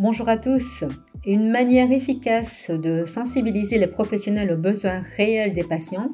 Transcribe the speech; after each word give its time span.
Bonjour 0.00 0.28
à 0.28 0.36
tous. 0.36 0.84
Une 1.26 1.50
manière 1.50 1.90
efficace 1.90 2.70
de 2.70 3.04
sensibiliser 3.04 3.78
les 3.78 3.88
professionnels 3.88 4.52
aux 4.52 4.56
besoins 4.56 5.02
réels 5.16 5.54
des 5.54 5.64
patients 5.64 6.10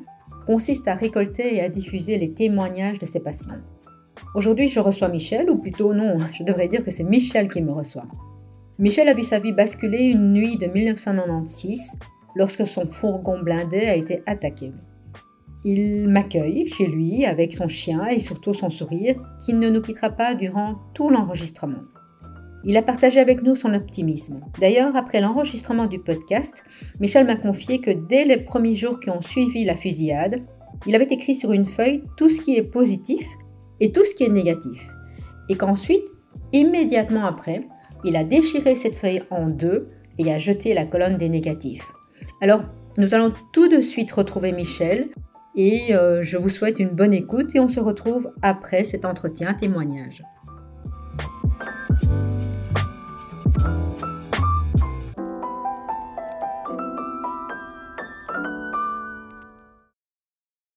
consiste 0.47 0.89
à 0.89 0.95
récolter 0.95 1.57
et 1.57 1.61
à 1.61 1.69
diffuser 1.69 2.17
les 2.17 2.33
témoignages 2.33 2.99
de 2.99 3.05
ces 3.05 3.21
patients. 3.21 3.59
Aujourd'hui, 4.35 4.69
je 4.69 4.81
reçois 4.81 5.09
Michel, 5.09 5.51
ou 5.51 5.59
plutôt 5.59 5.93
non, 5.93 6.17
je 6.33 6.45
devrais 6.45 6.69
dire 6.69 6.83
que 6.83 6.91
c'est 6.91 7.05
Michel 7.05 7.51
qui 7.51 7.61
me 7.61 7.73
reçoit. 7.73 8.07
Michel 8.79 9.07
a 9.07 9.13
vu 9.13 9.23
sa 9.23 9.39
vie 9.39 9.53
basculer 9.53 10.05
une 10.05 10.33
nuit 10.33 10.57
de 10.57 10.67
1996 10.67 11.79
lorsque 12.37 12.67
son 12.67 12.87
fourgon 12.87 13.43
blindé 13.43 13.81
a 13.81 13.97
été 13.97 14.23
attaqué. 14.25 14.73
Il 15.63 16.09
m'accueille 16.09 16.69
chez 16.69 16.87
lui 16.87 17.27
avec 17.27 17.53
son 17.53 17.69
chien 17.69 18.07
et 18.07 18.21
surtout 18.21 18.55
son 18.55 18.71
sourire 18.71 19.17
qui 19.45 19.53
ne 19.53 19.69
nous 19.69 19.83
quittera 19.83 20.09
pas 20.09 20.35
durant 20.35 20.77
tout 20.95 21.11
l'enregistrement. 21.11 21.83
Il 22.67 22.77
a 22.79 22.83
partagé 22.83 23.21
avec 23.21 23.43
nous 23.43 23.55
son 23.55 23.75
optimisme. 23.75 24.41
D'ailleurs, 24.59 24.97
après 24.97 25.21
l'enregistrement 25.21 25.87
du 25.87 25.99
podcast, 25.99 26.53
Michel 26.99 27.27
m'a 27.27 27.37
confié 27.37 27.81
que 27.81 27.91
dès 27.91 28.25
les 28.25 28.39
premiers 28.39 28.75
jours 28.75 29.01
qui 29.01 29.11
ont 29.11 29.21
suivi 29.21 29.65
la 29.65 29.77
fusillade, 29.77 30.41
il 30.87 30.95
avait 30.95 31.05
écrit 31.05 31.35
sur 31.35 31.53
une 31.53 31.67
feuille 31.67 32.03
tout 32.17 32.31
ce 32.31 32.41
qui 32.41 32.57
est 32.57 32.63
positif 32.63 33.27
et 33.81 33.93
tout 33.93 34.05
ce 34.05 34.15
qui 34.15 34.25
est 34.25 34.31
négatif. 34.31 34.89
Et 35.51 35.57
qu'ensuite, 35.57 36.05
immédiatement 36.53 37.27
après, 37.27 37.67
il 38.05 38.17
a 38.17 38.25
déchiré 38.25 38.77
cette 38.77 38.97
feuille 38.97 39.23
en 39.31 39.49
deux 39.49 39.91
et 40.19 40.33
a 40.33 40.39
jeté 40.39 40.73
la 40.73 40.87
colonne 40.87 41.19
des 41.19 41.29
négatifs. 41.29 41.93
Alors, 42.41 42.63
nous 42.97 43.15
allons 43.15 43.33
tout 43.53 43.69
de 43.69 43.81
suite 43.81 44.13
retrouver 44.13 44.53
Michel 44.53 45.09
et 45.55 45.95
euh, 45.95 46.23
je 46.23 46.39
vous 46.39 46.49
souhaite 46.49 46.79
une 46.79 46.91
bonne 46.91 47.13
écoute 47.13 47.55
et 47.55 47.61
on 47.61 47.69
se 47.69 47.81
retrouve 47.81 48.33
après 48.41 48.85
cet 48.85 49.05
entretien 49.05 49.53
témoignage. 49.55 50.23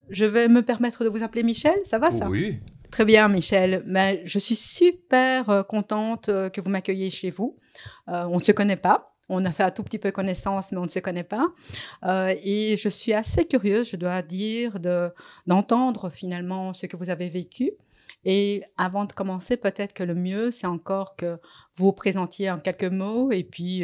Je 0.10 0.26
vais 0.26 0.48
me 0.48 0.62
permettre 0.62 1.04
de 1.04 1.10
vous 1.10 1.24
appeler 1.24 1.44
Michel, 1.44 1.78
ça 1.84 2.00
va 2.00 2.12
ça? 2.12 2.30
Oui. 2.30 2.60
Très 2.92 3.06
bien, 3.06 3.28
Michel. 3.28 3.84
Mais 3.86 4.22
je 4.26 4.40
suis 4.40 4.56
super 4.56 5.50
euh, 5.50 5.64
contente 5.64 6.30
euh, 6.30 6.50
que 6.50 6.62
vous 6.62 6.70
m'accueilliez 6.70 7.10
chez 7.10 7.30
vous. 7.30 7.58
Euh, 8.08 8.26
on 8.30 8.38
ne 8.38 8.44
se 8.44 8.52
connaît 8.52 8.78
pas. 8.78 9.14
On 9.30 9.44
a 9.44 9.52
fait 9.52 9.64
un 9.64 9.72
tout 9.72 9.84
petit 9.84 10.00
peu 10.00 10.12
connaissance, 10.12 10.72
mais 10.72 10.78
on 10.78 10.86
ne 10.86 10.90
se 10.90 11.00
connaît 11.00 11.26
pas. 11.26 11.48
et 12.42 12.78
je 12.78 12.88
suis 12.88 13.12
assez 13.12 13.44
curieuse, 13.44 13.90
je 13.90 13.98
dois 13.98 14.22
dire, 14.22 14.80
d'entendre 15.46 16.10
finalement 16.10 16.72
ce 16.72 16.86
que 16.86 16.96
vous 16.96 17.10
avez 17.10 17.30
vécu. 17.30 17.72
Et 18.24 18.64
avant 18.78 19.04
de 19.04 19.12
commencer, 19.12 19.58
peut-être 19.58 19.94
que 19.94 20.04
le 20.04 20.16
mieux, 20.16 20.50
c'est 20.50 20.66
encore 20.66 21.18
que 21.18 21.40
vous 21.76 21.88
vous 21.88 21.92
présentiez 21.92 22.50
en 22.50 22.58
quelques 22.58 22.86
mots 22.86 23.34
et 23.34 23.44
puis 23.44 23.84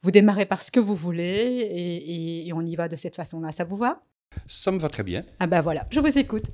vous 0.00 0.10
démarrez 0.10 0.44
par 0.44 0.60
ce 0.60 0.72
que 0.72 0.80
vous 0.80 0.96
voulez 0.96 1.24
et, 1.24 2.48
et 2.48 2.52
on 2.52 2.60
y 2.60 2.74
va 2.74 2.88
de 2.88 2.96
cette 2.96 3.14
façon-là. 3.14 3.52
Ça 3.52 3.62
vous 3.62 3.76
va? 3.76 4.02
Ça 4.46 4.70
me 4.70 4.78
va 4.78 4.88
très 4.88 5.02
bien. 5.02 5.24
Ah 5.38 5.46
ben 5.46 5.60
voilà, 5.60 5.86
je 5.90 6.00
vous 6.00 6.18
écoute. 6.18 6.44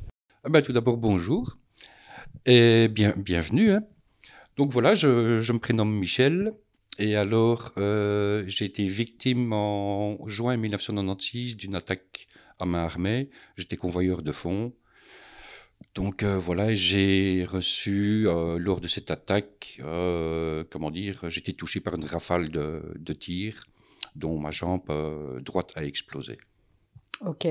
Ah 0.45 0.49
ben 0.49 0.63
tout 0.63 0.73
d'abord, 0.73 0.97
bonjour 0.97 1.57
et 2.45 2.89
bien, 2.89 3.15
bienvenue. 3.17 3.73
Hein. 3.73 3.83
Donc 4.57 4.73
voilà, 4.73 4.95
je, 4.95 5.41
je, 5.41 5.53
me 5.53 5.59
prénomme 5.59 5.93
Michel. 5.95 6.55
Et 6.99 7.17
alors, 7.17 7.73
euh, 7.79 8.45
j'ai 8.47 8.65
été 8.65 8.87
victime 8.87 9.53
en 9.53 10.27
juin 10.29 10.57
1996 10.57 11.57
d'une 11.57 11.75
attaque 11.75 12.29
à 12.59 12.65
main 12.65 12.85
armée. 12.85 13.31
J'étais 13.57 13.77
convoyeur 13.77 14.23
de 14.23 14.33
fonds. 14.33 14.73
Donc 15.95 16.23
euh, 16.23 16.39
voilà, 16.39 16.75
j'ai 16.75 17.45
reçu 17.45 18.27
euh, 18.27 18.59
lors 18.59 18.81
de 18.81 18.89
cette 18.89 19.11
attaque, 19.11 19.81
comment 20.71 20.91
dire, 20.91 21.29
j'étais 21.31 21.53
touché 21.53 21.81
par 21.81 21.95
une 21.95 22.05
rafale 22.05 22.51
de, 22.51 22.95
de 22.97 23.13
tirs 23.13 23.65
dont 24.15 24.39
ma 24.39 24.51
jambe 24.51 25.43
droite 25.43 25.73
a 25.75 25.85
explosé. 25.85 26.39
Ok. 27.25 27.47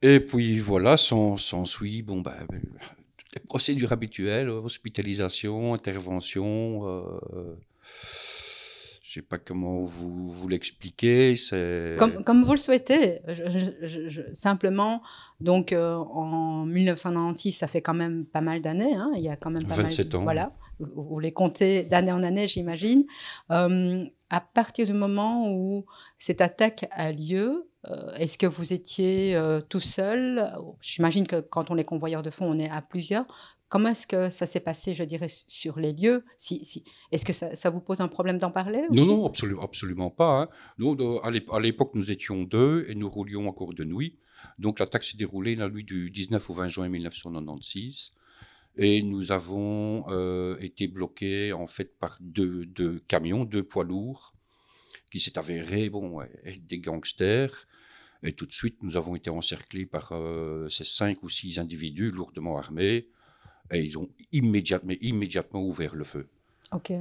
Et 0.00 0.20
puis 0.20 0.58
voilà, 0.58 0.96
sans, 0.96 1.36
suit, 1.66 2.02
bon, 2.02 2.20
bah, 2.20 2.36
toutes 3.16 3.34
les 3.34 3.40
procédures 3.40 3.92
habituelles, 3.92 4.48
hospitalisation, 4.48 5.74
intervention. 5.74 6.86
Euh, 6.86 7.56
je 9.08 9.14
sais 9.14 9.22
pas 9.22 9.38
comment 9.38 9.80
vous, 9.80 10.28
vous 10.28 10.48
l'expliquer. 10.48 11.34
Comme, 11.98 12.22
comme 12.24 12.44
vous 12.44 12.52
le 12.52 12.58
souhaitez. 12.58 13.20
simplement, 14.34 15.02
donc 15.40 15.72
euh, 15.72 15.94
en 15.94 16.66
1996, 16.66 17.52
ça 17.52 17.68
fait 17.68 17.80
quand 17.80 17.94
même 17.94 18.26
pas 18.26 18.42
mal 18.42 18.60
d'années. 18.60 18.94
Hein, 18.94 19.10
il 19.16 19.22
y 19.22 19.30
a 19.30 19.36
quand 19.36 19.48
même 19.50 19.66
pas 19.66 19.76
27 19.76 20.12
mal, 20.12 20.16
ans. 20.20 20.24
Voilà. 20.24 20.52
Vous, 20.78 21.18
les 21.20 21.32
comptez 21.32 21.84
d'année 21.84 22.12
en 22.12 22.22
année, 22.22 22.46
j'imagine. 22.48 23.06
Euh, 23.50 24.04
à 24.30 24.40
partir 24.40 24.86
du 24.86 24.92
moment 24.92 25.50
où 25.50 25.86
cette 26.18 26.40
attaque 26.40 26.86
a 26.90 27.12
lieu, 27.12 27.68
euh, 27.88 28.12
est-ce 28.14 28.36
que 28.36 28.46
vous 28.46 28.72
étiez 28.72 29.34
euh, 29.34 29.60
tout 29.60 29.80
seul? 29.80 30.52
J'imagine 30.80 31.26
que 31.26 31.40
quand 31.40 31.70
on 31.70 31.76
est 31.76 31.84
convoyeur 31.84 32.22
de 32.22 32.30
fonds, 32.30 32.50
on 32.50 32.58
est 32.58 32.70
à 32.70 32.82
plusieurs. 32.82 33.26
Comment 33.68 33.90
est-ce 33.90 34.06
que 34.06 34.30
ça 34.30 34.46
s'est 34.46 34.60
passé, 34.60 34.94
je 34.94 35.04
dirais, 35.04 35.28
sur 35.28 35.78
les 35.78 35.92
lieux? 35.92 36.24
Si, 36.38 36.64
si... 36.64 36.84
Est-ce 37.12 37.24
que 37.24 37.32
ça, 37.32 37.70
vous 37.70 37.80
pose 37.80 38.00
un 38.00 38.08
problème 38.08 38.38
d'en 38.38 38.50
parler 38.50 38.82
Non, 38.94 39.04
non, 39.04 39.26
absolument, 39.26 39.62
absolument 39.62 40.10
pas. 40.10 40.42
Hein. 40.42 40.48
Nous, 40.78 40.96
à 41.22 41.60
l'époque, 41.60 41.90
nous 41.94 42.10
étions 42.10 42.44
deux 42.44 42.86
et 42.88 42.94
nous 42.94 43.10
roulions 43.10 43.46
encore 43.46 43.74
de 43.74 43.84
nuit. 43.84 44.18
Donc 44.58 44.78
l'attaque 44.78 45.04
s'est 45.04 45.16
déroulée 45.16 45.54
la 45.54 45.68
nuit 45.68 45.84
du 45.84 46.10
19 46.10 46.48
au 46.48 46.54
20 46.54 46.68
juin 46.68 46.88
1996. 46.88 48.12
Et 48.80 49.02
nous 49.02 49.32
avons 49.32 50.04
euh, 50.08 50.56
été 50.60 50.86
bloqués 50.86 51.52
en 51.52 51.66
fait 51.66 51.98
par 51.98 52.16
deux, 52.20 52.64
deux, 52.64 53.00
camions, 53.08 53.44
deux 53.44 53.64
poids 53.64 53.82
lourds, 53.82 54.34
qui 55.10 55.18
s'est 55.18 55.36
avéré 55.36 55.90
bon, 55.90 56.22
être 56.22 56.64
des 56.64 56.78
gangsters. 56.78 57.66
Et 58.22 58.32
tout 58.32 58.46
de 58.46 58.52
suite, 58.52 58.76
nous 58.82 58.96
avons 58.96 59.16
été 59.16 59.30
encerclés 59.30 59.84
par 59.84 60.12
euh, 60.12 60.68
ces 60.68 60.84
cinq 60.84 61.24
ou 61.24 61.28
six 61.28 61.58
individus 61.58 62.12
lourdement 62.12 62.56
armés. 62.56 63.08
Et 63.72 63.82
ils 63.82 63.98
ont 63.98 64.08
immédiatement, 64.30 64.94
immédiatement 65.00 65.62
ouvert 65.62 65.96
le 65.96 66.04
feu. 66.04 66.28
Ok. 66.72 66.92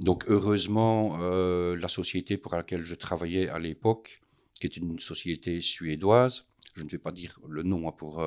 Donc 0.00 0.24
heureusement, 0.28 1.18
euh, 1.20 1.76
la 1.76 1.88
société 1.88 2.36
pour 2.36 2.54
laquelle 2.54 2.82
je 2.82 2.94
travaillais 2.94 3.48
à 3.48 3.58
l'époque, 3.58 4.20
qui 4.60 4.66
est 4.66 4.76
une 4.76 4.98
société 4.98 5.62
suédoise, 5.62 6.44
je 6.74 6.84
ne 6.84 6.88
vais 6.90 6.98
pas 6.98 7.12
dire 7.12 7.40
le 7.48 7.62
nom 7.62 7.88
hein, 7.88 7.92
pour, 7.92 8.22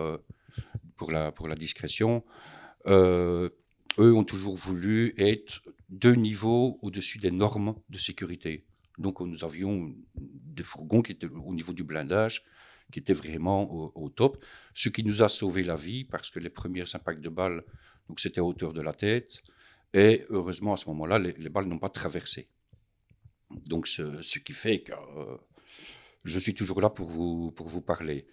pour, 0.98 1.12
la, 1.12 1.32
pour 1.32 1.48
la 1.48 1.56
discrétion, 1.56 2.24
eux 2.88 3.52
ont 3.98 4.24
toujours 4.24 4.56
voulu 4.56 5.14
être 5.18 5.62
deux 5.90 6.16
niveaux 6.16 6.80
au-dessus 6.82 7.20
des 7.20 7.32
normes 7.32 7.76
de 7.90 7.98
sécurité. 7.98 8.66
Donc 8.98 9.20
nous 9.22 9.44
avions 9.44 9.94
des 10.16 10.64
fourgons 10.64 11.02
qui 11.02 11.14
étaient 11.14 11.28
au 11.28 11.54
niveau 11.54 11.74
du 11.74 11.84
blindage, 11.84 12.44
qui 12.92 13.00
étaient 13.00 13.14
vraiment 13.14 13.92
au, 13.96 14.10
top, 14.10 14.44
ce 14.74 14.90
qui 14.90 15.04
nous 15.04 15.22
a 15.22 15.30
sauvé 15.30 15.64
la 15.64 15.76
vie 15.76 16.04
parce 16.04 16.30
que 16.30 16.40
les 16.40 16.50
premiers 16.50 16.84
impacts 16.94 17.22
de 17.22 17.30
balles, 17.30 17.64
donc 18.08 18.20
c'était 18.20 18.40
à 18.40 18.44
hauteur 18.44 18.74
de 18.74 18.82
la 18.82 18.94
tête, 18.94 19.42
et 19.94 20.26
heureusement 20.30 20.74
à 20.74 20.78
ce 20.78 20.88
moment-là, 20.90 21.20
les, 21.20 21.50
balles 21.50 21.66
n'ont 21.66 21.80
pas 21.80 21.90
traversé. 21.90 22.48
Donc 23.66 23.88
ce, 23.88 24.22
ce 24.22 24.40
qui 24.40 24.54
fait 24.54 24.80
que 24.80 24.92
euh, 24.92 25.38
je 26.24 26.40
suis 26.40 26.54
toujours 26.54 26.82
là 26.82 26.90
pour 26.90 27.08
vous, 27.08 27.52
pour 27.52 27.68
vous 27.68 27.82
parler. 27.82 28.28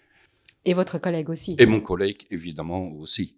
Et 0.64 0.74
votre 0.74 0.98
collègue 0.98 1.30
aussi. 1.30 1.56
Et 1.58 1.66
mon 1.66 1.80
collègue, 1.80 2.26
évidemment, 2.30 2.88
aussi. 2.92 3.36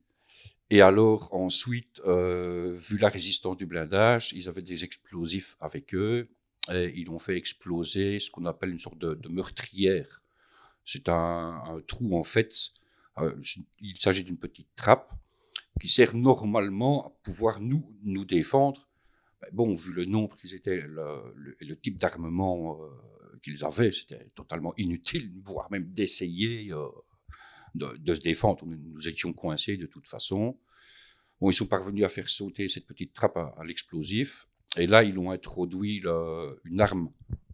Et 0.70 0.80
alors, 0.80 1.34
ensuite, 1.34 2.00
euh, 2.06 2.72
vu 2.74 2.96
la 2.96 3.08
résistance 3.08 3.56
du 3.56 3.66
blindage, 3.66 4.32
ils 4.32 4.48
avaient 4.48 4.62
des 4.62 4.84
explosifs 4.84 5.56
avec 5.60 5.94
eux 5.94 6.28
et 6.72 6.92
ils 6.96 7.10
ont 7.10 7.18
fait 7.18 7.36
exploser 7.36 8.18
ce 8.20 8.30
qu'on 8.30 8.46
appelle 8.46 8.70
une 8.70 8.78
sorte 8.78 8.98
de, 8.98 9.28
meurtrière. 9.28 10.22
C'est 10.86 11.08
un, 11.08 11.82
trou, 11.86 12.16
en 12.16 12.24
fait. 12.24 12.70
Euh, 13.18 13.34
il 13.80 13.98
s'agit 14.00 14.24
d'une 14.24 14.38
petite 14.38 14.68
trappe 14.74 15.12
qui 15.80 15.88
sert 15.88 16.14
normalement 16.14 17.06
à 17.06 17.10
pouvoir 17.22 17.60
nous, 17.60 17.84
nous 18.02 18.24
défendre. 18.24 18.88
bon, 19.52 19.74
vu 19.74 19.92
le 19.92 20.06
nombre 20.06 20.36
qu'ils 20.36 20.54
étaient, 20.54 20.80
le, 20.80 21.34
le, 21.60 21.76
type 21.76 21.98
d'armement 21.98 22.80
euh, 22.80 23.38
qu'ils 23.42 23.64
avaient, 23.64 23.92
c'était 23.92 24.26
totalement 24.34 24.74
inutile, 24.78 25.30
voire 25.42 25.70
même 25.70 25.84
d'essayer 25.84 26.72
de, 27.74 28.14
se 28.14 28.20
défendre. 28.20 28.64
Nous, 28.66 29.08
étions 29.08 29.32
coincés 29.32 29.76
de 29.76 29.86
toute 29.86 30.06
façon. 30.06 30.58
Bon, 31.40 31.50
ils 31.50 31.54
sont 31.54 31.66
parvenus 31.66 32.04
à 32.04 32.08
faire 32.08 32.28
sauter 32.28 32.68
cette 32.68 32.86
petite 32.86 33.12
trappe 33.12 33.36
à, 33.36 33.56
l'explosif. 33.64 34.46
Et 34.76 34.86
là, 34.86 35.04
ils 35.04 35.18
ont 35.18 35.30
introduit 35.30 36.02
une 36.64 36.80
arme 36.80 37.10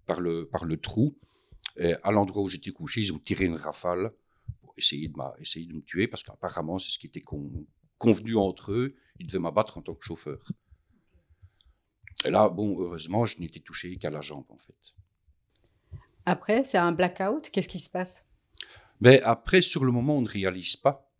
par 0.07 0.21
le, 0.21 0.47
par 0.47 0.65
le 0.65 0.77
trou. 0.77 1.17
Et 1.77 1.95
à 2.03 2.11
l'endroit 2.11 2.43
où 2.43 2.49
j'étais 2.49 2.71
couché, 2.71 3.03
ils 3.03 3.13
ont 3.13 3.19
tiré 3.19 3.45
une 3.45 3.57
rafale 3.57 4.13
pour 4.61 4.75
essayer 4.77 5.09
de, 5.09 5.15
de 5.15 5.73
me 5.75 5.83
tuer, 5.83 6.09
parce 6.09 6.23
qu'apparemment, 6.23 6.79
c'est 6.79 6.91
ce 6.91 6.99
qui 6.99 7.07
était 7.07 7.23
convenu 7.99 8.37
entre 8.37 8.73
eux. 8.73 8.97
Ils 9.19 9.27
devaient 9.27 9.39
m'abattre 9.39 9.79
en 9.79 9.83
tant 9.83 9.95
que 9.95 10.05
chauffeur. 10.05 10.43
Et 12.25 12.31
là, 12.31 12.49
bon, 12.49 12.79
heureusement, 12.81 13.25
je 13.25 13.39
n'étais 13.39 13.61
touché 13.61 13.97
qu'à 13.97 14.11
la 14.11 14.21
jambe, 14.21 14.45
en 14.51 14.59
fait. 14.59 14.75
Après, 16.27 16.65
c'est 16.65 16.79
un 16.79 16.93
blackout. 16.93 17.51
Qu'est-ce 17.51 17.69
qui 17.69 17.81
se 17.81 17.89
passe? 17.89 18.25
Mais 19.01 19.23
après, 19.23 19.63
sur 19.63 19.85
le 19.85 19.93
moment, 19.93 20.17
on 20.19 20.23
ne 20.23 20.29
réalise 20.29 20.77
pas. 20.77 21.11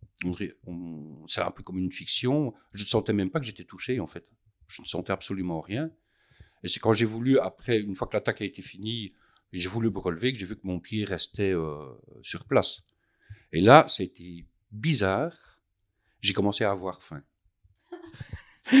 c'est 1.27 1.41
un 1.41 1.51
peu 1.51 1.63
comme 1.63 1.79
une 1.79 1.91
fiction. 1.91 2.53
Je 2.73 2.83
ne 2.83 2.87
sentais 2.87 3.13
même 3.13 3.31
pas 3.31 3.39
que 3.39 3.45
j'étais 3.45 3.63
touché, 3.63 3.99
en 3.99 4.07
fait. 4.07 4.27
Je 4.67 4.81
ne 4.81 4.87
sentais 4.87 5.11
absolument 5.11 5.61
rien. 5.61 5.89
Et 6.63 6.67
c'est 6.67 6.79
quand 6.79 6.93
j'ai 6.93 7.05
voulu, 7.05 7.39
après, 7.39 7.79
une 7.79 7.95
fois 7.95 8.07
que 8.07 8.15
l'attaque 8.15 8.41
a 8.41 8.45
été 8.45 8.61
finie, 8.61 9.13
j'ai 9.51 9.67
voulu 9.67 9.89
me 9.89 9.97
relever, 9.97 10.31
que 10.31 10.37
j'ai 10.37 10.45
vu 10.45 10.55
que 10.55 10.65
mon 10.65 10.79
pied 10.79 11.03
restait 11.05 11.53
euh, 11.53 11.89
sur 12.21 12.45
place. 12.45 12.83
Et 13.51 13.61
là, 13.61 13.85
c'était 13.89 14.45
bizarre. 14.71 15.33
J'ai 16.21 16.33
commencé 16.33 16.63
à 16.63 16.71
avoir 16.71 17.01
faim. 17.01 17.23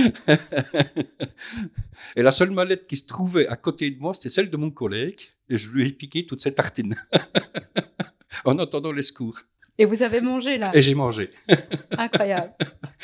et 2.15 2.21
la 2.21 2.31
seule 2.31 2.51
mallette 2.51 2.85
qui 2.87 2.95
se 2.97 3.07
trouvait 3.07 3.47
à 3.47 3.57
côté 3.57 3.89
de 3.89 3.99
moi, 3.99 4.13
c'était 4.13 4.29
celle 4.29 4.51
de 4.51 4.57
mon 4.57 4.69
collègue. 4.69 5.21
Et 5.49 5.57
je 5.57 5.71
lui 5.71 5.87
ai 5.87 5.91
piqué 5.91 6.25
toutes 6.25 6.43
ces 6.43 6.53
tartines 6.53 6.95
en 8.45 8.57
attendant 8.59 8.91
les 8.91 9.01
secours. 9.01 9.39
Et 9.77 9.85
vous 9.85 10.03
avez 10.03 10.21
mangé 10.21 10.57
là 10.57 10.71
Et 10.73 10.81
j'ai 10.81 10.95
mangé. 10.95 11.31
Incroyable. 11.97 12.53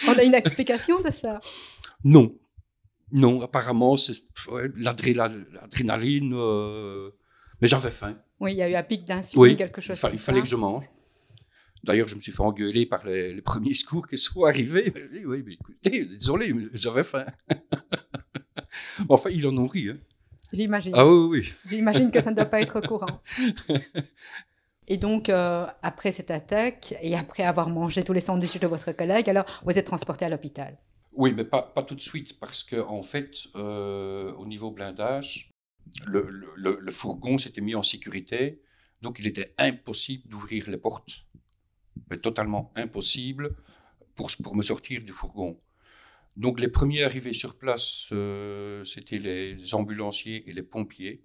On 0.07 0.13
a 0.13 0.23
une 0.23 0.35
explication 0.35 0.99
de 1.01 1.11
ça? 1.11 1.39
Non. 2.03 2.35
Non, 3.11 3.41
apparemment, 3.41 3.95
c'est 3.95 4.15
l'adrénaline. 4.75 6.33
Euh, 6.35 7.11
mais 7.61 7.67
j'avais 7.67 7.91
faim. 7.91 8.17
Oui, 8.39 8.51
il 8.53 8.57
y 8.57 8.61
a 8.61 8.69
eu 8.69 8.75
un 8.75 8.83
pic 8.83 9.05
d'insuline, 9.05 9.55
quelque 9.55 9.81
chose. 9.81 9.99
Il, 10.03 10.13
il 10.13 10.19
fallait 10.19 10.41
que 10.41 10.47
je 10.47 10.57
mange. 10.57 10.83
D'ailleurs, 11.83 12.07
je 12.07 12.15
me 12.15 12.21
suis 12.21 12.31
fait 12.31 12.41
engueuler 12.41 12.85
par 12.85 13.05
les, 13.05 13.41
premiers 13.41 13.73
secours 13.73 14.07
qui 14.07 14.17
sont 14.17 14.43
arrivés. 14.43 14.93
oui, 15.13 15.25
oui, 15.25 15.43
mais 15.45 15.53
écoutez, 15.53 16.05
désolé, 16.05 16.53
j'avais 16.73 17.03
faim. 17.03 17.25
enfin, 19.09 19.29
ils 19.31 19.47
en 19.47 19.57
ont 19.57 19.67
ri. 19.67 19.89
Hein. 19.89 19.97
J'imagine. 20.51 20.93
Ah 20.95 21.05
oui, 21.07 21.39
oui. 21.39 21.53
J'imagine 21.67 22.11
que 22.11 22.21
ça 22.21 22.31
ne 22.31 22.35
doit 22.35 22.45
pas 22.45 22.61
être 22.61 22.81
courant. 22.81 23.21
Et 24.87 24.97
donc, 24.97 25.29
euh, 25.29 25.65
après 25.81 26.11
cette 26.11 26.31
attaque, 26.31 26.95
et 27.01 27.15
après 27.15 27.43
avoir 27.43 27.69
mangé 27.69 28.03
tous 28.03 28.13
les 28.13 28.21
sandwichs 28.21 28.59
de 28.59 28.67
votre 28.67 28.91
collègue, 28.93 29.29
alors 29.29 29.45
vous 29.65 29.77
êtes 29.77 29.85
transporté 29.85 30.25
à 30.25 30.29
l'hôpital 30.29 30.77
Oui, 31.13 31.33
mais 31.35 31.43
pas, 31.43 31.71
tout 31.85 31.95
de 31.95 32.01
suite, 32.01 32.39
parce 32.39 32.63
qu'en 32.63 32.99
en 32.99 33.03
fait, 33.03 33.31
euh, 33.55 34.31
au 34.33 34.45
niveau 34.45 34.71
blindage, 34.71 35.51
le 36.05 36.91
fourgon 36.91 37.37
s'était 37.37 37.61
mis 37.61 37.75
en 37.75 37.83
sécurité, 37.83 38.61
donc 39.01 39.19
il 39.19 39.27
était 39.27 39.53
impossible 39.57 40.27
d'ouvrir 40.27 40.69
les 40.69 40.77
portes 40.77 41.27
mais 42.09 42.17
totalement 42.17 42.71
impossible 42.75 43.55
pour, 44.15 44.29
pour 44.43 44.55
me 44.55 44.63
sortir 44.63 45.01
du 45.01 45.11
fourgon. 45.11 45.59
Donc 46.35 46.59
les 46.59 46.67
premiers 46.67 47.03
arrivés 47.03 47.33
sur 47.33 47.57
place, 47.57 48.07
euh, 48.11 48.83
c'était 48.83 49.17
les 49.17 49.73
ambulanciers 49.73 50.47
et 50.49 50.53
les 50.53 50.63
pompiers. 50.63 51.23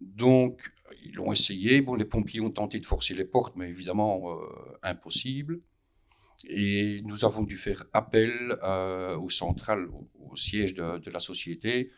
Donc 0.00 0.72
ils 1.08 1.20
ont 1.20 1.32
essayé. 1.32 1.80
Bon, 1.80 1.94
les 1.94 2.04
pompiers 2.04 2.40
ont 2.40 2.50
tenté 2.50 2.78
de 2.78 2.86
forcer 2.86 3.14
les 3.14 3.24
portes, 3.24 3.56
mais 3.56 3.68
évidemment 3.68 4.32
euh, 4.32 4.78
impossible. 4.82 5.60
Et 6.48 7.02
nous 7.04 7.24
avons 7.24 7.42
dû 7.42 7.56
faire 7.56 7.84
appel 7.92 8.56
euh, 8.62 9.16
au 9.16 9.28
central, 9.28 9.88
au, 9.88 10.36
siège 10.36 10.74
de, 10.74 11.10
la 11.10 11.18
société, 11.18 11.90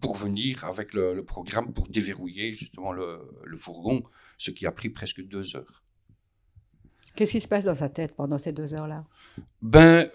pour 0.00 0.16
venir 0.16 0.64
avec 0.64 0.92
le, 0.92 1.24
programme 1.24 1.72
pour 1.72 1.88
déverrouiller 1.88 2.52
justement 2.52 2.92
le, 2.92 3.20
le, 3.44 3.56
fourgon, 3.56 4.02
ce 4.36 4.50
qui 4.50 4.66
a 4.66 4.72
pris 4.72 4.90
presque 4.90 5.22
deux 5.22 5.56
heures. 5.56 5.82
Qu'est-ce 7.14 7.32
qui 7.32 7.40
se 7.40 7.48
passe 7.48 7.64
dans 7.64 7.74
sa 7.74 7.88
tête 7.88 8.14
pendant 8.14 8.36
ces 8.36 8.52
deux 8.52 8.74
heures-là? 8.74 9.06
Ben, 9.62 10.06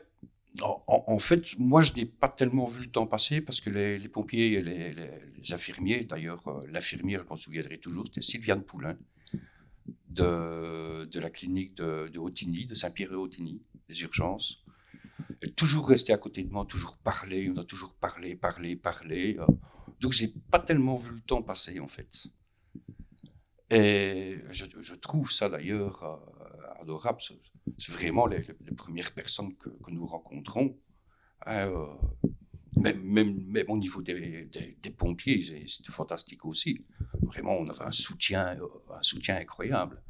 en, 0.60 1.20
fait, 1.20 1.58
moi, 1.58 1.82
je 1.82 1.94
n'ai 1.94 2.06
pas 2.06 2.28
tellement 2.28 2.66
vu 2.66 2.86
le 2.86 2.92
temps 2.92 3.08
passer 3.08 3.42
parce 3.42 3.62
que 3.62 3.70
les, 3.70 4.10
pompiers 4.10 4.54
et 4.54 4.62
les, 4.62 5.54
infirmiers, 5.54 6.04
d'ailleurs, 6.04 6.46
euh, 6.48 6.66
l'infirmière, 6.70 7.22
je 7.24 7.30
m'en 7.30 7.38
souviendrai 7.38 7.78
toujours, 7.78 8.06
c'était 8.08 8.22
Sylviane 8.22 8.64
Poulain 8.64 8.98
de, 10.10 11.20
la 11.20 11.30
clinique 11.30 11.76
de, 11.76 12.10
de 12.10 12.66
de 12.68 12.74
Saint-Pierre-et-Hautigny, 12.74 13.62
des 13.88 14.02
urgences. 14.02 14.64
Elle 15.42 15.54
toujours 15.54 15.88
restée 15.88 16.14
à 16.14 16.18
côté 16.18 16.44
de 16.44 16.52
moi, 16.52 16.66
toujours 16.66 16.98
parlé, 16.98 17.50
on 17.50 17.58
a 17.58 17.64
toujours 17.64 17.96
parlé, 17.96 18.36
parlé, 18.36 18.76
parlé. 18.76 19.38
Euh. 19.40 19.46
Donc, 20.00 20.12
j'ai 20.12 20.34
pas 20.52 20.60
tellement 20.60 20.98
vu 20.98 21.12
le 21.12 21.22
temps 21.22 21.42
passer, 21.42 21.80
en 21.80 21.88
fait. 21.88 22.28
Et 23.70 24.40
je, 24.50 24.96
trouve 24.96 25.32
ça 25.32 25.48
d'ailleurs 25.48 26.04
euh, 26.04 26.82
adorable. 26.82 27.22
C'est 27.78 27.92
vraiment 27.92 28.26
les, 28.26 28.42
premières 28.76 29.12
personnes 29.12 29.56
que, 29.56 29.70
nous 29.90 30.06
rencontrons. 30.06 30.78
Euh, 31.48 31.88
même, 32.78 33.02
même, 33.04 33.66
au 33.68 33.78
niveau 33.78 34.02
des, 34.02 34.50
pompiers, 34.98 35.68
c'était 35.68 35.92
fantastique 35.92 36.46
aussi. 36.46 36.86
Vraiment, 37.22 37.58
on 37.58 37.68
avait 37.68 37.84
un 37.84 37.92
soutien, 37.92 38.58
euh, 38.60 38.68
un 38.98 39.02
soutien 39.02 39.38
incroyable. 39.38 40.02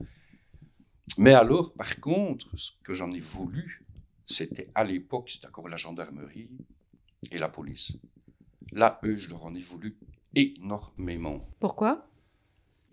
Mais 1.18 1.34
alors, 1.34 1.74
par 1.74 2.00
contre, 2.00 2.48
ce 2.58 2.72
que 2.84 2.94
j'en 2.94 3.12
ai 3.12 3.20
voulu, 3.20 3.84
c'était 4.26 4.70
à 4.76 4.84
l'époque, 4.84 5.30
c'était 5.30 5.48
encore 5.48 5.68
la 5.68 5.78
gendarmerie 5.78 6.50
et 7.32 7.38
la 7.38 7.50
police. 7.50 7.94
Là, 8.72 9.00
eux, 9.04 9.16
je 9.16 9.30
leur 9.30 9.44
en 9.44 9.54
ai 9.54 9.62
voulu 9.62 9.98
énormément. 10.36 11.50
Pourquoi? 11.60 12.08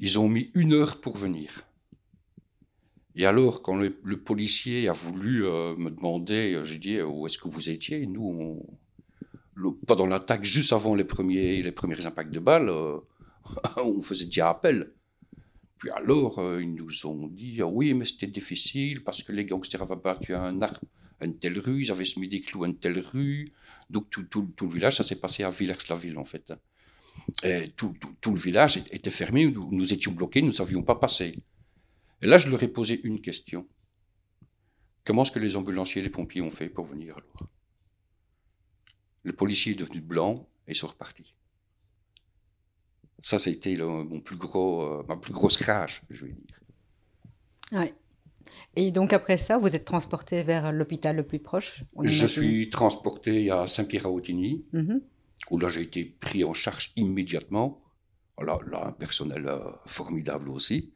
Ils 0.00 0.18
ont 0.18 0.28
mis 0.28 0.50
une 0.54 0.72
heure 0.72 1.00
pour 1.00 1.16
venir. 1.16 1.67
Et 3.18 3.26
alors, 3.26 3.62
quand 3.62 3.74
le, 3.74 4.16
policier 4.16 4.88
a 4.88 4.92
voulu 4.92 5.44
euh, 5.44 5.74
me 5.76 5.90
demander, 5.90 6.54
euh, 6.54 6.62
j'ai 6.62 6.78
dit, 6.78 7.02
où 7.02 7.26
est-ce 7.26 7.36
que 7.36 7.48
vous 7.48 7.68
étiez? 7.68 8.06
Nous, 8.06 8.22
on, 8.22 9.72
pendant 9.88 10.06
l'attaque, 10.06 10.44
juste 10.44 10.72
avant 10.72 10.94
les 10.94 11.02
premiers, 11.02 11.66
impacts 12.06 12.32
de 12.32 12.38
balles, 12.38 12.68
euh, 12.68 12.98
on 13.76 14.00
faisait 14.02 14.26
déjà 14.26 14.50
appel. 14.50 14.92
Puis 15.78 15.90
alors, 15.90 16.40
ils 16.60 16.72
nous 16.74 17.06
ont 17.06 17.26
dit, 17.26 17.60
oui, 17.60 17.92
mais 17.92 18.04
c'était 18.04 18.28
difficile 18.28 19.02
parce 19.02 19.24
que 19.24 19.32
les 19.32 19.44
gangsters 19.44 19.82
avaient 19.82 19.96
battu 19.96 20.34
un 20.34 20.62
arbre 20.62 20.80
une 21.20 21.36
telle 21.36 21.58
rue, 21.58 21.82
ils 21.82 21.90
avaient 21.90 22.04
mis 22.16 22.28
des 22.28 22.40
clous 22.40 22.62
à 22.62 22.68
une 22.68 22.78
telle 22.78 23.00
rue. 23.00 23.52
Donc 23.90 24.08
tout, 24.10 24.48
le 24.60 24.68
village, 24.68 24.98
ça 24.98 25.04
s'est 25.04 25.16
passé 25.16 25.42
à 25.42 25.50
Villers-la-Ville, 25.50 26.16
en 26.18 26.24
fait 26.24 26.52
tout, 27.76 27.94
le 28.30 28.38
village 28.38 28.76
était 28.76 29.10
fermé, 29.10 29.50
nous, 29.50 29.92
étions 29.92 30.12
bloqués, 30.12 30.40
nous 30.40 30.48
ne 30.48 30.52
savions 30.52 30.82
pas 30.82 30.94
passer. 30.94 31.34
Et 32.22 32.26
là, 32.26 32.38
je 32.38 32.48
leur 32.48 32.62
ai 32.62 32.68
posé 32.68 33.00
une 33.04 33.20
question. 33.20 33.66
Comment 35.04 35.22
est-ce 35.22 35.32
que 35.32 35.38
les 35.38 35.56
ambulanciers 35.56 36.00
et 36.00 36.04
les 36.04 36.10
pompiers 36.10 36.42
ont 36.42 36.50
fait 36.50 36.68
pour 36.68 36.84
venir 36.84 37.16
alors 37.16 37.48
Le 39.22 39.32
policier 39.32 39.72
est 39.72 39.76
devenu 39.76 40.00
blanc 40.00 40.48
et 40.66 40.72
ils 40.72 40.76
sont 40.76 40.88
repartis. 40.88 41.34
Ça, 43.22 43.38
c'était 43.38 43.76
mon 43.76 44.20
plus 44.20 44.36
gros, 44.36 44.82
euh, 44.82 45.04
ma 45.08 45.16
plus 45.16 45.32
grosse 45.32 45.60
rage, 45.62 46.02
je 46.10 46.26
vais 46.26 46.32
dire. 46.32 46.60
Ouais. 47.72 47.94
Et 48.76 48.90
donc 48.90 49.12
après 49.12 49.38
ça, 49.38 49.58
vous 49.58 49.74
êtes 49.74 49.84
transporté 49.84 50.42
vers 50.42 50.72
l'hôpital 50.72 51.16
le 51.16 51.26
plus 51.26 51.38
proche 51.38 51.84
Je 52.02 52.26
suis 52.26 52.70
transporté 52.70 53.50
à 53.50 53.66
Saint-Pierre-à-Autigny. 53.66 54.64
Mm-hmm 54.72 55.00
où 55.50 55.58
là 55.58 55.68
j'ai 55.68 55.82
été 55.82 56.04
pris 56.04 56.44
en 56.44 56.54
charge 56.54 56.92
immédiatement. 56.96 57.82
Là, 58.40 58.58
là 58.70 58.86
un 58.88 58.92
personnel 58.92 59.46
euh, 59.46 59.58
formidable 59.86 60.50
aussi. 60.50 60.92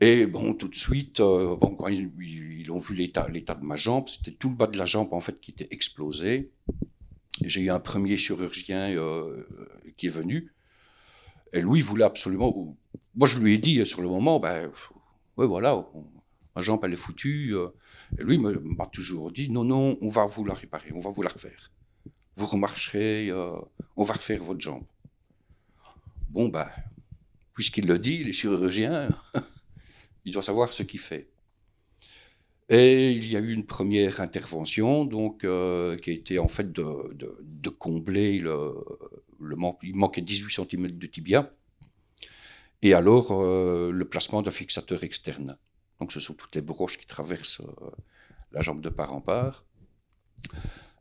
Et 0.00 0.26
bon, 0.26 0.54
tout 0.54 0.68
de 0.68 0.74
suite, 0.74 1.20
euh, 1.20 1.56
quand 1.56 1.88
ils, 1.88 2.70
ont 2.70 2.78
vu 2.78 2.94
l'état, 2.94 3.28
de 3.28 3.64
ma 3.64 3.76
jambe, 3.76 4.08
c'était 4.08 4.30
tout 4.30 4.48
le 4.48 4.54
bas 4.54 4.66
de 4.66 4.78
la 4.78 4.86
jambe 4.86 5.12
en 5.12 5.20
fait 5.20 5.40
qui 5.40 5.50
était 5.50 5.68
explosé. 5.70 6.50
J'ai 7.44 7.62
eu 7.62 7.70
un 7.70 7.80
premier 7.80 8.16
chirurgien 8.16 8.90
euh, 8.90 9.46
qui 9.96 10.06
est 10.06 10.10
venu. 10.10 10.52
Et 11.52 11.60
lui, 11.60 11.80
voulait 11.80 12.04
absolument. 12.04 12.76
Moi, 13.14 13.28
je 13.28 13.38
lui 13.38 13.54
ai 13.54 13.58
dit 13.58 13.84
sur 13.86 14.02
le 14.02 14.08
moment, 14.08 14.38
ben, 14.40 14.70
ouais, 15.36 15.46
voilà, 15.46 15.84
ma 16.54 16.62
jambe, 16.62 16.80
elle 16.84 16.92
est 16.92 16.96
foutue. 16.96 17.54
Et 18.18 18.22
lui 18.22 18.38
m'a 18.38 18.86
toujours 18.86 19.32
dit, 19.32 19.50
non, 19.50 19.64
non, 19.64 19.98
on 20.00 20.08
va 20.08 20.26
vous 20.26 20.44
la 20.44 20.54
réparer, 20.54 20.92
on 20.94 21.00
va 21.00 21.10
vous 21.10 21.22
la 21.22 21.30
refaire 21.30 21.70
vous 22.40 22.46
remarcherez, 22.46 23.30
euh, 23.30 23.52
on 23.96 24.02
va 24.02 24.14
refaire 24.14 24.42
votre 24.42 24.60
jambe. 24.60 24.84
Bon, 26.30 26.48
ben, 26.48 26.68
puisqu'il 27.54 27.86
le 27.86 27.98
dit, 27.98 28.24
les 28.24 28.32
chirurgiens, 28.32 29.10
il 30.24 30.32
doit 30.32 30.42
savoir 30.42 30.72
ce 30.72 30.82
qu'il 30.82 31.00
fait. 31.00 31.30
Et 32.68 33.12
il 33.12 33.26
y 33.26 33.36
a 33.36 33.40
eu 33.40 33.52
une 33.52 33.66
première 33.66 34.20
intervention, 34.20 35.04
donc, 35.04 35.44
euh, 35.44 35.96
qui 35.96 36.10
a 36.10 36.12
été 36.12 36.38
en 36.38 36.46
fait 36.46 36.70
de, 36.72 37.68
combler 37.68 38.38
le, 38.38 38.74
manque. 39.40 39.78
Il 39.82 39.96
manquait 39.96 40.20
18 40.20 40.50
cm 40.50 40.86
de 40.92 41.06
tibia. 41.06 41.52
Et 42.82 42.94
alors, 42.94 43.32
euh, 43.32 43.90
le 43.92 44.04
placement 44.08 44.42
d'un 44.42 44.52
fixateur 44.52 45.02
externe. 45.02 45.58
Donc, 46.00 46.12
ce 46.12 46.20
sont 46.20 46.34
toutes 46.34 46.54
les 46.54 46.62
broches 46.62 46.96
qui 46.96 47.06
traversent 47.06 47.62
la 48.52 48.62
jambe 48.62 48.80
de 48.80 48.88
part 48.88 49.12
en 49.12 49.20
part. 49.20 49.64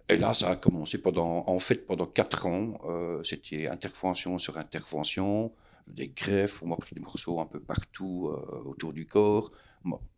Et 0.10 0.18
là, 0.18 0.34
ça 0.34 0.50
a 0.50 0.56
commencé 0.56 0.98
pendant, 0.98 1.44
en 1.48 1.60
fait, 1.60 1.86
pendant 1.86 2.08
quatre 2.08 2.48
ans. 2.48 2.74
Euh, 2.86 3.24
c'était 3.24 3.68
intervention 3.68 4.40
sur 4.40 4.58
intervention, 4.58 5.50
des 5.90 6.10
greffes. 6.10 6.62
On 6.64 6.68
m'a 6.68 6.78
pris 6.78 6.96
des 6.96 7.02
morceaux 7.02 7.40
un 7.40 7.46
peu 7.46 7.60
partout 7.60 8.30
euh, 8.32 8.64
autour 8.66 8.94
du 8.94 9.06
corps. 9.06 9.52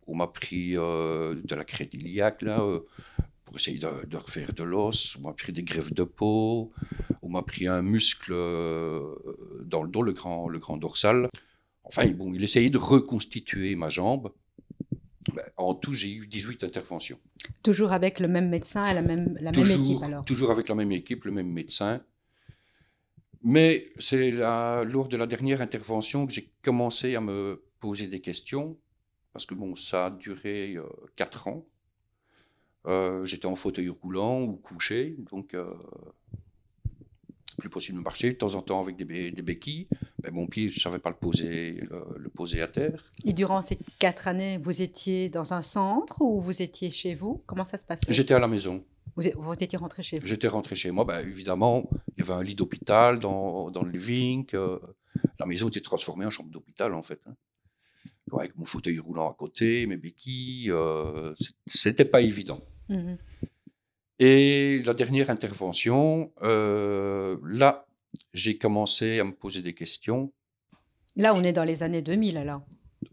On 0.06 0.14
m'a 0.14 0.26
pris 0.26 0.76
euh, 0.76 1.34
de 1.44 1.54
la 1.54 1.64
crête 1.64 1.94
iliaque, 1.94 2.42
là, 2.42 2.66
pour 3.44 3.56
essayer 3.56 3.78
de, 3.78 4.16
refaire 4.16 4.52
de 4.52 4.64
l'os. 4.64 5.16
On 5.16 5.28
m'a 5.28 5.32
pris 5.32 5.52
des 5.52 5.62
greffes 5.62 5.92
de 5.92 6.04
peau. 6.04 6.72
On 7.22 7.28
m'a 7.28 7.42
pris 7.42 7.66
un 7.68 7.82
muscle 7.82 8.32
dans 8.32 9.82
le 9.82 9.88
dos, 9.88 10.02
le 10.02 10.12
grand, 10.12 10.48
le 10.48 10.58
grand 10.58 10.76
dorsal. 10.76 11.28
Enfin, 11.84 12.08
bon, 12.08 12.32
il 12.32 12.42
essayait 12.42 12.70
de 12.70 12.78
reconstituer 12.78 13.76
ma 13.76 13.88
jambe. 13.88 14.32
Ben, 15.34 15.44
en 15.56 15.74
tout, 15.74 15.92
j'ai 15.92 16.12
eu 16.12 16.26
18 16.26 16.64
interventions. 16.64 17.18
Toujours 17.62 17.92
avec 17.92 18.18
le 18.18 18.28
même 18.28 18.48
médecin 18.48 18.86
et 18.88 18.94
la 18.94 19.02
même, 19.02 19.36
la 19.40 19.52
même 19.52 19.70
équipe 19.70 20.02
alors? 20.02 20.24
Toujours 20.24 20.50
avec 20.50 20.68
la 20.68 20.74
même 20.74 20.92
équipe, 20.92 21.24
le 21.24 21.32
même 21.32 21.50
médecin. 21.50 22.02
Mais 23.44 23.92
c'est 23.98 24.30
lors 24.30 25.08
de 25.08 25.16
la 25.16 25.26
dernière 25.26 25.60
intervention 25.60 26.26
que 26.26 26.32
j'ai 26.32 26.52
commencé 26.62 27.16
à 27.16 27.20
me 27.20 27.62
poser 27.80 28.06
des 28.06 28.20
questions, 28.20 28.78
parce 29.32 29.46
que 29.46 29.54
bon, 29.54 29.74
ça 29.76 30.06
a 30.06 30.10
duré 30.10 30.76
euh, 30.76 30.84
quatre 31.16 31.48
ans. 31.48 31.66
Euh, 32.86 33.24
j'étais 33.24 33.46
en 33.46 33.56
fauteuil 33.56 33.88
roulant 33.88 34.42
ou 34.42 34.56
couché, 34.56 35.16
donc 35.30 35.54
euh, 35.54 35.72
plus 37.58 37.68
possible 37.68 37.98
de 37.98 38.02
marcher, 38.02 38.30
de 38.30 38.36
temps 38.36 38.54
en 38.54 38.62
temps 38.62 38.80
avec 38.80 38.96
des, 38.96 39.30
des 39.30 39.42
béquilles. 39.42 39.88
Mais 40.22 40.30
mon 40.30 40.46
pied, 40.46 40.68
je 40.70 40.78
ne 40.78 40.80
savais 40.80 40.98
pas 40.98 41.10
le 41.10 41.16
poser, 41.16 41.82
le, 42.16 42.28
poser 42.28 42.60
à 42.60 42.68
terre. 42.68 43.12
Et 43.24 43.32
durant 43.32 43.62
ces 43.62 43.78
quatre 43.98 44.28
années, 44.28 44.58
vous 44.58 44.82
étiez 44.82 45.28
dans 45.28 45.52
un 45.52 45.62
centre 45.62 46.20
ou 46.20 46.40
vous 46.40 46.62
étiez 46.62 46.90
chez 46.90 47.14
vous? 47.14 47.42
Comment 47.46 47.64
ça 47.64 47.78
se 47.78 47.86
passait? 47.86 48.12
J'étais 48.12 48.34
à 48.34 48.40
la 48.40 48.48
maison. 48.48 48.84
Vous, 49.16 49.22
vous 49.36 49.52
étiez 49.52 49.78
rentré 49.78 50.02
chez 50.02 50.18
vous? 50.18 50.26
J'étais 50.26 50.48
rentré 50.48 50.74
chez 50.74 50.90
moi. 50.90 51.04
Ben, 51.04 51.20
évidemment, 51.20 51.88
il 52.16 52.20
y 52.20 52.22
avait 52.22 52.38
un 52.38 52.42
lit 52.42 52.54
d'hôpital 52.54 53.18
dans, 53.18 53.70
dans, 53.70 53.82
le 53.82 53.90
living. 53.90 54.46
la 55.38 55.46
maison 55.46 55.68
était 55.68 55.80
transformée 55.80 56.26
en 56.26 56.30
chambre 56.30 56.50
d'hôpital, 56.50 56.94
en 56.94 57.02
fait. 57.02 57.20
Hein. 57.26 57.34
Avec 58.38 58.56
mon 58.56 58.64
fauteuil 58.64 58.98
roulant 58.98 59.30
à 59.30 59.34
côté, 59.34 59.86
mes 59.86 59.96
béquilles. 59.96 60.70
Euh, 60.70 61.34
C'était 61.66 62.04
pas 62.04 62.22
évident. 62.22 62.60
Mmh 62.88 63.16
Et 64.18 64.82
la 64.84 64.94
dernière 64.94 65.28
intervention, 65.28 66.32
euh, 66.42 67.36
là, 67.44 67.86
j'ai 68.32 68.56
commencé 68.56 69.20
à 69.20 69.24
me 69.24 69.32
poser 69.32 69.60
des 69.62 69.74
questions. 69.74 70.32
Là, 71.16 71.34
on 71.34 71.42
est 71.42 71.52
dans 71.52 71.64
les 71.64 71.82
années 71.82 72.02
2000, 72.02 72.38
alors 72.38 72.62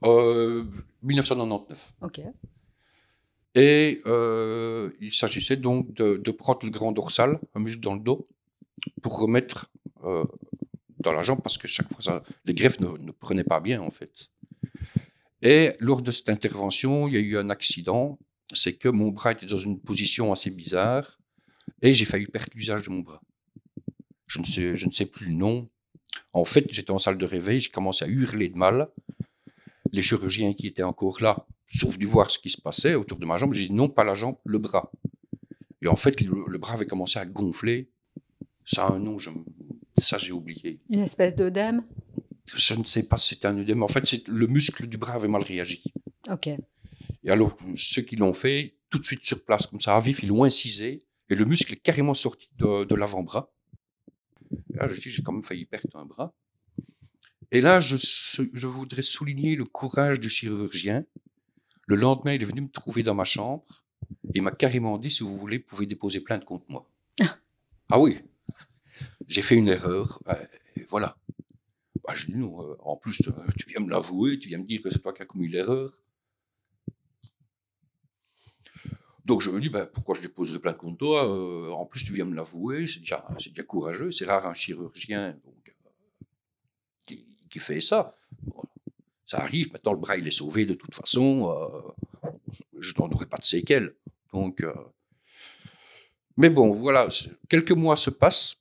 euh, 0.06 0.66
1999. 1.04 1.94
OK. 2.02 2.22
Et 3.56 4.02
euh, 4.06 4.92
il 5.02 5.12
s'agissait 5.12 5.56
donc 5.56 5.94
de, 5.94 6.32
prendre 6.32 6.60
le 6.64 6.70
grand 6.70 6.92
dorsal, 6.92 7.40
un 7.56 7.60
muscle 7.60 7.82
dans 7.82 7.96
le 7.96 8.00
dos, 8.00 8.28
pour 9.02 9.20
remettre 9.20 9.72
euh, 10.04 10.26
dans 11.00 11.14
la 11.14 11.22
jambe, 11.22 11.42
parce 11.42 11.58
que 11.58 11.68
chaque 11.68 11.92
fois, 11.92 12.24
les 12.46 12.54
greffes 12.54 12.80
ne, 12.80 13.12
prenaient 13.12 13.44
pas 13.44 13.60
bien, 13.60 13.82
en 13.82 13.92
fait. 13.92 14.30
Et 15.42 15.72
lors 15.80 16.02
de 16.02 16.12
cette 16.12 16.30
intervention, 16.30 17.08
il 17.08 17.14
y 17.14 17.18
a 17.18 17.22
eu 17.22 17.38
un 17.38 17.50
accident 17.50 18.20
c'est 18.54 18.74
que 18.74 18.90
mon 18.90 19.10
bras 19.10 19.32
était 19.32 19.46
dans 19.46 19.58
une 19.58 19.80
position 19.80 20.32
assez 20.32 20.50
bizarre 20.50 21.20
et 21.82 21.94
j'ai 21.94 22.06
failli 22.06 22.26
perdre 22.26 22.52
l'usage 22.56 22.84
de 22.84 22.90
mon 22.90 23.00
bras. 23.00 23.22
Je 24.28 24.40
ne, 24.40 24.46
sais, 24.46 24.78
je 24.78 24.86
ne 24.86 24.92
sais 24.92 25.06
plus 25.06 25.28
le 25.28 25.34
nom. 25.34 25.70
En 26.34 26.46
fait, 26.46 26.66
j'étais 26.72 26.92
en 26.92 27.00
salle 27.00 27.18
de 27.18 27.26
réveil, 27.26 27.62
j'ai 27.62 27.70
commencé 27.70 28.06
à 28.06 28.08
hurler 28.08 28.50
de 28.50 28.58
mal. 28.58 28.90
Les 29.92 30.02
chirurgiens 30.02 30.54
qui 30.54 30.68
étaient 30.68 30.84
encore 30.84 31.22
là, 31.22 31.48
sauf 31.68 31.98
dû 31.98 32.06
voir 32.06 32.30
ce 32.30 32.38
qui 32.38 32.50
se 32.50 32.62
passait 32.62 32.96
autour 32.96 33.18
de 33.18 33.26
ma 33.26 33.38
jambe, 33.38 33.54
j'ai 33.54 33.68
dit 33.68 33.74
non, 33.74 33.90
pas 33.90 34.04
la 34.04 34.14
jambe, 34.14 34.38
le 34.46 34.60
bras. 34.60 34.92
Et 35.82 35.88
en 35.88 35.96
fait, 35.96 36.20
le, 36.22 36.58
bras 36.58 36.74
avait 36.74 36.86
commencé 36.86 37.18
à 37.18 37.26
gonfler. 37.26 37.90
Ça 38.66 38.88
a 38.88 38.94
un 38.94 39.00
nom, 39.00 39.18
je, 39.18 39.30
ça 39.98 40.18
j'ai 40.18 40.32
oublié. 40.32 40.80
Une 40.90 41.00
espèce 41.00 41.36
d'œdème? 41.36 41.84
Je 42.46 42.74
ne 42.74 42.84
sais 42.84 43.04
pas 43.04 43.18
si 43.18 43.30
c'était 43.30 43.48
un 43.48 43.58
œdème. 43.58 43.84
En 43.84 43.88
fait, 43.88 44.28
le 44.28 44.48
muscle 44.48 44.88
du 44.88 44.98
bras 44.98 45.14
avait 45.14 45.28
mal 45.28 45.44
réagi. 45.44 45.84
Ok. 46.30 46.48
Et 46.48 47.30
alors, 47.30 47.58
ceux 47.76 48.02
qui 48.02 48.16
l'ont 48.16 48.34
fait, 48.34 48.76
tout 48.90 49.00
de 49.00 49.06
suite 49.06 49.24
sur 49.24 49.44
place, 49.44 49.68
comme 49.68 49.82
ça, 49.82 49.96
à 49.96 50.00
vif, 50.00 50.24
ils 50.24 50.30
l'ont 50.30 50.44
incisé, 50.44 51.06
et 51.30 51.36
le 51.36 51.46
muscle 51.46 51.74
est 51.74 51.78
carrément 51.78 52.14
sorti 52.14 52.50
de, 52.58 52.96
l'avant-bras. 52.96 53.54
Là, 54.74 54.88
je 54.88 55.00
dis, 55.00 55.10
j'ai 55.10 55.22
quand 55.22 55.34
même 55.34 55.44
failli 55.44 55.66
perdre 55.66 55.96
un 55.98 56.06
bras. 56.06 56.34
Et 57.52 57.62
là, 57.62 57.80
je, 57.80 57.98
je, 57.98 58.68
voudrais 58.68 59.02
souligner 59.02 59.56
le 59.56 59.66
courage 59.66 60.20
du 60.20 60.30
chirurgien. 60.30 61.06
Le 61.88 61.96
lendemain, 61.96 62.34
il 62.34 62.42
est 62.42 62.46
venu 62.46 62.62
me 62.62 62.70
trouver 62.70 63.04
dans 63.04 63.16
ma 63.16 63.26
chambre 63.26 63.84
et 64.34 64.42
m'a 64.42 64.52
carrément 64.52 64.98
dit, 64.98 65.10
si 65.10 65.24
vous 65.24 65.38
voulez, 65.38 65.58
vous 65.58 65.64
pouvez 65.66 65.86
déposer 65.86 66.20
plainte 66.20 66.46
contre 66.46 66.66
moi. 66.70 66.90
ah 67.90 68.00
oui, 68.00 68.20
j'ai 69.28 69.42
fait 69.42 69.56
une 69.56 69.68
erreur, 69.68 70.22
et 70.76 70.84
voilà. 70.84 71.18
Bah, 72.10 72.16
je 72.16 72.26
dis, 72.26 72.36
non, 72.36 72.62
euh, 72.64 72.76
en 72.80 72.96
plus, 72.96 73.22
euh, 73.28 73.32
tu 73.58 73.70
viens 73.70 73.82
me 73.82 73.90
l'avouer, 73.92 74.40
tu 74.40 74.48
viens 74.50 74.58
me 74.58 74.64
dire 74.64 74.82
que 74.82 74.90
c'est 74.90 75.00
toi 75.00 75.14
qui 75.14 75.22
as 75.22 75.26
commis 75.26 75.48
l'erreur. 75.48 75.96
Donc 79.26 79.42
je 79.42 79.52
me 79.52 79.60
dis, 79.60 79.70
ben, 79.70 79.86
pourquoi 79.86 80.16
je 80.16 80.22
déposerai 80.22 80.58
plainte 80.58 80.78
contre 80.78 80.98
toi 80.98 81.28
euh, 81.28 81.70
En 81.70 81.86
plus, 81.86 82.04
tu 82.04 82.14
viens 82.14 82.26
me 82.26 82.36
l'avouer, 82.36 82.88
c'est 82.88 83.00
déjà, 83.00 83.24
courageux. 83.68 84.12
C'est 84.12 84.26
rare 84.26 84.48
un 84.48 84.56
chirurgien 84.56 85.38
qui, 87.06 87.60
fait 87.60 87.82
ça. 87.82 88.16
ça 89.28 89.42
arrive, 89.42 89.72
maintenant 89.74 89.94
le 89.94 90.00
bras 90.00 90.18
il 90.18 90.28
est 90.28 90.32
sauvé 90.32 90.66
de 90.66 90.74
toute 90.74 90.96
façon. 90.96 91.52
Euh, 91.52 92.30
je 92.80 92.94
n'en 92.98 93.10
aurai 93.12 93.28
pas 93.28 93.38
de 93.38 93.46
séquelles. 93.46 93.94
Donc, 94.34 94.64
mais 96.38 96.50
bon, 96.50 96.74
voilà, 96.74 97.08
quelques 97.50 97.74
mois 97.74 97.98
se 97.98 98.10
passent. 98.10 98.59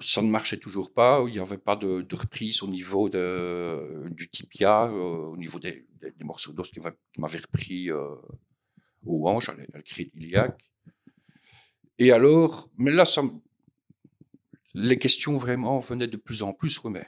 Ça 0.00 0.22
ne 0.22 0.28
marchait 0.28 0.58
toujours 0.58 0.92
pas. 0.92 1.22
Il 1.26 1.32
n'y 1.32 1.38
avait 1.38 1.58
pas 1.58 1.76
de, 1.76 2.06
reprise 2.14 2.62
au 2.62 2.68
niveau 2.68 3.08
de, 3.08 4.04
du 4.10 4.28
tibia, 4.28 4.86
au 4.90 5.36
niveau 5.36 5.58
des, 5.58 5.86
morceaux 6.20 6.52
d'os 6.52 6.70
qui 6.70 6.80
m'avaient 7.18 7.38
repris 7.38 7.90
aux 7.90 9.28
hanches, 9.28 9.48
à 9.48 9.54
la 9.54 9.82
crête 9.82 10.10
iliaque. 10.14 10.70
Et 11.98 12.12
alors, 12.12 12.68
mais 12.76 12.90
là, 12.90 13.04
ça, 13.04 13.22
les 14.74 14.98
questions 14.98 15.36
vraiment 15.36 15.78
venaient 15.80 16.08
de 16.08 16.16
plus 16.16 16.42
en 16.42 16.52
plus. 16.52 16.82
Oui, 16.82 16.92
mais 16.92 17.06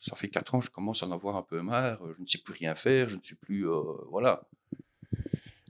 ça 0.00 0.14
fait 0.14 0.28
quatre 0.28 0.54
ans, 0.54 0.60
je 0.60 0.70
commence 0.70 1.02
à 1.02 1.06
en 1.06 1.12
avoir 1.12 1.36
un 1.36 1.42
peu 1.42 1.60
marre. 1.60 1.98
Je 2.16 2.22
ne 2.22 2.26
sais 2.26 2.38
plus 2.38 2.54
rien 2.54 2.74
faire. 2.74 3.08
Je 3.08 3.16
ne 3.16 3.22
suis 3.22 3.34
plus. 3.34 3.68
Euh, 3.68 3.82
voilà. 4.10 4.48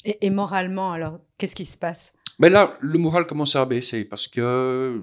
Et, 0.05 0.31
moralement, 0.31 0.93
alors, 0.93 1.21
qu'est-ce 1.38 1.57
qui 1.57 1.67
se 1.67 1.77
passe? 1.77 2.12
Mais 2.38 2.49
là, 2.49 2.79
le 2.81 2.99
moral 2.99 3.27
commence 3.27 3.57
à 3.57 3.65
baisser 3.65 4.05
parce 4.05 4.29
que 4.29 5.03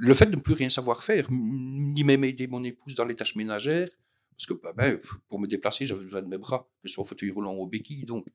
le 0.00 0.14
fait 0.14 0.26
de 0.26 0.36
ne 0.36 0.40
plus 0.40 0.54
rien 0.54 0.68
savoir 0.68 1.02
faire, 1.02 1.26
ni 1.30 2.04
même 2.04 2.24
aider 2.24 2.46
mon 2.46 2.62
épouse 2.64 2.94
dans 2.94 3.04
les 3.04 3.14
tâches 3.14 3.34
ménagères, 3.34 3.88
parce 4.36 4.46
que 4.46 4.54
bah, 4.54 4.72
ben, 4.74 5.00
pour 5.28 5.40
me 5.40 5.46
déplacer, 5.46 5.86
j'avais 5.86 6.04
besoin 6.04 6.22
de 6.22 6.28
mes 6.28 6.38
bras, 6.38 6.68
que 6.82 6.88
ce 6.88 6.94
soit 6.94 7.02
au 7.02 7.06
fauteuil 7.06 7.30
roulant 7.30 7.54
ou 7.54 7.62
au 7.62 7.66
béquille. 7.66 8.04
Donc, 8.04 8.26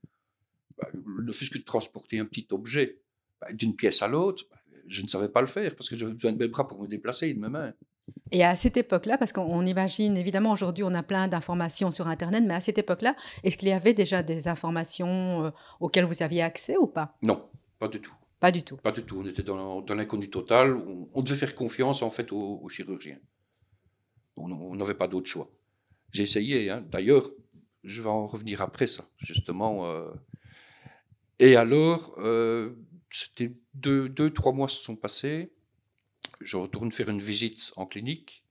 bah, 0.78 0.90
le 0.94 1.32
fait 1.32 1.46
que 1.48 1.58
de 1.58 1.64
transporter 1.64 2.20
un 2.20 2.26
petit 2.26 2.48
objet 2.52 3.00
bah, 3.40 3.54
d'une 3.54 3.76
pièce 3.76 4.02
à 4.02 4.10
l'autre, 4.10 4.46
bah, 4.52 4.58
je 4.88 5.02
ne 5.02 5.08
savais 5.08 5.30
pas 5.30 5.40
le 5.40 5.48
faire 5.48 5.76
parce 5.76 5.90
que 5.90 5.96
j'avais 5.96 6.14
besoin 6.14 6.34
de 6.34 6.38
mes 6.38 6.50
bras 6.50 6.68
pour 6.68 6.82
me 6.82 6.88
déplacer 6.88 7.30
et 7.30 7.34
de 7.34 7.40
mes 7.40 7.48
mains. 7.48 7.74
Et 8.32 8.44
à 8.44 8.58
cette 8.58 8.76
époque-là, 8.76 9.18
parce 9.18 9.32
qu'on 9.32 9.66
imagine, 9.66 10.18
évidemment, 10.18 10.52
aujourd'hui, 10.52 10.84
on 10.84 10.94
a 10.94 11.04
plein 11.04 11.30
d'informations 11.30 11.92
sur 11.92 12.08
Internet, 12.08 12.44
mais 12.46 12.56
à 12.56 12.60
cette 12.60 12.78
époque-là, 12.78 13.16
est-ce 13.44 13.58
qu'il 13.58 13.70
y 13.70 13.72
avait 13.72 13.94
déjà 13.94 14.22
des 14.24 14.50
informations 14.50 15.46
euh, 15.46 15.52
auxquelles 15.80 16.04
vous 16.04 16.22
aviez 16.22 16.42
accès 16.42 16.76
ou 16.76 16.88
pas? 16.88 17.16
Non, 17.24 17.50
pas 17.80 17.88
du 17.88 18.02
tout. 18.02 18.14
Pas 18.44 18.52
du 18.52 18.62
tout. 18.62 18.76
Pas 18.76 18.92
du 18.92 19.04
tout. 19.04 19.22
On 19.22 19.26
était 19.26 19.42
dans, 19.42 19.86
l'inconnu 19.96 20.30
total. 20.30 20.76
On, 21.14 21.22
devait 21.22 21.38
faire 21.38 21.56
confiance, 21.56 22.02
en 22.02 22.10
fait, 22.10 22.34
aux, 22.34 22.68
chirurgiens. 22.68 23.22
On 24.36 24.76
n'avait 24.76 24.96
pas 24.96 25.08
d'autre 25.08 25.30
choix. 25.30 25.50
J'ai 26.12 26.24
essayé. 26.24 26.70
Hein. 26.70 26.86
D'ailleurs, 26.92 27.32
je 27.86 28.02
vais 28.02 28.10
en 28.10 28.28
revenir 28.28 28.62
après 28.62 28.86
ça, 28.86 29.08
justement. 29.18 29.86
Euh, 29.86 30.12
et 31.40 31.56
alors, 31.56 32.16
euh, 32.18 32.74
c'était 33.12 33.54
deux, 33.76 34.30
trois 34.32 34.52
mois 34.52 34.68
se 34.68 34.84
sont 34.84 34.98
passés. 34.98 35.54
Je 36.42 36.58
retourne 36.58 36.92
faire 36.92 37.08
une 37.08 37.22
visite 37.22 37.72
en 37.78 37.86
clinique. 37.86 38.44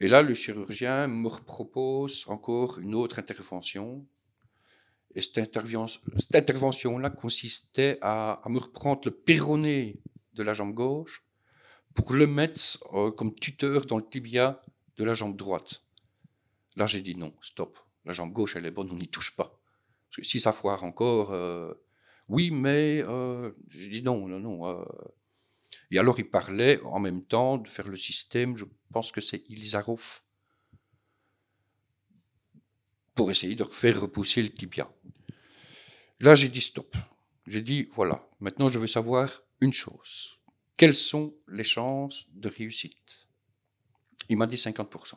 Et 0.00 0.08
là, 0.08 0.22
le 0.22 0.34
chirurgien 0.34 1.06
me 1.06 1.28
propose 1.44 2.24
encore 2.26 2.80
une 2.80 2.96
autre 2.96 3.20
intervention. 3.20 4.04
Et 5.16 5.22
cette, 5.22 5.38
intervention-là 6.34 7.10
consistait 7.10 7.98
à, 8.02 8.40
me 8.48 8.58
reprendre 8.58 9.00
le 9.06 9.10
péroné 9.10 9.98
de 10.34 10.42
la 10.42 10.52
jambe 10.52 10.74
gauche 10.74 11.24
pour 11.94 12.12
le 12.12 12.26
mettre 12.26 12.78
euh, 12.92 13.10
comme 13.10 13.34
tuteur 13.34 13.86
dans 13.86 13.96
le 13.96 14.06
tibia 14.06 14.62
de 14.98 15.04
la 15.04 15.14
jambe 15.14 15.36
droite. 15.36 15.82
Là, 16.76 16.86
j'ai 16.86 17.00
dit 17.00 17.16
non, 17.16 17.34
stop. 17.40 17.78
La 18.04 18.12
jambe 18.12 18.32
gauche, 18.32 18.54
elle 18.56 18.66
est 18.66 18.70
bonne, 18.70 18.90
on 18.90 18.96
n'y 18.96 19.08
touche 19.08 19.34
pas. 19.34 19.58
Si 20.22 20.38
ça 20.38 20.52
foire 20.52 20.84
encore, 20.84 21.32
euh, 21.32 21.72
oui, 22.28 22.50
mais 22.50 23.02
euh, 23.02 23.52
je 23.68 23.88
dis 23.88 24.02
non, 24.02 24.28
non, 24.28 24.38
non. 24.38 24.68
Euh. 24.68 24.84
Et 25.90 25.98
alors, 25.98 26.18
il 26.18 26.28
parlait 26.28 26.80
en 26.82 27.00
même 27.00 27.24
temps 27.24 27.58
de 27.58 27.68
faire 27.68 27.88
le 27.88 27.96
système, 27.96 28.56
je 28.56 28.64
pense 28.92 29.12
que 29.12 29.20
c'est 29.20 29.48
Ilizarov, 29.48 30.20
pour 33.16 33.30
essayer 33.30 33.56
de 33.56 33.64
faire 33.64 34.00
repousser 34.00 34.42
le 34.42 34.50
tibia. 34.50 34.88
Là, 36.20 36.36
j'ai 36.36 36.48
dit 36.48 36.60
stop. 36.60 36.96
J'ai 37.46 37.62
dit, 37.62 37.88
voilà, 37.94 38.28
maintenant 38.40 38.68
je 38.68 38.78
veux 38.78 38.86
savoir 38.86 39.42
une 39.60 39.72
chose. 39.72 40.38
Quelles 40.76 40.94
sont 40.94 41.34
les 41.48 41.64
chances 41.64 42.26
de 42.32 42.48
réussite? 42.48 43.26
Il 44.28 44.36
m'a 44.36 44.46
dit 44.46 44.56
50%. 44.56 45.14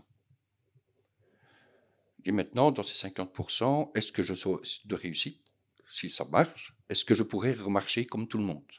Et 2.25 2.31
maintenant, 2.31 2.71
dans 2.71 2.83
ces 2.83 3.07
50%, 3.07 3.91
est-ce 3.95 4.11
que 4.11 4.23
je 4.23 4.33
suis 4.33 4.81
de 4.85 4.95
réussite? 4.95 5.41
Si 5.89 6.09
ça 6.09 6.25
marche, 6.25 6.75
est-ce 6.87 7.03
que 7.03 7.15
je 7.15 7.23
pourrais 7.23 7.53
remarcher 7.53 8.05
comme 8.05 8.27
tout 8.27 8.37
le 8.37 8.43
monde? 8.43 8.71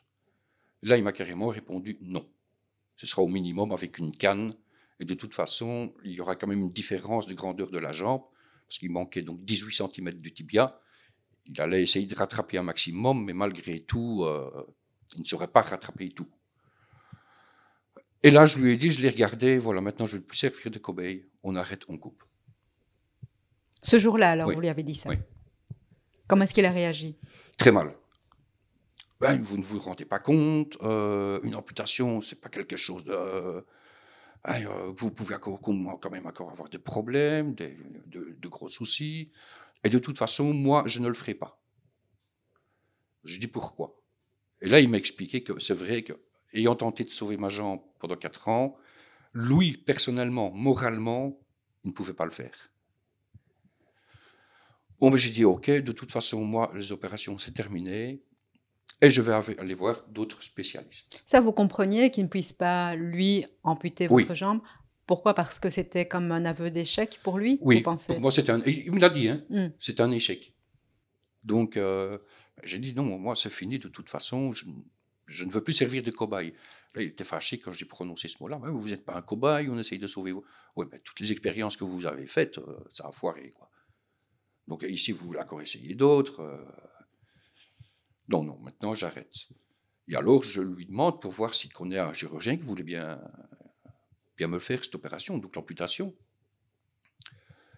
Là, 0.82 0.96
il 0.96 1.04
m'a 1.04 1.12
carrément 1.12 1.48
répondu 1.48 1.98
non. 2.00 2.30
Ce 2.96 3.06
sera 3.06 3.22
au 3.22 3.28
minimum 3.28 3.72
avec 3.72 3.98
une 3.98 4.16
canne. 4.16 4.56
Et 5.00 5.04
de 5.04 5.14
toute 5.14 5.34
façon, 5.34 5.94
il 6.04 6.12
y 6.12 6.20
aura 6.20 6.36
quand 6.36 6.46
même 6.46 6.60
une 6.60 6.72
différence 6.72 7.26
de 7.26 7.34
grandeur 7.34 7.70
de 7.70 7.78
la 7.78 7.92
jambe, 7.92 8.22
parce 8.70 8.78
qu'il 8.78 8.92
manquait 8.92 9.22
donc 9.22 9.44
18 9.44 9.72
cm 9.74 10.12
du 10.12 10.32
tibia. 10.32 10.80
Il 11.46 11.60
allait 11.60 11.82
essayer 11.82 12.06
de 12.06 12.14
rattraper 12.14 12.56
un 12.56 12.62
maximum, 12.62 13.24
mais 13.24 13.32
malgré 13.32 13.80
tout, 13.80 14.22
euh, 14.22 14.48
il 15.16 15.22
ne 15.22 15.26
saurait 15.26 15.48
pas 15.48 15.62
rattraper 15.62 16.10
tout. 16.10 16.28
Et 18.22 18.30
là, 18.30 18.46
je 18.46 18.58
lui 18.58 18.70
ai 18.70 18.76
dit, 18.76 18.92
je 18.92 19.00
l'ai 19.00 19.08
regardé, 19.08 19.58
voilà, 19.58 19.80
maintenant 19.80 20.06
je 20.06 20.14
ne 20.14 20.20
vais 20.20 20.26
plus 20.26 20.36
servir 20.38 20.70
de 20.70 20.78
cobaye. 20.78 21.26
On 21.42 21.56
arrête, 21.56 21.82
on 21.88 21.98
coupe. 21.98 22.22
Ce 23.82 23.98
jour-là, 23.98 24.30
alors, 24.30 24.46
Oui. 24.46 24.54
vous 24.54 24.60
lui 24.60 24.68
avez 24.68 24.84
dit 24.84 24.94
ça 24.94 25.08
Oui. 25.08 25.16
Comment 26.28 26.44
est-ce 26.44 26.54
qu'il 26.54 26.64
a 26.64 26.70
réagi? 26.70 27.16
Très 27.56 27.72
mal. 27.72 27.92
Ben, 29.20 29.42
vous 29.42 29.56
ne 29.56 29.64
vous 29.64 29.80
rendez 29.80 30.04
pas 30.04 30.20
compte, 30.20 30.76
euh, 30.82 31.40
une 31.42 31.56
amputation, 31.56 32.20
c'est 32.20 32.40
pas 32.40 32.48
quelque 32.50 32.76
chose 32.76 33.02
de. 33.04 33.64
Euh, 34.48 34.92
vous 34.96 35.10
pouvez 35.10 35.36
quand 35.40 36.10
même 36.10 36.26
encore 36.26 36.50
avoir 36.50 36.68
des 36.68 36.78
problèmes, 36.78 37.54
des- 37.54 37.76
de, 38.06 38.36
de 38.38 38.48
gros 38.48 38.68
soucis. 38.68 39.30
Et 39.84 39.88
de 39.90 39.98
toute 39.98 40.18
façon, 40.18 40.52
moi, 40.54 40.82
je 40.86 41.00
ne 41.00 41.08
le 41.08 41.14
ferai 41.14 41.34
pas. 41.34 41.60
Je 43.24 43.38
dis 43.38 43.46
pourquoi. 43.46 44.02
Et 44.62 44.68
là, 44.68 44.80
il 44.80 44.88
m'a 44.88 44.98
expliqué 44.98 45.42
que 45.44 45.58
c'est 45.60 45.74
vrai 45.74 46.02
que, 46.02 46.14
ayant 46.54 46.76
tenté 46.76 47.04
de 47.04 47.10
sauver 47.12 47.36
ma 47.38 47.48
jambe 47.50 47.80
pendant 48.00 48.16
quatre 48.16 48.48
ans, 48.48 48.76
lui, 49.34 49.76
personnellement, 49.78 50.50
moralement, 50.52 51.38
il 51.84 51.88
ne 51.90 51.94
pouvait 51.94 52.14
pas 52.14 52.26
le 52.26 52.32
faire. 52.32 52.70
Bon, 55.00 55.10
ben, 55.10 55.16
j'ai 55.16 55.30
dit 55.30 55.44
OK, 55.44 55.70
de 55.70 55.92
toute 55.92 56.12
façon, 56.12 56.44
moi, 56.44 56.70
les 56.74 56.92
opérations, 56.92 57.38
c'est 57.38 57.52
terminé. 57.54 58.22
Et 59.02 59.10
je 59.10 59.22
vais 59.22 59.32
aller 59.58 59.74
voir 59.74 60.04
d'autres 60.08 60.42
spécialistes. 60.42 61.22
Ça, 61.26 61.40
vous 61.40 61.52
compreniez 61.52 62.10
qu'il 62.10 62.24
ne 62.24 62.28
puisse 62.28 62.52
pas, 62.52 62.94
lui, 62.94 63.46
amputer 63.62 64.06
Oui. 64.10 64.22
votre 64.24 64.34
jambe 64.34 64.60
Pourquoi? 65.06 65.34
Parce 65.34 65.58
que 65.58 65.70
c'était 65.70 66.06
comme 66.06 66.30
un 66.32 66.44
aveu 66.44 66.70
d'échec 66.70 67.18
pour 67.22 67.38
lui 67.38 67.58
Oui, 67.62 67.76
vous 67.78 67.82
pensez? 67.82 68.12
pour 68.12 68.20
moi, 68.20 68.30
c'est 68.30 68.48
un. 68.50 68.60
Il 68.66 68.92
me 68.92 69.00
l'a 69.00 69.08
dit, 69.08 69.28
hein, 69.28 69.42
Hmm. 69.48 69.68
c'est 69.80 70.00
un 70.00 70.10
échec. 70.10 70.54
Donc, 71.42 71.76
euh, 71.76 72.18
j'ai 72.62 72.78
dit 72.78 72.92
non, 72.94 73.18
moi, 73.18 73.34
c'est 73.34 73.50
fini 73.50 73.78
de 73.78 73.88
toute 73.88 74.10
façon. 74.10 74.52
Je, 74.52 74.66
je 75.26 75.44
ne 75.44 75.50
veux 75.50 75.64
plus 75.64 75.72
servir 75.72 76.02
de 76.02 76.10
cobaye. 76.10 76.52
Là, 76.94 77.02
il 77.02 77.08
était 77.08 77.24
fâché 77.24 77.58
quand 77.58 77.72
j'ai 77.72 77.86
prononcé 77.86 78.28
ce 78.28 78.36
mot-là. 78.40 78.60
Vous 78.62 78.88
n'êtes 78.88 79.04
pas 79.04 79.16
un 79.16 79.22
cobaye, 79.22 79.68
on 79.70 79.78
essaye 79.78 79.98
de 79.98 80.06
sauver 80.06 80.32
vous. 80.32 80.44
Oui, 80.76 80.86
mais 80.92 80.98
toutes 81.02 81.20
les 81.20 81.32
expériences 81.32 81.76
que 81.76 81.84
vous 81.84 82.04
avez 82.04 82.26
faites, 82.26 82.58
euh, 82.58 82.78
ça 82.92 83.06
a 83.08 83.12
foiré. 83.12 83.50
Quoi. 83.56 83.70
Donc, 84.68 84.84
ici, 84.88 85.12
vous 85.12 85.32
encore 85.34 85.62
essayer 85.62 85.94
d'autres. 85.94 86.40
euh, 86.40 86.58
Non, 88.30 88.44
non, 88.44 88.58
maintenant, 88.60 88.94
j'arrête. 88.94 89.34
Et 90.08 90.16
alors, 90.16 90.42
je 90.42 90.62
lui 90.62 90.86
demande 90.86 91.20
pour 91.20 91.32
voir 91.32 91.52
s'il 91.54 91.72
connaît 91.72 91.98
un 91.98 92.12
chirurgien 92.14 92.56
qui 92.56 92.62
voulait 92.62 92.82
bien, 92.82 93.20
bien 94.36 94.48
me 94.48 94.58
faire 94.58 94.82
cette 94.84 94.94
opération, 94.94 95.38
donc 95.38 95.54
l'amputation. 95.56 96.14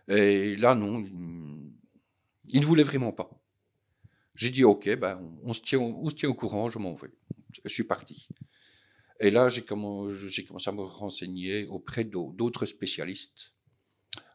Et 0.09 0.57
là, 0.57 0.75
non, 0.75 1.01
il, 1.01 2.61
ne 2.61 2.65
voulait 2.65 2.83
vraiment 2.83 3.13
pas. 3.13 3.31
J'ai 4.37 4.51
dit, 4.51 4.65
OK, 4.65 4.89
ben, 4.97 5.21
on, 5.43 5.53
se 5.53 5.61
tient, 5.63 5.79
on 5.81 6.09
se 6.11 6.15
tient 6.15 6.29
au 6.29 6.35
courant, 6.35 6.71
je 6.71 6.79
m'en 6.79 6.95
vais. 6.95 7.13
Je 7.65 7.69
suis 7.73 7.85
parti. 7.85 8.29
Et 9.21 9.31
là, 9.31 9.49
j'ai 9.49 9.63
commen- 9.63 10.13
j'ai 10.15 10.45
commencé 10.45 10.71
à 10.71 10.73
me 10.73 10.83
renseigner 10.83 11.67
auprès 11.67 12.05
d'au- 12.05 12.33
d'autres 12.33 12.67
spécialistes. 12.67 13.55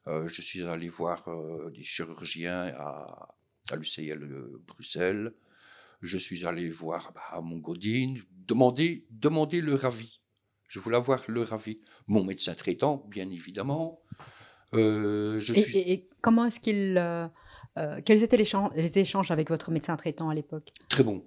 Euh, 0.08 0.28
je 0.28 0.42
suis 0.42 0.64
allé 0.64 0.90
voir 0.90 1.28
euh, 1.28 1.70
des 1.72 1.84
chirurgiens 1.84 2.74
à, 2.78 3.36
à 3.72 3.76
l'UCL 3.76 4.26
Bruxelles. 4.68 5.34
Je 6.02 6.18
suis 6.18 6.46
allé 6.46 6.70
voir 6.70 7.12
bah, 7.14 7.22
à 7.30 7.42
Montgaudine, 7.42 8.22
demander, 8.32 9.06
demander 9.10 9.62
leur 9.62 9.84
avis. 9.86 10.22
Je 10.68 10.80
voulais 10.80 10.98
avoir 10.98 11.24
leur 11.28 11.54
avis. 11.54 11.80
Mon 12.08 12.24
médecin 12.24 12.54
traitant, 12.54 13.06
bien 13.10 13.30
évidemment. 13.32 14.02
Euh, 14.74 15.40
je 15.40 15.54
Et, 15.54 15.62
suis... 15.64 15.78
et- 15.78 15.92
et 15.94 16.10
comment 16.22 16.46
est-ce 16.46 16.60
qu'il... 16.60 16.98
euh, 16.98 17.28
euh, 17.78 18.02
quels 18.06 18.24
étaient 18.24 18.38
les 18.38 18.98
échanges 19.00 19.32
avec 19.32 19.50
votre 19.50 19.72
médecin 19.72 19.96
traitant 19.96 20.30
à 20.30 20.36
l'époque? 20.36 20.72
Très 20.90 21.04
bon. 21.04 21.26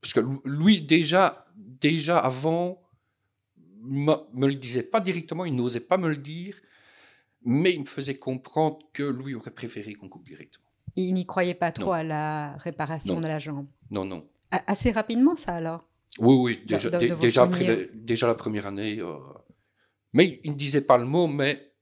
Parce 0.00 0.14
que 0.14 0.20
lui, 0.44 0.80
déjà, 0.80 1.46
déjà 1.56 2.18
avant, 2.18 2.82
me, 3.82 4.14
me 4.32 4.46
le 4.46 4.54
disait 4.54 4.82
pas 4.82 5.00
directement, 5.00 5.44
il 5.44 5.54
n'osait 5.54 5.80
pas 5.80 5.96
me 5.98 6.08
le 6.08 6.16
dire, 6.16 6.56
mais 7.42 7.72
il 7.74 7.80
me 7.80 7.86
faisait 7.86 8.16
comprendre 8.16 8.78
que 8.92 9.02
lui 9.02 9.34
aurait 9.34 9.50
préféré 9.50 9.94
qu'on 9.94 10.08
coupe 10.08 10.26
directement. 10.26 10.69
Il 10.96 11.14
n'y 11.14 11.24
croyait 11.26 11.54
pas 11.54 11.70
trop 11.72 11.86
Non. 11.86 11.92
à 11.92 12.02
la 12.02 12.56
réparation 12.58 13.14
Non. 13.14 13.20
de 13.20 13.26
la 13.28 13.38
jambe. 13.38 13.66
Non, 13.90 14.04
non. 14.04 14.28
A- 14.50 14.64
assez 14.72 14.90
rapidement, 14.90 15.36
ça 15.36 15.54
alors? 15.54 15.86
Oui, 16.18 16.34
oui, 16.36 16.62
déjà, 16.66 16.90
de- 16.90 16.98
de 16.98 17.14
déjà, 17.14 17.42
après 17.44 17.86
la 18.26 18.34
première 18.34 18.66
année. 18.66 18.98
euh, 19.00 19.16
mais 20.12 20.40
il 20.42 20.50
ne 20.50 20.56
disait 20.56 20.80
pas 20.80 20.98
le 20.98 21.04
mot, 21.04 21.28
mais 21.28 21.72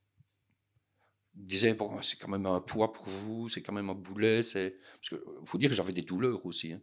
il 1.36 1.46
disait 1.46 1.72
bon, 1.74 2.00
c'est 2.02 2.18
quand 2.18 2.28
même 2.28 2.44
un 2.46 2.60
poids 2.60 2.92
pour 2.92 3.06
vous, 3.06 3.48
c'est 3.48 3.62
quand 3.62 3.72
même 3.72 3.88
un 3.88 3.94
boulet. 3.94 4.42
c'est 4.42 4.76
Parce 5.00 5.08
qu'il 5.08 5.18
faut 5.46 5.56
dire 5.58 5.70
que 5.70 5.74
j'avais 5.74 5.92
des 5.94 6.02
douleurs 6.02 6.44
aussi. 6.44 6.72
hein. 6.72 6.80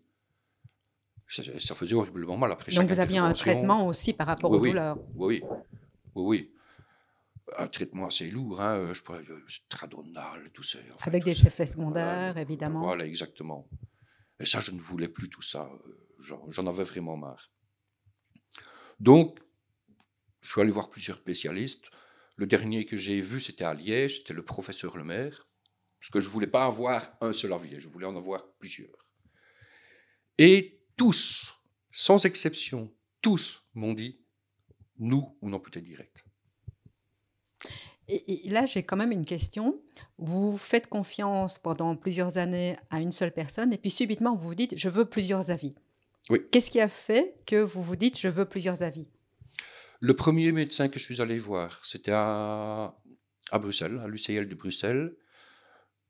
Ça, 1.27 1.43
ça 1.59 1.73
faisait 1.75 1.95
horriblement 1.95 2.38
mal 2.38 2.51
après 2.51 2.71
Donc 2.71 2.81
chaque 2.81 2.88
vous 2.88 2.99
aviez 2.99 3.17
un 3.17 3.33
traitement 3.33 3.88
aussi 3.88 4.13
par 4.13 4.27
rapport 4.27 4.51
Oui, 4.51 4.57
aux 4.57 4.61
oui. 4.61 4.69
douleurs. 4.69 4.97
Oui, 5.15 5.41
oui, 5.43 5.49
oui, 6.15 6.23
oui. 6.23 6.51
Un 7.57 7.67
traitement 7.67 8.07
assez 8.07 8.29
lourd, 8.29 8.59
hein, 8.61 8.77
euh, 8.77 8.93
je 8.93 9.01
pourrais, 9.01 9.23
euh, 9.29 9.43
stradonal, 9.47 10.51
tout 10.53 10.63
ça. 10.63 10.79
enfin, 10.93 11.05
Avec 11.11 11.23
tout 11.23 11.29
des 11.29 11.35
ça. 11.35 11.47
effets 11.47 11.65
secondaires, 11.67 12.37
évidemment. 12.37 12.81
Voilà, 12.81 13.05
exactement. 13.05 13.69
Et 14.39 14.45
ça, 14.45 14.59
je 14.59 14.71
ne 14.71 14.79
voulais 14.79 15.07
plus 15.07 15.29
tout 15.29 15.41
ça. 15.41 15.69
euh, 15.85 16.01
J'en 16.19 16.49
j'en 16.49 16.65
avais 16.67 16.83
vraiment 16.83 17.17
marre. 17.17 17.51
Donc, 18.99 19.39
je 20.41 20.49
suis 20.51 20.61
allé 20.61 20.71
voir 20.71 20.89
plusieurs 20.89 21.17
spécialistes. 21.17 21.85
Le 22.37 22.47
dernier 22.47 22.85
que 22.85 22.97
j'ai 22.97 23.21
vu, 23.21 23.39
c'était 23.39 23.63
à 23.63 23.73
Liège, 23.73 24.17
c'était 24.17 24.33
le 24.33 24.43
professeur 24.43 24.97
Lemaire. 24.97 25.47
Parce 25.99 26.09
que 26.09 26.19
je 26.19 26.27
ne 26.27 26.33
voulais 26.33 26.47
pas 26.47 26.65
avoir 26.65 27.01
un 27.21 27.31
seul 27.33 27.53
avis, 27.53 27.79
je 27.79 27.87
voulais 27.89 28.05
en 28.05 28.15
avoir 28.15 28.45
plusieurs. 28.59 29.07
Et 30.37 30.81
tous, 30.97 31.53
sans 31.91 32.25
exception, 32.25 32.93
tous 33.21 33.63
m'ont 33.73 33.93
dit, 33.93 34.21
nous, 34.97 35.37
on 35.41 35.53
amputait 35.53 35.81
direct. 35.81 36.24
Et, 38.08 38.47
et 38.47 38.49
là, 38.49 38.65
j'ai 38.65 38.84
quand 38.84 38.97
même 38.97 39.12
une 39.12 39.25
question. 39.25 39.80
Vous 40.17 40.58
faites 40.58 40.88
confiance 40.88 41.58
pendant 41.60 41.95
plusieurs 41.95 42.38
années 42.38 42.78
à 42.89 42.99
une 42.99 43.12
seule 43.12 43.32
personne 43.34 43.73
et 43.73 43.78
puis 43.78 43.91
subitement, 43.91 44.36
vous 44.36 44.47
vous 44.47 44.56
dites, 44.56 44.78
je 44.78 44.89
veux 44.89 45.06
plusieurs 45.06 45.49
avis. 45.49 45.75
Oui. 46.30 46.39
Qu'est-ce 46.51 46.71
qui 46.71 46.80
a 46.80 46.88
fait 46.88 47.36
que 47.45 47.58
vous 47.58 47.82
vous 47.82 47.95
dites, 47.95 48.19
je 48.19 48.28
veux 48.28 48.45
plusieurs 48.45 48.84
avis? 48.84 49.08
Le 50.01 50.15
premier 50.15 50.51
médecin 50.51 50.88
que 50.88 50.99
je 50.99 51.06
suis 51.06 51.21
allé 51.21 51.39
voir, 51.39 51.84
c'était 51.84 52.12
à, 52.13 52.95
à 53.51 53.60
Bruxelles, 53.60 53.99
à 54.04 54.08
l'UCL 54.08 54.47
de 54.47 54.56
Bruxelles, 54.56 55.15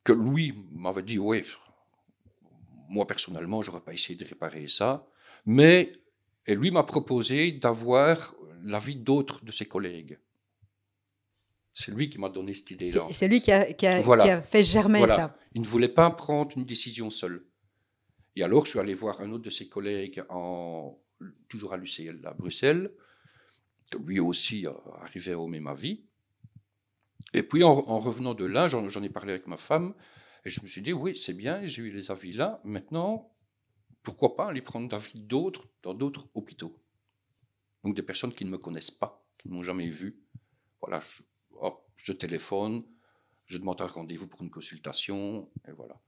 que 0.04 0.13
lui 0.13 0.54
m'avait 0.72 1.02
dit, 1.02 1.18
oui, 1.18 1.44
moi 2.89 3.08
personnellement, 3.08 3.62
j'aurais 3.62 3.82
pas 3.82 3.94
essayé 3.94 4.18
de 4.18 4.26
réparer 4.26 4.68
ça, 4.68 5.08
mais 5.46 5.94
et 6.48 6.56
lui 6.56 6.72
m'a 6.72 6.84
proposé 6.84 7.52
d'avoir 7.52 8.36
l'avis 8.63 8.96
d'autres 8.96 9.44
de 9.44 9.52
ses 9.52 9.65
collègues. 9.65 10.20
C'est 11.78 11.92
lui 11.92 12.10
qui 12.10 12.18
m'a 12.18 12.30
donné 12.30 12.54
cette 12.54 12.72
idée-là. 12.72 13.08
C'est 13.12 13.28
lui 13.28 13.42
qui 13.42 13.52
a, 13.52 13.74
qui 13.74 13.86
a- 13.86 14.00
Voilà. 14.00 14.24
qui 14.24 14.30
a 14.30 14.42
fait 14.42 14.64
germer 14.64 15.00
Voilà. 15.00 15.16
ça. 15.18 15.38
Il 15.54 15.62
ne 15.62 15.68
voulait 15.68 15.90
pas 15.90 16.10
prendre 16.10 16.58
une 16.58 16.64
décision 16.64 17.10
seul. 17.10 17.46
Et 18.38 18.44
alors, 18.44 18.64
je 18.66 18.70
suis 18.72 18.80
allé 18.80 18.94
voir 18.94 19.20
un 19.20 19.30
autre 19.34 19.44
de 19.44 19.50
ses 19.50 19.68
collègues, 19.68 20.24
en, 20.30 20.98
toujours 21.50 21.74
à 21.74 21.78
l'UCL 21.78 22.22
à 22.26 22.34
Bruxelles, 22.34 22.92
que 23.92 23.98
lui 23.98 24.20
aussi 24.22 24.66
euh, 24.66 24.72
arrivait 25.02 25.34
au 25.34 25.48
même 25.48 25.68
avis. 25.68 26.06
Et 27.34 27.44
puis, 27.44 27.64
en, 27.66 27.72
en 27.72 28.00
revenant 28.00 28.34
de 28.34 28.46
là, 28.46 28.70
j'en 28.70 29.04
ai 29.04 29.10
parlé 29.10 29.34
avec 29.34 29.46
ma 29.48 29.58
femme, 29.58 29.94
et 30.46 30.50
je 30.50 30.62
me 30.62 30.68
suis 30.68 30.82
dit, 30.82 30.94
oui, 30.94 31.18
c'est 31.18 31.34
bien, 31.34 31.68
j'ai 31.68 31.82
eu 31.82 31.92
les 31.92 32.10
avis 32.10 32.32
là. 32.32 32.62
Maintenant, 32.64 33.34
pourquoi 34.02 34.38
pas 34.38 34.46
aller 34.48 34.62
prendre 34.62 34.90
l'avis 34.90 35.20
d'autres 35.20 35.68
dans 35.84 35.94
d'autres 35.94 36.28
hôpitaux? 36.36 36.78
Donc, 37.84 37.96
des 37.96 38.04
personnes 38.04 38.34
qui 38.34 38.46
ne 38.46 38.50
me 38.50 38.58
connaissent 38.58 38.92
pas, 38.92 39.26
qui 39.38 39.50
ne 39.50 39.54
m'ont 39.54 39.64
jamais 39.64 39.90
vu. 39.90 40.22
Voilà, 40.82 41.00
je, 41.02 41.22
hop, 41.60 41.86
je 41.98 42.12
téléphone, 42.13 42.84
je 43.46 43.58
demande 43.58 43.82
un 43.82 43.88
rendez-vous 43.88 44.28
pour 44.28 44.41
une 44.41 44.50
consultation, 44.50 45.50
et 45.68 45.72
voilà. 45.72 46.00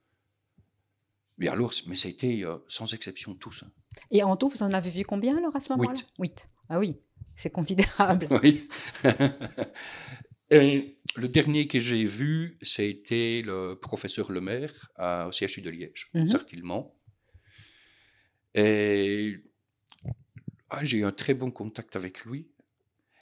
Mais 1.37 1.47
alors, 1.49 1.71
mais 1.87 1.95
ça 1.95 2.07
a 2.07 2.11
été 2.11 2.43
euh, 2.43 2.57
sans 2.67 2.93
exception 2.93 3.35
tous. 3.35 3.63
hein. 3.63 3.71
Et 4.11 4.23
en 4.23 4.35
tout, 4.37 4.49
vous 4.49 4.63
en 4.63 4.73
avez 4.73 4.89
vu 4.89 5.03
combien 5.03 5.37
alors 5.37 5.55
à 5.55 5.59
ce 5.59 5.71
moment-là? 5.73 5.91
Huit. 5.93 6.07
Huit. 6.19 6.49
Ah 6.69 6.79
oui, 6.79 6.99
c'est 7.35 7.51
considérable. 7.51 8.27
Oui. 8.43 8.67
et 10.49 10.97
le 11.15 11.27
dernier 11.27 11.67
que 11.67 11.79
j'ai 11.79 12.05
vu, 12.05 12.57
été 12.79 13.41
le 13.43 13.75
professeur 13.75 14.31
Lemaire 14.31 14.91
au 14.99 15.31
CHU 15.31 15.61
de 15.61 15.69
Liège, 15.69 16.09
Mhm. 16.13 16.29
Sartillement. 16.29 16.95
Et 18.55 19.37
ah, 20.69 20.83
j'ai 20.83 20.97
eu 20.99 21.03
un 21.05 21.11
très 21.11 21.33
bon 21.35 21.51
contact 21.51 21.95
avec 21.95 22.25
lui. 22.25 22.49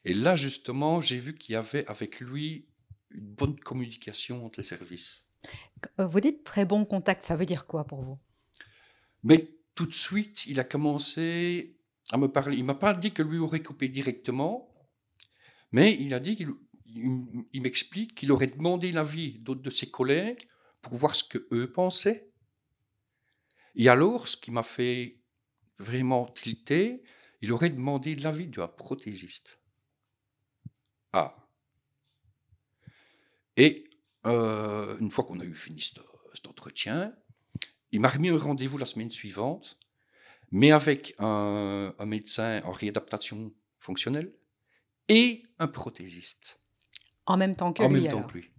Et 0.06 0.14
là, 0.14 0.36
justement, 0.36 1.02
j'ai 1.02 1.20
vu 1.20 1.36
qu'il 1.36 1.54
y 1.54 1.56
avait 1.56 1.86
avec 1.88 2.20
lui 2.20 2.68
une 3.12 3.26
bonne 3.28 3.60
communication 3.60 4.46
entre 4.46 4.60
les 4.60 4.66
services. 4.66 5.26
Euh, 6.00 6.08
Vous 6.08 6.20
dites 6.20 6.44
très 6.44 6.66
bon 6.66 6.86
contact, 6.86 7.24
ça 7.24 7.36
veut 7.36 7.46
dire 7.46 7.66
quoi 7.66 7.86
pour 7.86 8.04
vous? 8.04 8.20
Mais 9.24 9.56
tout 9.74 9.86
de 9.88 9.94
suite, 9.94 10.46
il 10.46 10.60
a 10.60 10.64
commencé 10.64 11.78
à 12.12 12.18
me 12.18 12.28
parler. 12.28 12.58
Il 12.58 12.66
m'a 12.66 12.76
pas 12.76 12.94
dit 12.94 13.12
que 13.12 13.24
lui 13.24 13.40
aurait 13.40 13.64
coupé 13.64 13.90
directement, 13.90 14.74
mais 15.72 15.98
il 16.00 16.14
a 16.14 16.20
dit 16.20 16.36
qu'il 16.36 16.52
il- 16.88 17.44
il 17.52 17.62
m'explique 17.62 18.16
qu'il 18.16 18.32
aurait 18.32 18.48
demandé 18.48 18.92
l'avis 18.92 19.40
d'autres 19.40 19.64
de 19.64 19.70
ses 19.72 19.90
collègues 19.90 20.48
pour 20.82 20.96
voir 20.96 21.16
ce 21.16 21.24
que 21.24 21.48
eux 21.52 21.72
pensaient. 21.72 22.32
Et 23.74 23.90
alors, 23.90 24.28
ce 24.28 24.38
qui 24.38 24.52
m'a 24.52 24.64
fait 24.64 25.20
vraiment 25.80 26.26
tilter, 26.28 27.04
il 27.42 27.52
aurait 27.52 27.72
demandé 27.72 28.16
l'avis 28.16 28.48
d'un 28.48 28.68
prothésiste. 28.68 29.60
Et 33.58 33.90
euh, 34.26 34.98
une 35.00 35.12
fois 35.12 35.24
qu'on 35.24 35.40
a 35.40 35.46
eu 35.46 35.56
fini 35.56 35.82
cet, 35.82 36.00
cet 36.34 36.48
entretien, 36.48 37.16
il 37.92 38.00
m'a 38.02 38.10
remis 38.10 38.30
un 38.30 38.38
rendez-vous 38.38 38.78
la 38.78 38.86
semaine 38.86 39.12
suivante, 39.12 39.78
mais 40.52 40.72
avec 40.72 41.14
un, 41.20 41.94
un 41.98 42.06
médecin 42.06 42.62
en 42.64 42.72
réadaptation 42.72 43.54
fonctionnelle 43.80 44.34
et 45.08 45.44
un 45.60 45.68
prothésiste. 45.68 46.62
En 47.26 47.38
même 47.38 47.56
temps 47.56 47.74
que 47.74 47.84
en 47.84 47.90
lui, 47.90 48.02
même 48.02 48.12
temps 48.12 48.18
alors. 48.18 48.32
que 48.32 48.38
lui. 48.38 48.52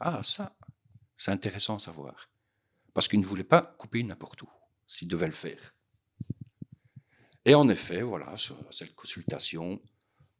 Ah, 0.00 0.22
ça, 0.22 0.56
c'est 1.16 1.30
intéressant 1.30 1.76
à 1.76 1.78
savoir. 1.78 2.28
Parce 2.94 3.08
qu'il 3.08 3.20
ne 3.20 3.24
voulait 3.24 3.44
pas 3.44 3.62
couper 3.62 4.02
n'importe 4.02 4.42
où, 4.42 4.50
s'il 4.86 5.08
devait 5.08 5.26
le 5.26 5.32
faire. 5.32 5.74
Et 7.44 7.54
en 7.54 7.68
effet, 7.68 8.02
voilà, 8.02 8.34
cette 8.70 8.94
consultation, 8.94 9.80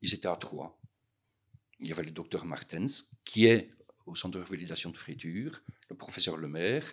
ils 0.02 0.14
étaient 0.14 0.28
à 0.28 0.36
trois. 0.36 0.78
Il 1.82 1.88
y 1.88 1.92
avait 1.92 2.04
le 2.04 2.12
docteur 2.12 2.44
Martens, 2.44 3.10
qui 3.24 3.46
est 3.46 3.70
au 4.06 4.14
centre 4.14 4.38
de 4.38 4.44
validation 4.44 4.90
de 4.90 4.96
friture, 4.96 5.62
le 5.90 5.96
professeur 5.96 6.36
Lemaire, 6.36 6.86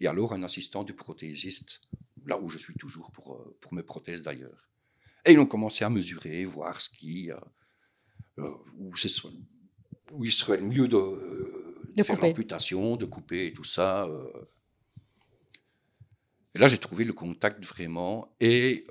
et 0.00 0.06
alors 0.06 0.32
un 0.32 0.42
assistant 0.44 0.84
du 0.84 0.94
prothésiste, 0.94 1.80
là 2.24 2.38
où 2.40 2.48
je 2.48 2.58
suis 2.58 2.74
toujours 2.74 3.10
pour, 3.10 3.34
euh, 3.34 3.58
pour 3.60 3.74
mes 3.74 3.82
prothèses 3.82 4.22
d'ailleurs. 4.22 4.68
Et 5.24 5.32
ils 5.32 5.38
ont 5.40 5.46
commencé 5.46 5.84
à 5.84 5.90
mesurer, 5.90 6.44
voir 6.44 6.80
ce 6.80 6.88
qui, 6.90 7.32
euh, 7.32 7.36
euh, 8.38 8.54
où, 8.78 8.92
où 10.12 10.24
il 10.24 10.32
serait 10.32 10.58
le 10.58 10.66
mieux 10.66 10.86
de, 10.86 10.96
euh, 10.96 11.90
De 11.96 12.02
faire 12.04 12.20
l'amputation, 12.20 12.96
de 12.96 13.06
couper 13.06 13.46
et 13.46 13.52
tout 13.52 13.64
ça. 13.64 14.04
euh. 14.06 14.30
Et 16.54 16.58
là, 16.58 16.68
j'ai 16.68 16.78
trouvé 16.78 17.04
le 17.04 17.12
contact 17.12 17.64
vraiment. 17.64 18.34
Et 18.40 18.86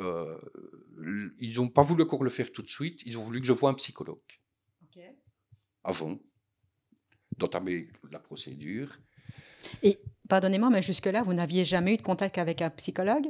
ils 1.39 1.53
n'ont 1.55 1.69
pas 1.69 1.81
voulu 1.81 2.03
encore 2.03 2.23
le 2.23 2.29
faire 2.29 2.51
tout 2.51 2.61
de 2.61 2.69
suite. 2.69 3.01
Ils 3.05 3.17
ont 3.17 3.23
voulu 3.23 3.39
que 3.41 3.47
je 3.47 3.53
voie 3.53 3.69
un 3.69 3.73
psychologue 3.73 4.19
avant 5.85 6.19
d'entamer 7.37 7.87
la 8.11 8.19
procédure. 8.19 8.97
Et 9.83 9.99
pardonnez-moi, 10.27 10.69
mais 10.69 10.81
jusque-là, 10.81 11.23
vous 11.23 11.33
n'aviez 11.33 11.65
jamais 11.65 11.93
eu 11.93 11.97
de 11.97 12.01
contact 12.01 12.37
avec 12.37 12.61
un 12.61 12.69
psychologue 12.71 13.27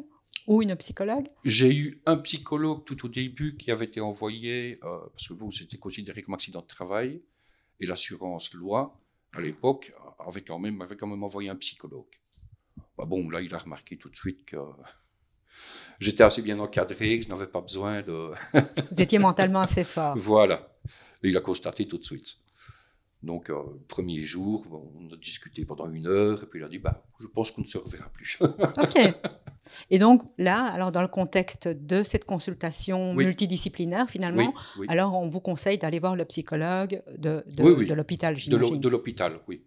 ou 0.47 0.61
une 0.61 0.75
psychologue? 0.75 1.27
J'ai 1.43 1.73
eu 1.73 2.01
un 2.05 2.17
psychologue 2.17 2.85
tout 2.85 3.05
au 3.05 3.09
début 3.09 3.57
qui 3.57 3.71
avait 3.71 3.85
été 3.85 3.99
envoyé, 3.99 4.79
euh, 4.83 4.99
parce 5.11 5.27
que 5.27 5.33
bon, 5.33 5.51
c'était 5.51 5.77
considéré 5.77 6.21
comme 6.21 6.35
accident 6.35 6.61
de 6.61 6.67
travail, 6.67 7.21
et 7.79 7.85
l'assurance 7.85 8.53
loi, 8.53 8.99
à 9.33 9.41
l'époque, 9.41 9.93
avait 10.19 10.43
quand, 10.43 10.59
même, 10.59 10.81
avait 10.81 10.95
quand 10.95 11.07
même 11.07 11.23
envoyé 11.23 11.49
un 11.49 11.55
psychologue. 11.55 12.05
Bah 12.97 13.05
bon, 13.05 13.29
là, 13.29 13.41
il 13.41 13.53
a 13.53 13.57
remarqué 13.57 13.97
tout 13.97 14.09
de 14.09 14.15
suite 14.15 14.45
que 14.45 14.57
j'étais 15.99 16.23
assez 16.23 16.41
bien 16.41 16.59
encadré, 16.59 17.19
que 17.19 17.25
je 17.25 17.29
n'avais 17.29 17.47
pas 17.47 17.61
besoin 17.61 18.01
de... 18.01 18.31
Vous 18.91 19.01
étiez 19.01 19.19
mentalement 19.19 19.61
assez 19.61 19.83
fort. 19.83 20.15
Voilà. 20.15 20.77
Et 21.23 21.29
il 21.29 21.37
a 21.37 21.41
constaté 21.41 21.87
tout 21.87 21.97
de 21.97 22.03
suite. 22.03 22.37
Donc, 23.25 23.49
euh, 23.49 23.55
le 23.73 23.79
premier 23.87 24.21
jour, 24.21 24.65
on 24.95 25.11
a 25.11 25.17
discuté 25.17 25.65
pendant 25.65 25.89
une 25.89 26.05
heure, 26.07 26.43
et 26.43 26.45
puis 26.45 26.59
il 26.59 26.63
a 26.63 26.69
dit, 26.69 26.77
bah, 26.79 27.03
je 27.19 27.25
pense 27.27 27.49
qu'on 27.51 27.61
ne 27.61 27.67
se 27.67 27.77
reverra 27.79 28.07
plus. 28.09 28.37
OK. 28.41 28.99
Et 29.89 29.97
donc 29.97 30.21
là, 30.37 30.63
alors 30.65 30.91
dans 30.91 31.01
le 31.01 31.07
contexte 31.07 31.67
de 31.67 32.03
cette 32.03 32.23
consultation 32.25 33.15
Oui. 33.15 33.25
multidisciplinaire, 33.25 34.07
finalement, 34.07 34.53
oui, 34.55 34.81
oui. 34.81 34.85
alors 34.89 35.15
on 35.15 35.27
vous 35.27 35.39
conseille 35.41 35.79
d'aller 35.79 35.97
voir 35.97 36.15
le 36.15 36.23
psychologue 36.25 37.01
de, 37.17 37.43
de, 37.47 37.93
l'hôpital, 37.95 38.37
j'imagine. 38.37 38.79
de 38.79 38.89
l'hôpital, 38.89 39.39
oui. 39.47 39.63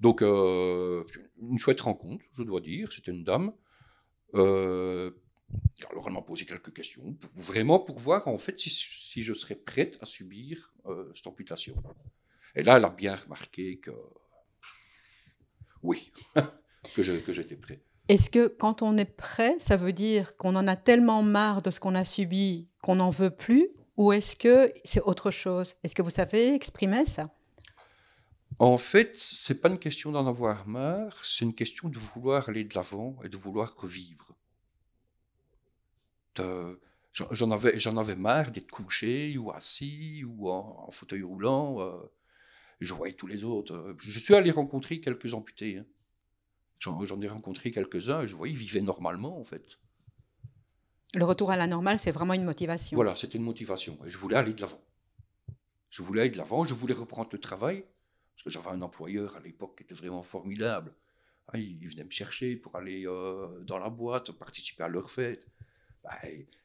Donc, 0.00 0.22
euh, 0.22 1.04
une 1.40 1.58
chouette 1.58 1.80
rencontre, 1.80 2.24
je 2.36 2.42
dois 2.42 2.60
dire. 2.60 2.92
C'était 2.92 3.12
une 3.12 3.22
dame. 3.24 3.52
Euh, 4.34 5.10
alors, 5.90 6.04
elle 6.08 6.12
m'a 6.14 6.22
posé 6.22 6.44
quelques 6.44 6.72
questions, 6.72 7.14
pour- 7.14 7.30
vraiment 7.36 7.78
pour 7.78 7.98
voir 7.98 8.28
en 8.28 8.38
fait 8.38 8.58
si, 8.58 8.70
si 8.70 9.22
je 9.22 9.34
serais 9.34 9.54
prête 9.54 9.98
à 10.00 10.04
subir 10.04 10.72
euh, 10.86 11.10
cette 11.14 11.26
amputation. 11.28 11.74
Et 12.54 12.62
là, 12.62 12.76
elle 12.76 12.84
a 12.84 12.90
bien 12.90 13.16
remarqué 13.16 13.78
que 13.78 13.90
oui, 15.82 16.12
que 16.94 17.02
j'étais 17.02 17.56
prêt. 17.56 17.80
Est-ce 18.08 18.30
que 18.30 18.48
quand 18.48 18.82
on 18.82 18.96
est 18.96 19.04
prêt, 19.04 19.56
ça 19.58 19.76
veut 19.76 19.92
dire 19.92 20.36
qu'on 20.36 20.56
en 20.56 20.66
a 20.66 20.76
tellement 20.76 21.22
marre 21.22 21.62
de 21.62 21.70
ce 21.70 21.78
qu'on 21.78 21.94
a 21.94 22.04
subi 22.04 22.68
qu'on 22.82 22.96
n'en 22.96 23.10
veut 23.10 23.30
plus 23.30 23.68
Ou 23.96 24.12
est-ce 24.12 24.34
que 24.34 24.72
c'est 24.84 25.02
autre 25.02 25.30
chose? 25.30 25.74
Est-ce 25.84 25.94
que 25.94 26.02
vous 26.02 26.10
savez 26.10 26.54
exprimer 26.54 27.04
ça? 27.04 27.30
En 28.58 28.78
fait, 28.78 29.12
c'est 29.16 29.54
pas 29.54 29.68
une 29.68 29.78
question 29.78 30.10
d'en 30.10 30.26
avoir 30.26 30.66
marre, 30.66 31.22
c'est 31.24 31.44
une 31.44 31.54
question 31.54 31.88
de 31.88 31.98
vouloir 31.98 32.48
aller 32.48 32.64
de 32.64 32.74
l'avant 32.74 33.16
et 33.22 33.28
de 33.28 33.36
vouloir 33.36 33.76
revivre. 33.76 34.34
J'en 37.30 37.50
avais, 37.50 37.86
avais 37.86 38.16
marre 38.16 38.50
d'être 38.50 38.70
couché 38.70 39.36
ou 39.38 39.50
assis 39.52 40.24
ou 40.24 40.50
en, 40.50 40.84
en 40.86 40.90
fauteuil 40.90 41.22
roulant. 41.22 41.80
euh, 41.80 41.98
je 42.80 42.94
voyais 42.94 43.14
tous 43.14 43.26
les 43.26 43.44
autres. 43.44 43.74
euh, 43.74 43.94
Je 43.98 44.18
suis 44.18 44.34
allé 44.34 44.50
rencontrer 44.50 45.00
quelques 45.00 45.34
amputés. 45.34 45.78
hein. 45.78 45.86
J'en 46.80 47.20
ai 47.20 47.28
rencontré 47.28 47.70
quelques-uns 47.72 48.22
et 48.22 48.28
je 48.28 48.36
voyais 48.36 48.52
ils 48.54 48.56
vivaient 48.58 48.80
normalement 48.80 49.40
en 49.40 49.44
fait. 49.44 49.78
Le 51.16 51.24
retour 51.24 51.50
à 51.50 51.56
la 51.56 51.66
normale, 51.66 51.98
c'est 51.98 52.12
vraiment 52.12 52.34
une 52.34 52.44
motivation. 52.44 52.94
Voilà, 52.96 53.16
c'était 53.16 53.38
une 53.38 53.44
motivation. 53.44 53.98
Je 54.06 54.16
voulais 54.18 54.36
aller 54.36 54.52
de 54.52 54.60
l'avant. 54.60 54.80
Je 55.90 56.02
voulais 56.02 56.20
aller 56.20 56.30
de 56.30 56.36
l'avant, 56.36 56.64
je 56.64 56.74
voulais 56.74 56.94
reprendre 56.94 57.30
le 57.32 57.38
travail, 57.40 57.82
parce 58.34 58.44
que 58.44 58.50
j'avais 58.50 58.68
un 58.68 58.82
employeur 58.82 59.34
à 59.34 59.40
l'époque 59.40 59.78
qui 59.78 59.82
était 59.84 59.94
vraiment 59.94 60.22
formidable. 60.22 60.94
Ah, 61.48 61.58
il 61.58 61.82
il 61.82 61.88
venait 61.88 62.04
me 62.04 62.10
chercher 62.10 62.56
pour 62.56 62.76
aller 62.76 63.06
euh, 63.06 63.60
dans 63.64 63.78
la 63.78 63.88
boîte, 63.88 64.30
participer 64.32 64.82
à 64.84 64.88
leur 64.88 65.10
fête. 65.10 65.48
Bah, 66.04 66.10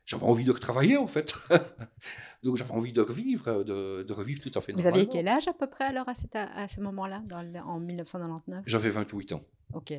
j'avais 0.06 0.24
envie 0.24 0.46
de 0.46 0.52
retravailler, 0.52 0.98
en 0.98 1.08
fait. 1.08 1.36
Donc 2.44 2.58
j'avais 2.58 2.72
envie 2.72 2.92
de 2.92 3.02
revivre, 3.02 3.64
de, 3.64 4.04
de 4.04 4.14
revivre 4.14 4.42
tout 4.42 4.52
à 4.54 4.62
fait 4.62 4.74
Vous 4.74 4.86
aviez 4.86 5.08
quel 5.08 5.28
âge 5.30 5.48
à 5.48 5.54
peu 5.54 5.68
près 5.68 5.86
alors 5.86 6.10
à, 6.10 6.68
ce 6.68 6.82
moment-là, 6.82 7.24
en 7.66 7.80
1999 7.80 8.64
J'avais 8.68 8.90
28 8.90 9.32
ans. 9.34 9.44
Ok. 9.74 9.94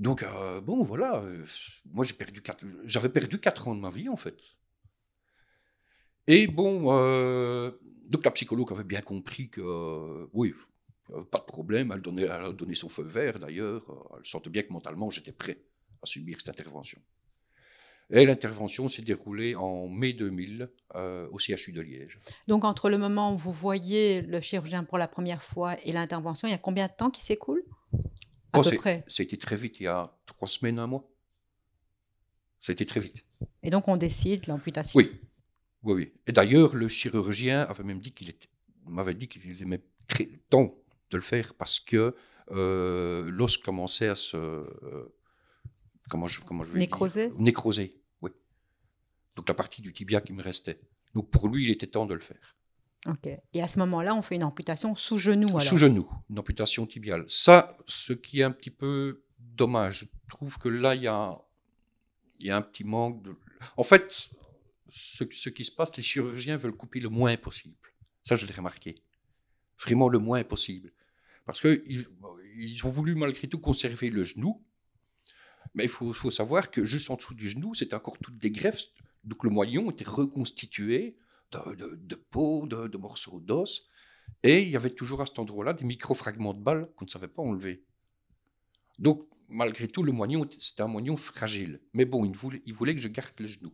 Donc, 0.00 0.24
euh, 0.24 0.60
bon, 0.60 0.82
voilà. 0.82 1.22
euh, 1.22 1.44
moi, 1.92 2.04
j'ai 2.04 2.14
perdu 2.14 2.42
quatre, 2.42 2.64
j'avais 2.84 3.08
perdu 3.08 3.38
4 3.38 3.68
ans 3.68 3.74
de 3.76 3.80
ma 3.80 3.90
vie, 3.90 4.08
en 4.08 4.16
fait. 4.16 4.36
Et 6.26 6.48
bon, 6.48 6.86
euh, 6.88 7.70
donc 8.08 8.24
la 8.24 8.32
psychologue 8.32 8.72
avait 8.72 8.82
bien 8.82 9.00
compris 9.00 9.48
que, 9.48 9.60
euh, 9.60 10.26
oui, 10.32 10.54
pas 11.30 11.38
de 11.38 11.44
problème. 11.44 11.92
Elle, 11.94 12.00
donnait, 12.00 12.22
elle 12.22 12.30
a 12.32 12.52
donné 12.52 12.74
son 12.74 12.88
feu 12.88 13.04
vert, 13.04 13.38
d'ailleurs. 13.38 13.84
Elle 14.18 14.26
sentait 14.26 14.50
bien 14.50 14.62
que 14.62 14.72
mentalement, 14.72 15.08
j'étais 15.10 15.32
prêt 15.32 15.62
à 16.02 16.06
subir 16.06 16.38
cette 16.38 16.48
intervention. 16.48 17.00
Et 18.14 18.26
l'intervention 18.26 18.88
s'est 18.88 19.02
déroulée 19.02 19.54
en 19.54 19.88
mai 19.88 20.12
2000 20.12 20.70
euh, 20.94 21.26
au 21.32 21.38
CHU 21.38 21.72
de 21.72 21.80
Liège. 21.80 22.18
Donc 22.46 22.64
entre 22.64 22.90
le 22.90 22.98
moment 22.98 23.34
où 23.34 23.38
vous 23.38 23.52
voyez 23.52 24.20
le 24.20 24.40
chirurgien 24.42 24.84
pour 24.84 24.98
la 24.98 25.08
première 25.08 25.42
fois 25.42 25.76
et 25.84 25.92
l'intervention, 25.92 26.46
il 26.46 26.50
y 26.50 26.54
a 26.54 26.58
combien 26.58 26.86
de 26.88 26.92
temps 26.92 27.10
qui 27.10 27.24
s'écoule? 27.24 27.62
À 28.52 28.58
Oh, 28.58 28.62
peu 28.62 28.76
près. 28.76 29.02
C'était 29.08 29.38
très 29.38 29.56
vite, 29.56 29.80
il 29.80 29.84
y 29.84 29.86
a 29.86 30.14
trois 30.26 30.46
semaines, 30.46 30.78
un 30.78 30.86
mois. 30.86 31.08
C'était 32.60 32.84
très 32.84 33.00
vite. 33.00 33.24
Et 33.62 33.70
donc 33.70 33.88
on 33.88 33.96
décide 33.96 34.46
l'amputation. 34.46 34.96
Oui, 34.98 35.10
oui, 35.82 35.94
oui. 35.94 36.12
Et 36.26 36.32
d'ailleurs, 36.32 36.74
le 36.74 36.88
chirurgien 36.88 37.62
avait 37.62 37.82
même 37.82 37.98
dit 38.00 38.12
qu'il 38.12 38.28
était, 38.28 38.48
m'avait 38.86 39.14
dit 39.14 39.26
qu'il 39.26 39.60
aimait 39.62 39.82
très 40.06 40.28
temps 40.50 40.74
de 41.10 41.16
le 41.16 41.22
faire 41.22 41.54
parce 41.54 41.80
que 41.80 42.14
euh, 42.50 43.30
l'os 43.30 43.56
commençait 43.56 44.08
à 44.08 44.14
se, 44.16 44.36
euh, 44.36 45.14
comment 46.10 46.26
je, 46.26 46.40
comment 46.40 46.62
je 46.62 46.68
vais 46.68 46.74
dire? 46.74 46.80
Nécroser? 46.80 47.32
Nécroser, 47.38 47.94
oui. 47.94 48.01
Donc 49.36 49.48
la 49.48 49.54
partie 49.54 49.82
du 49.82 49.92
tibia 49.92 50.20
qui 50.20 50.32
me 50.32 50.42
restait. 50.42 50.80
Donc 51.14 51.30
pour 51.30 51.48
lui, 51.48 51.64
il 51.64 51.70
était 51.70 51.86
temps 51.86 52.06
de 52.06 52.14
le 52.14 52.20
faire. 52.20 52.56
Ok. 53.06 53.28
Et 53.52 53.62
à 53.62 53.66
ce 53.66 53.78
moment-là, 53.80 54.14
on 54.14 54.22
fait 54.22 54.36
une 54.36 54.44
amputation 54.44 54.94
sous 54.94 55.18
genou. 55.18 55.48
Alors. 55.48 55.62
Sous 55.62 55.76
genou, 55.76 56.08
une 56.30 56.38
amputation 56.38 56.86
tibiale. 56.86 57.24
Ça, 57.28 57.76
ce 57.86 58.12
qui 58.12 58.40
est 58.40 58.44
un 58.44 58.52
petit 58.52 58.70
peu 58.70 59.24
dommage, 59.38 60.00
je 60.00 60.30
trouve 60.30 60.58
que 60.58 60.68
là, 60.68 60.94
il 60.94 61.02
y 61.02 61.08
a, 61.08 61.36
il 62.38 62.46
y 62.46 62.50
a 62.50 62.56
un 62.56 62.62
petit 62.62 62.84
manque 62.84 63.22
de... 63.22 63.36
En 63.76 63.82
fait, 63.82 64.30
ce, 64.88 65.24
ce 65.32 65.48
qui 65.48 65.64
se 65.64 65.72
passe, 65.72 65.96
les 65.96 66.02
chirurgiens 66.02 66.56
veulent 66.56 66.76
couper 66.76 67.00
le 67.00 67.08
moins 67.08 67.36
possible. 67.36 67.74
Ça, 68.22 68.36
je 68.36 68.46
l'ai 68.46 68.54
remarqué. 68.54 69.02
Vraiment 69.80 70.08
le 70.08 70.18
moins 70.18 70.44
possible. 70.44 70.92
Parce 71.44 71.60
qu'ils 71.60 72.06
ils 72.56 72.86
ont 72.86 72.90
voulu 72.90 73.14
malgré 73.16 73.48
tout 73.48 73.58
conserver 73.58 74.10
le 74.10 74.22
genou. 74.22 74.62
Mais 75.74 75.84
il 75.84 75.88
faut, 75.88 76.12
faut 76.12 76.30
savoir 76.30 76.70
que 76.70 76.84
juste 76.84 77.10
en 77.10 77.16
dessous 77.16 77.34
du 77.34 77.48
genou, 77.48 77.74
c'était 77.74 77.94
encore 77.94 78.18
toutes 78.18 78.38
des 78.38 78.50
greffes. 78.50 78.84
Donc 79.24 79.44
le 79.44 79.50
moignon 79.50 79.90
était 79.90 80.04
reconstitué 80.04 81.16
de, 81.52 82.14
peau, 82.14 82.66
de, 82.66 82.96
morceaux 82.96 83.40
d'os. 83.40 83.88
Et 84.42 84.62
il 84.62 84.68
y 84.70 84.76
avait 84.76 84.90
toujours 84.90 85.20
à 85.20 85.26
cet 85.26 85.38
endroit-là 85.38 85.72
des 85.74 85.84
micro-fragments 85.84 86.54
de 86.54 86.62
balles 86.62 86.90
qu'on 86.96 87.04
ne 87.04 87.10
savait 87.10 87.28
pas 87.28 87.42
enlever. 87.42 87.84
Donc, 88.98 89.28
malgré 89.48 89.88
tout, 89.88 90.02
le 90.02 90.12
moignon, 90.12 90.48
c'était 90.58 90.82
un 90.82 90.88
moignon 90.88 91.16
fragile. 91.16 91.80
Mais 91.92 92.04
bon, 92.04 92.24
il 92.24 92.34
voulait, 92.34 92.94
que 92.94 93.00
je 93.00 93.08
garde 93.08 93.32
le 93.38 93.46
genou. 93.46 93.72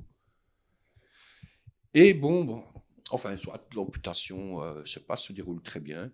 Et 1.95 2.15
bon, 2.15 2.65
enfin, 3.11 3.37
soit 3.37 3.67
l'amputation 3.75 4.63
euh, 4.63 4.85
se 4.85 4.99
passe, 4.99 5.25
se 5.25 5.33
déroule 5.33 5.63
très 5.63 5.81
bien. 5.81 6.11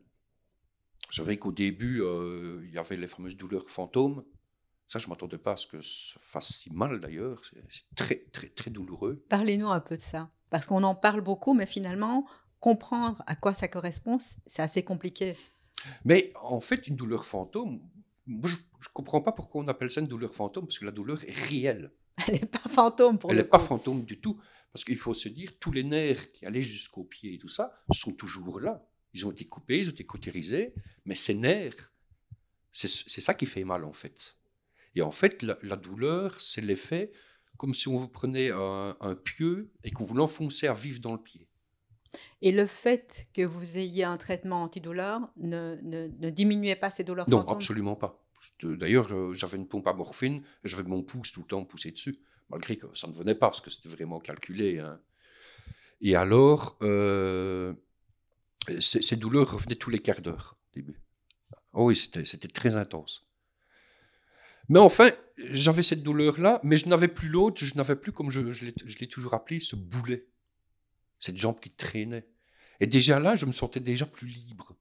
C'est 1.10 1.22
vrai 1.22 1.36
qu'au 1.36 1.52
début, 1.52 2.02
euh, 2.02 2.62
il 2.64 2.72
y 2.72 2.78
avait 2.78 2.96
les 2.96 3.08
fameuses 3.08 3.36
douleurs 3.36 3.68
fantômes. 3.68 4.24
Ça, 4.94 5.00
je 5.00 5.06
ne 5.06 5.10
m'attendais 5.10 5.38
pas 5.38 5.54
à 5.54 5.56
ce 5.56 5.66
que 5.66 5.82
ça 5.82 6.20
fasse 6.22 6.60
si 6.60 6.72
mal 6.72 7.00
d'ailleurs. 7.00 7.42
C'est 7.44 7.84
très, 7.96 8.26
très, 8.30 8.46
très 8.46 8.70
douloureux. 8.70 9.24
Parlez-nous 9.28 9.68
un 9.68 9.80
peu 9.80 9.96
de 9.96 10.00
ça. 10.00 10.30
Parce 10.50 10.66
qu'on 10.66 10.84
en 10.84 10.94
parle 10.94 11.20
beaucoup, 11.20 11.52
mais 11.52 11.66
finalement, 11.66 12.28
comprendre 12.60 13.20
à 13.26 13.34
quoi 13.34 13.54
ça 13.54 13.66
correspond, 13.66 14.18
c'est 14.46 14.62
assez 14.62 14.84
compliqué. 14.84 15.34
Mais 16.04 16.32
en 16.40 16.60
fait, 16.60 16.86
une 16.86 16.94
douleur 16.94 17.26
fantôme, 17.26 17.80
moi, 18.28 18.48
je 18.48 18.54
ne 18.54 18.92
comprends 18.92 19.20
pas 19.20 19.32
pourquoi 19.32 19.64
on 19.64 19.66
appelle 19.66 19.90
ça 19.90 20.00
une 20.00 20.06
douleur 20.06 20.32
fantôme, 20.32 20.66
parce 20.66 20.78
que 20.78 20.84
la 20.84 20.92
douleur 20.92 21.24
est 21.24 21.32
réelle. 21.48 21.90
Elle 22.28 22.34
n'est 22.34 22.46
pas 22.46 22.68
fantôme 22.68 23.18
pour 23.18 23.32
Elle 23.32 23.38
le 23.38 23.42
n'est 23.42 23.48
pas 23.48 23.58
fantôme 23.58 24.04
du 24.04 24.20
tout. 24.20 24.40
Parce 24.72 24.84
qu'il 24.84 24.98
faut 24.98 25.12
se 25.12 25.28
dire, 25.28 25.58
tous 25.58 25.72
les 25.72 25.82
nerfs 25.82 26.30
qui 26.30 26.46
allaient 26.46 26.62
jusqu'au 26.62 27.02
pied 27.02 27.34
et 27.34 27.38
tout 27.38 27.48
ça 27.48 27.72
sont 27.92 28.12
toujours 28.12 28.60
là. 28.60 28.86
Ils 29.12 29.26
ont 29.26 29.32
été 29.32 29.44
coupés, 29.44 29.80
ils 29.80 29.88
ont 29.88 29.92
été 29.92 30.06
cautérisés, 30.06 30.72
mais 31.04 31.16
ces 31.16 31.34
nerfs, 31.34 31.92
c'est 32.70 33.20
ça 33.20 33.34
qui 33.34 33.46
fait 33.46 33.64
mal 33.64 33.84
en 33.84 33.92
fait. 33.92 34.36
Et 34.94 35.02
en 35.02 35.10
fait, 35.10 35.42
la, 35.42 35.58
la 35.62 35.76
douleur, 35.76 36.40
c'est 36.40 36.60
l'effet 36.60 37.12
comme 37.56 37.74
si 37.74 37.88
on 37.88 37.98
vous 37.98 38.08
prenait 38.08 38.50
un, 38.50 38.96
un 39.00 39.14
pieu 39.14 39.70
et 39.84 39.90
qu'on 39.92 40.04
vous 40.04 40.14
l'enfonçait 40.14 40.66
à 40.66 40.74
vif 40.74 41.00
dans 41.00 41.12
le 41.12 41.22
pied. 41.22 41.48
Et 42.42 42.52
le 42.52 42.66
fait 42.66 43.26
que 43.34 43.42
vous 43.42 43.76
ayez 43.78 44.04
un 44.04 44.16
traitement 44.16 44.62
antidouleur 44.62 45.20
ne, 45.36 45.76
ne, 45.82 46.06
ne 46.08 46.30
diminuait 46.30 46.76
pas 46.76 46.90
ces 46.90 47.02
douleurs 47.04 47.28
Non, 47.28 47.38
fantômes? 47.38 47.56
absolument 47.56 47.96
pas. 47.96 48.20
D'ailleurs, 48.62 49.12
euh, 49.12 49.32
j'avais 49.34 49.56
une 49.56 49.66
pompe 49.68 49.86
à 49.88 49.94
morphine 49.94 50.42
et 50.64 50.68
j'avais 50.68 50.82
mon 50.82 51.02
pouce 51.02 51.32
tout 51.32 51.40
le 51.40 51.46
temps 51.46 51.64
poussé 51.64 51.90
dessus, 51.90 52.18
malgré 52.50 52.76
que 52.76 52.86
ça 52.94 53.06
ne 53.08 53.12
venait 53.14 53.34
pas 53.34 53.48
parce 53.48 53.60
que 53.60 53.70
c'était 53.70 53.88
vraiment 53.88 54.20
calculé. 54.20 54.78
hein. 54.78 55.00
Et 56.00 56.16
alors, 56.16 56.76
euh, 56.82 57.74
ces, 58.78 59.02
ces 59.02 59.16
douleurs 59.16 59.52
revenaient 59.52 59.76
tous 59.76 59.90
les 59.90 59.98
quarts 60.00 60.20
d'heure 60.22 60.56
au 60.72 60.74
début. 60.76 61.00
Oh 61.74 61.86
oui, 61.86 61.96
c'était 61.96 62.48
très 62.48 62.76
intense. 62.76 63.23
Mais 64.68 64.78
enfin, 64.78 65.10
j'avais 65.36 65.82
cette 65.82 66.02
douleur-là, 66.02 66.60
mais 66.62 66.76
je 66.76 66.88
n'avais 66.88 67.08
plus 67.08 67.28
l'autre, 67.28 67.64
je 67.64 67.74
n'avais 67.74 67.96
plus, 67.96 68.12
comme 68.12 68.30
je, 68.30 68.40
l'ai 68.40 69.08
toujours 69.08 69.34
appelé, 69.34 69.60
ce 69.60 69.76
boulet. 69.76 70.26
Cette 71.18 71.36
jambe 71.38 71.60
qui 71.60 71.70
traînait. 71.70 72.26
Et 72.80 72.86
déjà 72.86 73.18
là, 73.18 73.36
je 73.36 73.46
me 73.46 73.52
sentais 73.52 73.80
déjà 73.80 74.06
plus 74.06 74.26
libre. 74.26 74.76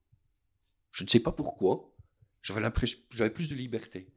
Je 0.92 1.04
ne 1.04 1.10
sais 1.10 1.20
pas 1.20 1.32
pourquoi. 1.32 1.94
J'avais 2.42 2.62
l'impression 2.62 3.00
j'avais 3.12 3.30
plus 3.30 3.48
de 3.48 3.56
liberté. 3.56 4.08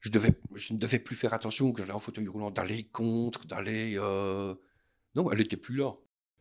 Je, 0.00 0.10
devais, 0.10 0.32
je 0.54 0.72
ne 0.72 0.78
devais 0.78 0.98
plus 0.98 1.16
faire 1.16 1.34
attention 1.34 1.72
que 1.72 1.80
j'allais 1.80 1.92
en 1.92 1.98
fauteuil 1.98 2.28
roulant, 2.28 2.50
d'aller 2.50 2.84
contre, 2.84 3.46
d'aller. 3.46 3.94
euh, 3.96 4.54
Non, 5.14 5.30
elle 5.30 5.38
n'était 5.38 5.56
plus 5.56 5.76
là. 5.76 5.92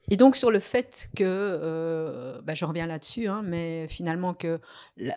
Et 0.10 0.16
donc 0.16 0.36
sur 0.36 0.52
le 0.52 0.60
fait 0.60 1.10
que, 1.16 1.24
euh, 1.26 2.42
bah, 2.42 2.54
je 2.54 2.64
reviens 2.66 2.88
là-dessus, 2.88 3.28
hein, 3.28 3.42
mais 3.44 3.88
finalement 3.90 4.34
que 4.34 4.60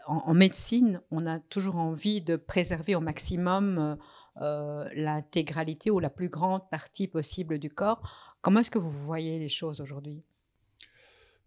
en, 0.06 0.34
médecine, 0.34 1.00
on 1.10 1.26
a 1.26 1.38
toujours 1.38 1.76
envie 1.76 2.20
de 2.20 2.36
préserver 2.36 2.94
au 2.96 3.00
maximum 3.00 3.96
euh, 4.40 4.88
l'intégralité 4.94 5.90
ou 5.90 5.98
la 5.98 6.08
plus 6.08 6.28
grande 6.28 6.68
partie 6.70 7.08
possible 7.08 7.58
du 7.58 7.68
corps. 7.68 8.00
Comment 8.40 8.60
est-ce 8.60 8.70
que 8.70 8.78
vous 8.78 8.90
voyez 8.90 9.38
les 9.38 9.48
choses 9.48 9.80
aujourd'hui? 9.80 10.22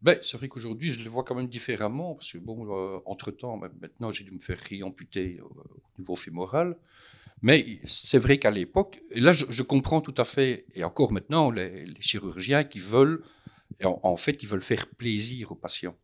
Ben, 0.04 0.20
c'est 0.22 0.38
vrai 0.38 0.50
qu'aujourd'hui, 0.50 0.92
je 0.92 1.04
le 1.04 1.10
vois 1.10 1.24
quand 1.24 1.34
même 1.34 1.48
différemment, 1.48 2.14
parce 2.14 2.34
que, 2.34 2.38
bon, 2.38 2.68
euh, 2.78 3.00
entre-temps, 3.06 3.58
ben, 3.58 3.72
maintenant, 3.82 4.12
j'ai 4.12 4.26
dû 4.26 4.32
me 4.32 4.40
faire 4.40 4.60
réamputer 4.60 5.40
euh, 5.40 5.46
au 5.46 6.00
niveau 6.00 6.16
fémoral. 6.18 6.78
Mais 7.44 7.82
c'est 7.84 8.20
vrai 8.20 8.40
qu'à 8.40 8.52
l'époque, 8.52 9.02
et 9.12 9.20
là, 9.20 9.34
je, 9.34 9.64
comprends 9.64 10.00
tout 10.00 10.14
à 10.18 10.24
fait, 10.24 10.66
et 10.76 10.86
encore 10.86 11.12
maintenant, 11.12 11.52
les, 11.52 11.86
chirurgiens 12.00 12.64
qui 12.64 12.80
veulent, 12.80 13.22
en, 13.84 14.16
fait, 14.16 14.42
ils 14.44 14.48
veulent 14.48 14.62
faire 14.62 14.88
plaisir 14.88 15.52
aux 15.52 15.56
patients. 15.56 15.98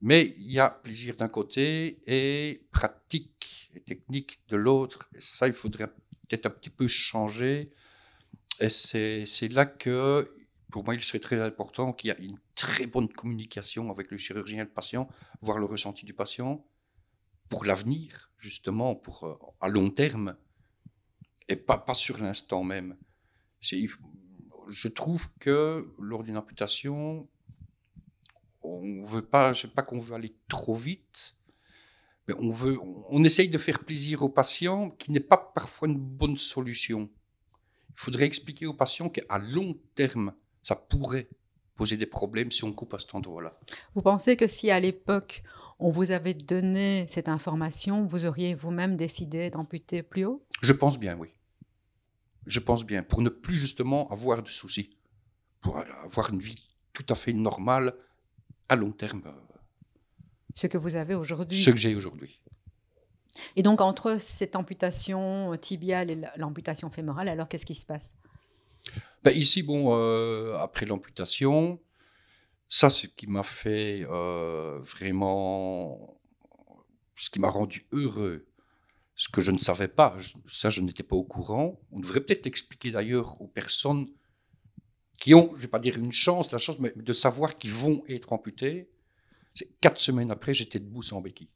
Mais 0.00 0.34
il 0.38 0.50
y 0.50 0.60
a 0.60 0.70
plaisir 0.70 1.14
d'un 1.14 1.28
côté 1.28 2.00
et 2.06 2.66
pratique 2.72 3.70
et 3.74 3.80
technique 3.80 4.40
de 4.48 4.56
l'autre. 4.56 5.10
Ça, 5.18 5.46
il 5.46 5.52
faudrait 5.52 5.88
peut-être 5.88 6.46
un 6.46 6.50
petit 6.50 6.70
peu 6.70 6.86
changer. 6.86 7.70
Et 8.60 8.70
c'est 8.70 9.52
là 9.52 9.66
que 9.66 10.34
pour 10.72 10.84
moi, 10.84 10.94
il 10.94 11.02
serait 11.02 11.18
très 11.18 11.38
important 11.38 11.92
qu'il 11.92 12.08
y 12.08 12.12
ait 12.12 12.24
une 12.24 12.38
très 12.54 12.86
bonne 12.86 13.08
communication 13.08 13.90
avec 13.90 14.10
le 14.10 14.16
chirurgien 14.16 14.60
et 14.60 14.64
le 14.64 14.70
patient, 14.70 15.06
voir 15.42 15.58
le 15.58 15.66
ressenti 15.66 16.06
du 16.06 16.14
patient 16.14 16.64
pour 17.50 17.66
l'avenir, 17.66 18.27
justement, 18.38 18.94
pour, 18.94 19.24
euh, 19.24 19.34
à 19.60 19.68
long 19.68 19.90
terme, 19.90 20.36
et 21.48 21.56
pas, 21.56 21.78
pas 21.78 21.94
sur 21.94 22.18
l'instant 22.18 22.62
même. 22.62 22.96
Je 23.60 24.88
trouve 24.88 25.28
que 25.38 25.92
lors 25.98 26.22
d'une 26.22 26.36
amputation, 26.36 27.26
on 28.62 29.02
veut 29.04 29.24
pas, 29.24 29.52
je 29.52 29.62
sais 29.62 29.68
pas 29.68 29.82
qu'on 29.82 29.98
veut 29.98 30.14
aller 30.14 30.34
trop 30.48 30.76
vite, 30.76 31.36
mais 32.26 32.34
on 32.38 32.50
veut, 32.50 32.78
on, 32.80 33.04
on 33.08 33.24
essaye 33.24 33.48
de 33.48 33.58
faire 33.58 33.80
plaisir 33.84 34.22
au 34.22 34.28
patient, 34.28 34.90
qui 34.90 35.10
n'est 35.10 35.20
pas 35.20 35.38
parfois 35.38 35.88
une 35.88 35.98
bonne 35.98 36.36
solution. 36.36 37.10
Il 37.90 38.00
faudrait 38.00 38.26
expliquer 38.26 38.66
au 38.66 38.74
patient 38.74 39.08
qu'à 39.08 39.38
long 39.38 39.76
terme, 39.94 40.34
ça 40.62 40.76
pourrait 40.76 41.28
poser 41.74 41.96
des 41.96 42.06
problèmes 42.06 42.50
si 42.50 42.64
on 42.64 42.72
coupe 42.72 42.92
à 42.94 42.98
cet 42.98 43.14
endroit-là. 43.14 43.58
Vous 43.94 44.02
pensez 44.02 44.36
que 44.36 44.48
si 44.48 44.70
à 44.70 44.80
l'époque 44.80 45.42
on 45.78 45.90
vous 45.90 46.10
avait 46.10 46.34
donné 46.34 47.06
cette 47.08 47.28
information, 47.28 48.04
vous 48.04 48.26
auriez 48.26 48.54
vous-même 48.54 48.96
décidé 48.96 49.50
d'amputer 49.50 50.02
plus 50.02 50.24
haut? 50.24 50.44
Je 50.62 50.72
pense 50.72 50.98
bien, 50.98 51.16
oui. 51.16 51.34
Je 52.46 52.60
pense 52.60 52.84
bien, 52.84 53.02
pour 53.02 53.20
ne 53.22 53.28
plus 53.28 53.56
justement 53.56 54.08
avoir 54.08 54.42
de 54.42 54.48
soucis, 54.48 54.90
pour 55.60 55.78
avoir 55.78 56.30
une 56.32 56.40
vie 56.40 56.62
tout 56.92 57.04
à 57.10 57.14
fait 57.14 57.32
normale 57.32 57.94
à 58.68 58.76
long 58.76 58.90
terme, 58.90 59.22
euh, 59.26 59.30
Ce 60.54 60.66
que 60.66 60.78
vous 60.78 60.96
avez 60.96 61.14
aujourd'hui. 61.14 61.62
ce 61.62 61.70
que 61.70 61.76
j'ai 61.76 61.94
aujourd'hui. 61.94 62.40
Et 63.54 63.62
donc 63.62 63.80
entre 63.80 64.18
cette 64.20 64.56
amputation 64.56 65.56
tibiale 65.60 66.10
et 66.10 66.16
la- 66.16 66.32
l'amputation 66.36 66.90
fémorale, 66.90 67.28
alors 67.28 67.48
qu'est-ce 67.48 67.66
qui 67.66 67.74
se 67.76 67.86
passe? 67.86 68.14
Ben, 69.22 69.36
ici, 69.36 69.62
bon, 69.62 69.94
euh, 69.94 70.56
après 70.58 70.86
l'amputation, 70.86 71.78
ça, 72.68 72.90
ce 72.90 73.06
qui 73.06 73.26
m'a 73.26 73.42
fait 73.42 74.04
euh, 74.10 74.78
vraiment, 74.80 76.20
ce 77.16 77.30
qui 77.30 77.38
m'a 77.40 77.50
rendu 77.50 77.86
heureux, 77.92 78.46
ce 79.14 79.28
que 79.28 79.40
je 79.40 79.50
ne 79.50 79.58
savais 79.58 79.88
pas, 79.88 80.16
je- 80.18 80.34
ça, 80.48 80.70
je 80.70 80.80
n'étais 80.80 81.02
pas 81.02 81.16
au 81.16 81.24
courant. 81.24 81.80
On 81.90 81.98
devrait 82.00 82.20
peut-être 82.20 82.46
expliquer 82.46 82.90
d'ailleurs 82.90 83.40
aux 83.40 83.48
personnes 83.48 84.06
qui 85.18 85.34
ont, 85.34 85.48
je 85.50 85.54
ne 85.56 85.58
vais 85.62 85.68
pas 85.68 85.80
dire 85.80 85.96
une 85.96 86.12
chance, 86.12 86.52
la 86.52 86.58
chance, 86.58 86.78
mais 86.78 86.92
de 86.94 87.12
savoir 87.12 87.58
qu'ils 87.58 87.72
vont 87.72 88.04
être 88.08 88.32
amputés. 88.32 88.90
C'est 89.54 89.68
quatre 89.80 89.98
semaines 90.00 90.30
après, 90.30 90.54
j'étais 90.54 90.78
debout 90.78 91.02
sans 91.02 91.20
béquille. 91.20 91.50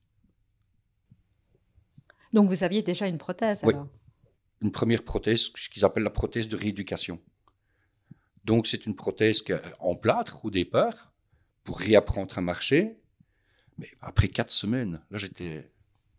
Donc 2.32 2.48
vous 2.48 2.64
aviez 2.64 2.82
déjà 2.82 3.06
une 3.06 3.18
prothèse 3.18 3.60
Oui. 3.62 3.74
alors? 3.74 3.88
Une 4.62 4.72
première 4.72 5.04
prothèse, 5.04 5.50
ce 5.54 5.68
qu'ils 5.68 5.84
appellent 5.84 6.02
la 6.04 6.10
prothèse 6.10 6.48
de 6.48 6.56
rééducation. 6.56 7.20
Donc, 8.44 8.66
c'est 8.66 8.86
une 8.86 8.94
prothèse 8.96 9.42
que- 9.42 9.60
en 9.78 9.94
plâtre 9.94 10.44
au 10.44 10.50
départ, 10.50 11.12
pour 11.64 11.78
réapprendre 11.78 12.36
à 12.36 12.40
marcher. 12.40 12.98
Mais 13.78 13.88
après 14.00 14.28
quatre 14.28 14.52
semaines, 14.52 15.00
là, 15.10 15.18
j'étais 15.18 15.70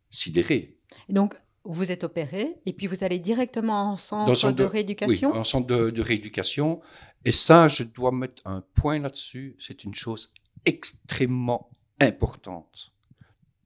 sidéré. 0.09 0.77
Et 1.09 1.13
donc 1.13 1.35
vous 1.65 1.91
êtes 1.91 2.03
opéré 2.03 2.55
et 2.65 2.73
puis 2.73 2.87
vous 2.87 3.03
allez 3.05 3.19
directement 3.19 3.91
en 3.91 3.97
centre, 3.97 4.25
Dans 4.25 4.31
le 4.33 4.37
centre 4.37 4.55
de, 4.57 4.63
de- 4.63 4.69
rééducation? 4.69 5.31
Oui, 5.31 5.37
en 5.37 5.43
centre 5.43 5.67
de, 5.67 5.89
de 5.91 6.01
rééducation. 6.01 6.81
Et 7.25 7.31
ça, 7.31 7.67
je 7.69 7.83
dois 7.83 8.11
mettre 8.11 8.41
un 8.45 8.61
point 8.73 8.99
là-dessus. 8.99 9.55
C'est 9.59 9.83
une 9.85 9.93
chose 9.95 10.33
extrêmement 10.65 11.69
importante. 12.01 12.91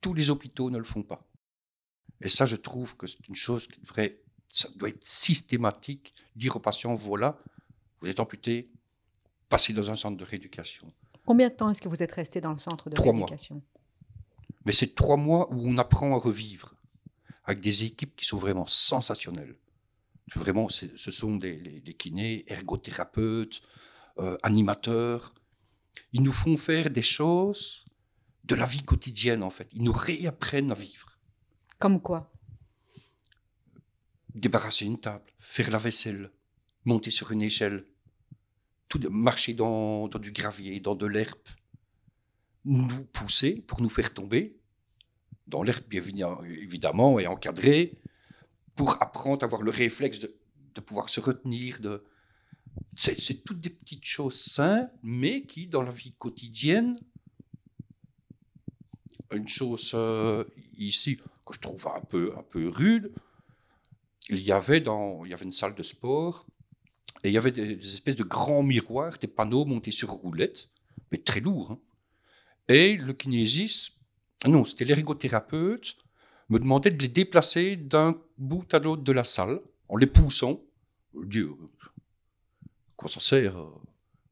Tous 0.01 0.13
les 0.13 0.29
hôpitaux 0.29 0.69
ne 0.69 0.77
le 0.77 0.83
font 0.83 1.01
pas. 1.03 1.27
Et 2.21 2.29
ça, 2.29 2.45
je 2.45 2.55
trouve 2.55 2.95
que 2.97 3.07
c'est 3.07 3.27
une 3.27 3.35
chose 3.35 3.67
qui 3.67 3.79
devrait, 3.81 4.21
ça 4.49 4.69
doit 4.75 4.89
être 4.89 5.03
systématique. 5.07 6.13
Dire 6.35 6.55
aux 6.55 6.59
patients, 6.59 6.93
voilà, 6.95 7.39
vous 8.01 8.07
êtes 8.07 8.19
amputé, 8.19 8.69
passez 9.49 9.73
dans 9.73 9.89
un 9.89 9.95
centre 9.95 10.17
de 10.17 10.23
rééducation. 10.23 10.91
Combien 11.25 11.49
de 11.49 11.53
temps 11.53 11.69
est-ce 11.69 11.81
que 11.81 11.89
vous 11.89 12.01
êtes 12.03 12.11
resté 12.11 12.41
dans 12.41 12.53
le 12.53 12.59
centre 12.59 12.89
de 12.89 12.95
Trois 12.95 13.13
mois. 13.13 13.27
rééducation? 13.27 13.61
Mais 14.65 14.71
c'est 14.71 14.95
trois 14.95 15.17
mois 15.17 15.51
où 15.51 15.67
on 15.67 15.77
apprend 15.77 16.13
à 16.15 16.19
revivre 16.19 16.75
avec 17.45 17.59
des 17.61 17.83
équipes 17.85 18.15
qui 18.15 18.25
sont 18.25 18.37
vraiment 18.37 18.65
sensationnelles. 18.65 19.55
Vraiment, 20.35 20.67
ce 20.67 21.11
sont 21.11 21.37
des 21.37 21.55
les, 21.57 21.79
les 21.79 21.93
kinés, 21.93 22.43
ergothérapeutes, 22.47 23.61
euh, 24.19 24.37
animateurs. 24.43 25.33
Ils 26.11 26.21
nous 26.21 26.33
font 26.33 26.57
faire 26.57 26.89
des 26.89 27.01
choses 27.01 27.85
de 28.43 28.55
la 28.55 28.65
vie 28.65 28.83
quotidienne, 28.83 29.43
en 29.43 29.49
fait. 29.49 29.69
Ils 29.73 29.83
nous 29.83 29.93
réapprennent 29.93 30.71
à 30.71 30.75
vivre. 30.75 31.17
Comme 31.79 32.01
quoi? 32.01 32.29
Débarrasser 34.35 34.85
une 34.85 34.99
table, 34.99 35.31
faire 35.39 35.71
la 35.71 35.77
vaisselle, 35.77 36.31
monter 36.87 37.11
sur 37.11 37.31
une 37.31 37.41
échelle, 37.41 37.85
tout, 38.87 39.01
marcher 39.11 39.53
dans, 39.53 40.07
du 40.07 40.31
gravier, 40.31 40.79
dans 40.79 40.95
de 40.95 41.05
l'herbe, 41.05 41.47
nous 42.63 43.03
pousser 43.05 43.61
pour 43.67 43.81
nous 43.81 43.89
faire 43.89 44.13
tomber, 44.13 44.57
dans 45.47 45.63
l'herbe 45.63 45.93
évidemment- 45.93 47.19
et 47.19 47.27
encadré, 47.27 47.97
pour 48.75 49.01
apprendre 49.01 49.43
à 49.43 49.45
avoir 49.45 49.61
le 49.61 49.71
réflexe 49.71 50.19
de, 50.19 50.33
pouvoir 50.85 51.09
se 51.09 51.19
retenir. 51.19 51.79
C'est 52.95 53.43
toutes 53.43 53.59
des 53.59 53.71
petites 53.71 54.05
choses 54.05 54.39
simples, 54.39 54.93
mais 55.01 55.41
qui, 55.43 55.67
dans 55.67 55.81
la 55.81 55.91
vie 55.91 56.13
quotidienne, 56.17 56.99
une 59.31 59.47
chose 59.47 59.91
euh, 59.95 60.45
ici 60.77 61.17
que 61.17 61.53
je 61.53 61.59
trouve 61.59 61.87
un 61.87 62.01
peu, 62.01 62.33
un 62.37 62.43
peu 62.43 62.69
rude, 62.69 63.11
il 64.29 64.39
y 64.39 64.51
avait 64.51 64.79
dans, 64.79 65.25
il 65.25 65.31
y 65.31 65.33
avait 65.33 65.45
une 65.45 65.51
salle 65.51 65.73
de 65.73 65.83
sport 65.83 66.45
Et 67.23 67.29
il 67.29 67.33
y 67.33 67.37
avait 67.37 67.51
des, 67.51 67.73
espèces 67.73 68.15
de 68.15 68.23
grands 68.23 68.63
miroirs, 68.63 69.17
des 69.17 69.27
panneaux 69.27 69.65
montés 69.65 69.91
sur 69.91 70.09
roulettes, 70.09 70.69
mais 71.11 71.17
très 71.17 71.39
lourds. 71.39 71.71
hein. 71.71 71.79
Et 72.67 72.97
le 72.97 73.13
kinésiste, 73.13 73.93
non, 74.45 74.65
c'était 74.65 74.85
l'ergothérapeute, 74.85 75.97
me 76.49 76.59
demandait 76.59 76.91
de 76.91 77.01
les 77.01 77.07
déplacer 77.07 77.75
d'un 77.75 78.15
bout 78.37 78.71
à 78.73 78.79
l'autre 78.79 79.03
de 79.03 79.11
la 79.11 79.23
salle 79.23 79.59
en 79.89 79.97
les 79.97 80.07
poussant. 80.07 80.61
Euh, 81.15 81.55
quoi 82.95 83.09
ça 83.09 83.19
sert 83.19 83.57
euh 83.57 83.71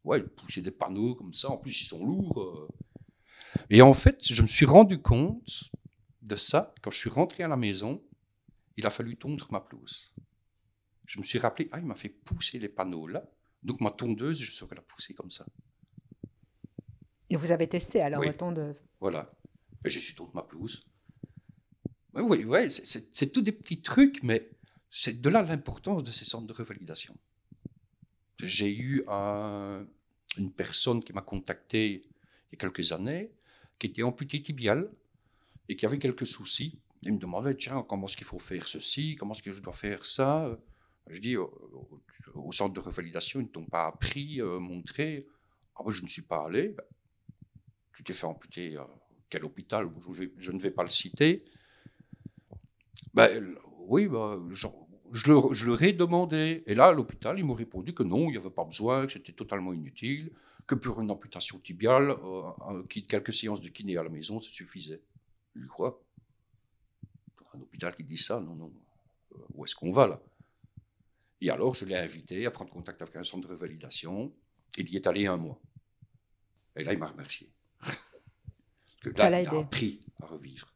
Ouais, 0.03 0.21
pousser 0.21 0.61
des 0.61 0.69
panneaux 0.69 1.15
comme 1.15 1.33
ça, 1.33 1.49
en 1.49 1.57
plus 1.57 1.81
ils 1.81 1.85
sont 1.85 2.05
lourds. 2.05 2.39
euh. 2.39 2.67
Et 3.71 3.81
en 3.81 3.93
fait, 3.95 4.19
je 4.23 4.39
me 4.43 4.47
suis 4.47 4.67
rendu 4.67 5.01
compte 5.01 5.71
de 6.21 6.35
ça 6.35 6.75
quand 6.83 6.91
je 6.91 6.97
suis 6.97 7.09
rentré 7.09 7.41
à 7.41 7.47
la 7.47 7.57
maison. 7.57 8.03
Il 8.77 8.85
a 8.85 8.91
fallu 8.91 9.17
tondre 9.17 9.47
ma 9.51 9.61
pelouse. 9.61 10.11
Je 11.05 11.19
me 11.19 11.23
suis 11.23 11.39
rappelé, 11.39 11.69
ah, 11.71 11.79
il 11.79 11.85
m'a 11.85 11.95
fait 11.95 12.09
pousser 12.09 12.59
les 12.59 12.69
panneaux 12.69 13.07
là. 13.07 13.23
Donc 13.63 13.81
ma 13.81 13.91
tondeuse, 13.91 14.41
je 14.41 14.51
saurais 14.51 14.75
la 14.75 14.81
pousser 14.81 15.13
comme 15.13 15.31
ça. 15.31 15.45
Et 17.29 17.35
vous 17.35 17.51
avez 17.51 17.67
testé 17.67 18.01
alors 18.01 18.19
Oui. 18.21 18.27
la 18.27 18.33
tondeuse? 18.33 18.83
Voilà. 18.99 19.31
Et 19.83 19.89
j'ai 19.89 19.99
su 19.99 20.15
tondre 20.15 20.33
ma 20.35 20.43
pelouse. 20.43 20.83
Ouais, 22.13 22.21
Oui, 22.21 22.43
ouais, 22.45 22.69
c'est- 22.69 23.27
tous 23.31 23.41
des 23.41 23.51
petits 23.51 23.81
trucs, 23.81 24.21
mais 24.23 24.49
c'est 24.89 25.19
de 25.19 25.29
là 25.29 25.41
l'importance 25.41 26.03
de 26.03 26.11
ces 26.11 26.25
centres 26.25 26.47
de 26.47 26.53
revalidation. 26.53 27.15
J'ai 28.41 28.73
eu 28.75 29.03
un- 29.07 29.85
une 30.37 30.51
personne 30.51 31.03
qui 31.03 31.13
m'a 31.13 31.21
contacté 31.21 32.03
il 32.51 32.53
y 32.53 32.55
a 32.55 32.57
quelques 32.57 32.91
années, 32.91 33.31
qui 33.79 33.87
était 33.87 34.03
amputée 34.03 34.41
tibiale 34.41 34.91
et 35.67 35.75
qui 35.75 35.85
avait 35.85 35.99
quelques 35.99 36.27
soucis. 36.27 36.79
Il 37.01 37.13
me 37.13 37.17
demandait, 37.19 37.55
tiens, 37.55 37.83
comment 37.87 38.07
est-ce 38.07 38.17
qu'il 38.17 38.25
faut 38.27 38.39
faire 38.39 38.67
ceci, 38.67 39.15
comment 39.15 39.33
est-ce 39.33 39.43
que 39.43 39.53
je 39.53 39.61
dois 39.61 39.73
faire 39.73 40.05
ça? 40.05 40.57
Je 41.07 41.19
dis, 41.19 41.37
au, 41.37 42.51
centre 42.51 42.73
de 42.73 42.79
revalidation, 42.79 43.39
ils 43.39 43.43
ne 43.43 43.49
t'ont 43.49 43.65
pas 43.65 43.85
appris, 43.85 44.41
euh, 44.41 44.59
montré. 44.59 45.27
Ah, 45.75 45.83
ben, 45.85 45.91
je 45.91 46.01
ne 46.01 46.07
suis 46.07 46.23
pas 46.23 46.45
allé. 46.45 46.69
Ben, 46.69 46.83
tu 47.93 48.03
t'es 48.03 48.13
fait 48.13 48.25
amputer 48.25 48.75
à 48.77 48.87
quel 49.29 49.45
hôpital? 49.45 49.89
Je, 50.37 50.51
ne 50.51 50.59
vais 50.59 50.71
pas 50.71 50.83
le 50.83 50.89
citer. 50.89 51.43
Ben, 53.13 53.55
oui, 53.77 54.07
ben, 54.07 54.47
je, 54.51 54.67
le- 55.27 55.65
leur 55.65 55.83
ai 55.83 55.93
demandé. 55.93 56.63
Et 56.65 56.73
là, 56.73 56.87
à 56.87 56.91
l'hôpital, 56.91 57.37
ils 57.37 57.45
m'ont 57.45 57.53
répondu 57.53 57.93
que 57.93 58.03
non, 58.03 58.27
il 58.27 58.31
n'y 58.31 58.37
avait 58.37 58.49
pas 58.49 58.65
besoin, 58.65 59.05
que 59.05 59.13
c'était 59.13 59.31
totalement 59.31 59.73
inutile, 59.73 60.31
que 60.65 60.75
pour 60.75 60.99
une 61.01 61.11
amputation 61.11 61.59
tibiale, 61.59 62.15
euh, 62.23 62.83
quelques 63.07 63.33
séances 63.33 63.61
de 63.61 63.69
kiné 63.69 63.97
à 63.97 64.03
la 64.03 64.09
maison, 64.09 64.41
ça 64.41 64.49
suffisait. 64.49 65.01
Je 65.55 65.67
quoi? 65.67 66.01
Un 67.53 67.61
hôpital 67.61 67.95
qui 67.95 68.03
dit 68.03 68.17
ça? 68.17 68.39
Non, 68.39 68.55
non. 68.55 68.73
Euh, 69.33 69.37
Où 69.53 69.65
est-ce 69.65 69.75
qu'on 69.75 69.91
va 69.91 70.07
là? 70.07 70.21
Et 71.41 71.49
alors, 71.49 71.73
je 71.73 71.85
l'ai 71.85 71.95
invité 71.95 72.45
à 72.45 72.51
prendre 72.51 72.71
contact 72.71 73.01
avec 73.01 73.15
un 73.15 73.23
centre 73.23 73.47
de 73.47 73.53
revalidation. 73.53 74.33
Il 74.77 74.89
y 74.89 74.95
est 74.95 75.07
allé 75.07 75.27
un 75.27 75.37
mois. 75.37 75.59
Et 76.75 76.83
là, 76.83 76.93
il 76.93 76.99
m'a 76.99 77.07
remercié. 77.07 77.49
Que 79.01 79.11
Ça 79.15 79.29
là, 79.29 79.29
l'a 79.29 79.41
il 79.43 79.47
a 79.47 79.51
aidé. 79.51 79.61
appris 79.61 79.99
à 80.21 80.25
revivre. 80.25 80.73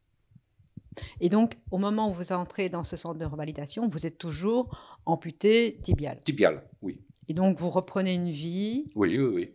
Et 1.19 1.30
donc, 1.30 1.58
au 1.72 1.78
moment 1.80 2.10
où 2.10 2.13
vous 2.13 2.32
entrez 2.32 2.69
dans 2.69 2.84
ce 2.84 2.95
centre 2.95 3.17
de 3.17 3.26
revalidation, 3.26 3.88
vous 3.89 4.06
êtes 4.06 4.17
toujours 4.19 5.00
amputé 5.06 5.80
tibial. 5.82 6.22
Tibial, 6.22 6.63
oui. 6.84 7.02
Et 7.28 7.34
donc, 7.34 7.58
vous 7.58 7.69
reprenez 7.72 8.13
une 8.13 8.30
vie. 8.30 8.86
Oui, 8.95 9.17
oui, 9.17 9.26
oui. 9.26 9.52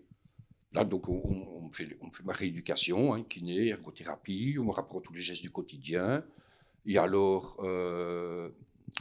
Là, 0.72 0.84
donc, 0.84 1.08
on, 1.08 1.22
on- 1.24 1.70
fait, 1.70 1.96
on 2.00 2.10
fait 2.10 2.22
ma 2.24 2.32
rééducation, 2.32 3.14
hein, 3.14 3.22
kiné, 3.24 3.68
ergothérapie, 3.68 4.56
on 4.58 4.64
me 4.64 4.70
rapprend 4.72 5.00
tous 5.00 5.12
les 5.12 5.22
gestes 5.22 5.42
du 5.42 5.50
quotidien. 5.50 6.24
Et 6.86 6.98
alors, 6.98 7.56
euh, 7.64 8.50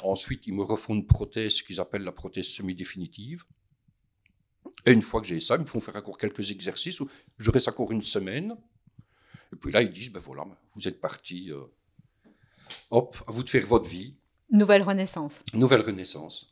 ensuite, 0.02 0.48
ils 0.48 0.54
me 0.54 0.64
refont 0.64 0.96
une 0.96 1.06
prothèse 1.08 1.62
qu'ils 1.62 1.80
appellent 1.80 2.04
la 2.04 2.12
prothèse 2.12 2.48
semi-définitive. 2.48 3.44
Et 4.86 4.92
une 4.92 5.02
fois 5.02 5.22
que 5.22 5.28
j'ai 5.28 5.40
ça, 5.40 5.56
ils 5.56 5.62
me 5.62 5.66
font 5.66 5.80
faire 5.80 5.96
encore 5.96 6.18
quelques 6.18 6.50
exercices. 6.52 7.00
où 7.00 7.08
Je 7.38 7.52
reste 7.52 7.68
encore 7.68 7.92
une 7.92 8.02
semaine. 8.02 8.56
Et 9.54 9.56
puis 9.56 9.72
là, 9.72 9.82
ils 9.82 9.92
disent, 9.92 10.10
ben 10.12 10.20
voilà, 10.20 10.46
vous 10.76 10.88
êtes 10.88 11.00
parti. 11.00 11.52
euh, 11.52 11.62
hop, 12.92 13.16
à 13.28 13.32
vous 13.32 13.44
de 13.44 13.50
faire 13.50 13.66
votre 13.68 13.88
vie. 13.88 14.16
Nouvelle 14.50 14.82
renaissance. 14.84 15.44
Nouvelle 15.54 15.82
renaissance. 15.82 16.50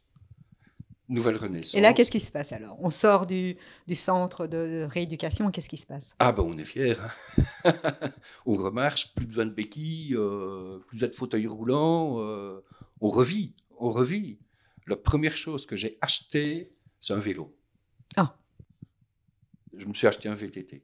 Nouvelle 1.10 1.36
renaissance. 1.38 1.76
Et 1.76 1.82
là, 1.82 1.94
qu'est-ce 1.94 2.12
qui 2.12 2.22
se 2.22 2.32
passe 2.32 2.54
alors? 2.54 2.78
On 2.80 2.90
sort 2.90 3.26
du, 3.26 3.58
du 3.88 3.96
centre 3.96 4.48
de 4.48 4.88
rééducation, 4.90 5.52
qu'est-ce 5.52 5.68
qui 5.68 5.78
se 5.78 5.86
passe? 5.86 6.14
Ah 6.20 6.32
ben 6.32 6.44
on 6.44 6.58
est 6.58 6.64
fiers. 6.64 6.96
hein. 7.66 7.74
on 8.46 8.54
remarche, 8.56 9.14
plus 9.14 9.26
besoin 9.26 9.46
de 9.46 9.52
béquilles, 9.52 10.16
euh, 10.16 10.80
plus 10.88 10.96
besoin 10.98 11.10
de 11.10 11.16
fauteuil 11.16 11.48
roulant. 11.48 12.18
euh, 12.22 12.62
on 13.02 13.10
revit, 13.10 13.54
on 13.78 13.92
revit. 13.92 14.40
La 14.88 14.96
première 14.96 15.36
chose 15.36 15.66
que 15.66 15.76
j'ai 15.76 15.98
acheté, 16.02 16.72
c'est 17.00 17.14
un 17.14 17.20
vélo. 17.20 17.56
Ah. 18.16 18.36
Je 19.78 19.86
me 19.86 19.94
suis 19.94 20.08
acheté 20.08 20.28
un 20.30 20.36
VTT. 20.36 20.82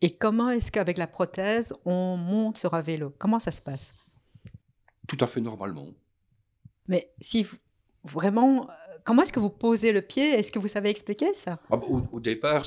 Et 0.00 0.10
comment 0.10 0.50
est-ce 0.50 0.70
qu'avec 0.72 0.98
la 0.98 1.06
prothèse, 1.06 1.74
on 1.84 2.16
monte 2.16 2.58
sur 2.58 2.74
un 2.74 2.80
vélo? 2.82 3.14
Comment 3.18 3.40
ça 3.40 3.50
se 3.50 3.62
passe? 3.62 3.92
Tout 5.06 5.16
à 5.20 5.26
fait 5.26 5.40
normalement. 5.40 5.88
Mais 6.88 7.12
si 7.20 7.46
vraiment, 8.02 8.68
euh, 8.68 8.72
comment 9.04 9.22
est-ce 9.22 9.32
que 9.32 9.40
vous 9.40 9.50
posez 9.50 9.92
le 9.92 10.02
pied? 10.02 10.30
Est-ce 10.32 10.52
que 10.52 10.58
vous 10.58 10.68
savez 10.68 10.90
expliquer 10.90 11.34
ça? 11.34 11.58
Ah 11.70 11.76
ben, 11.76 11.86
au, 11.88 12.02
au 12.12 12.20
départ, 12.20 12.64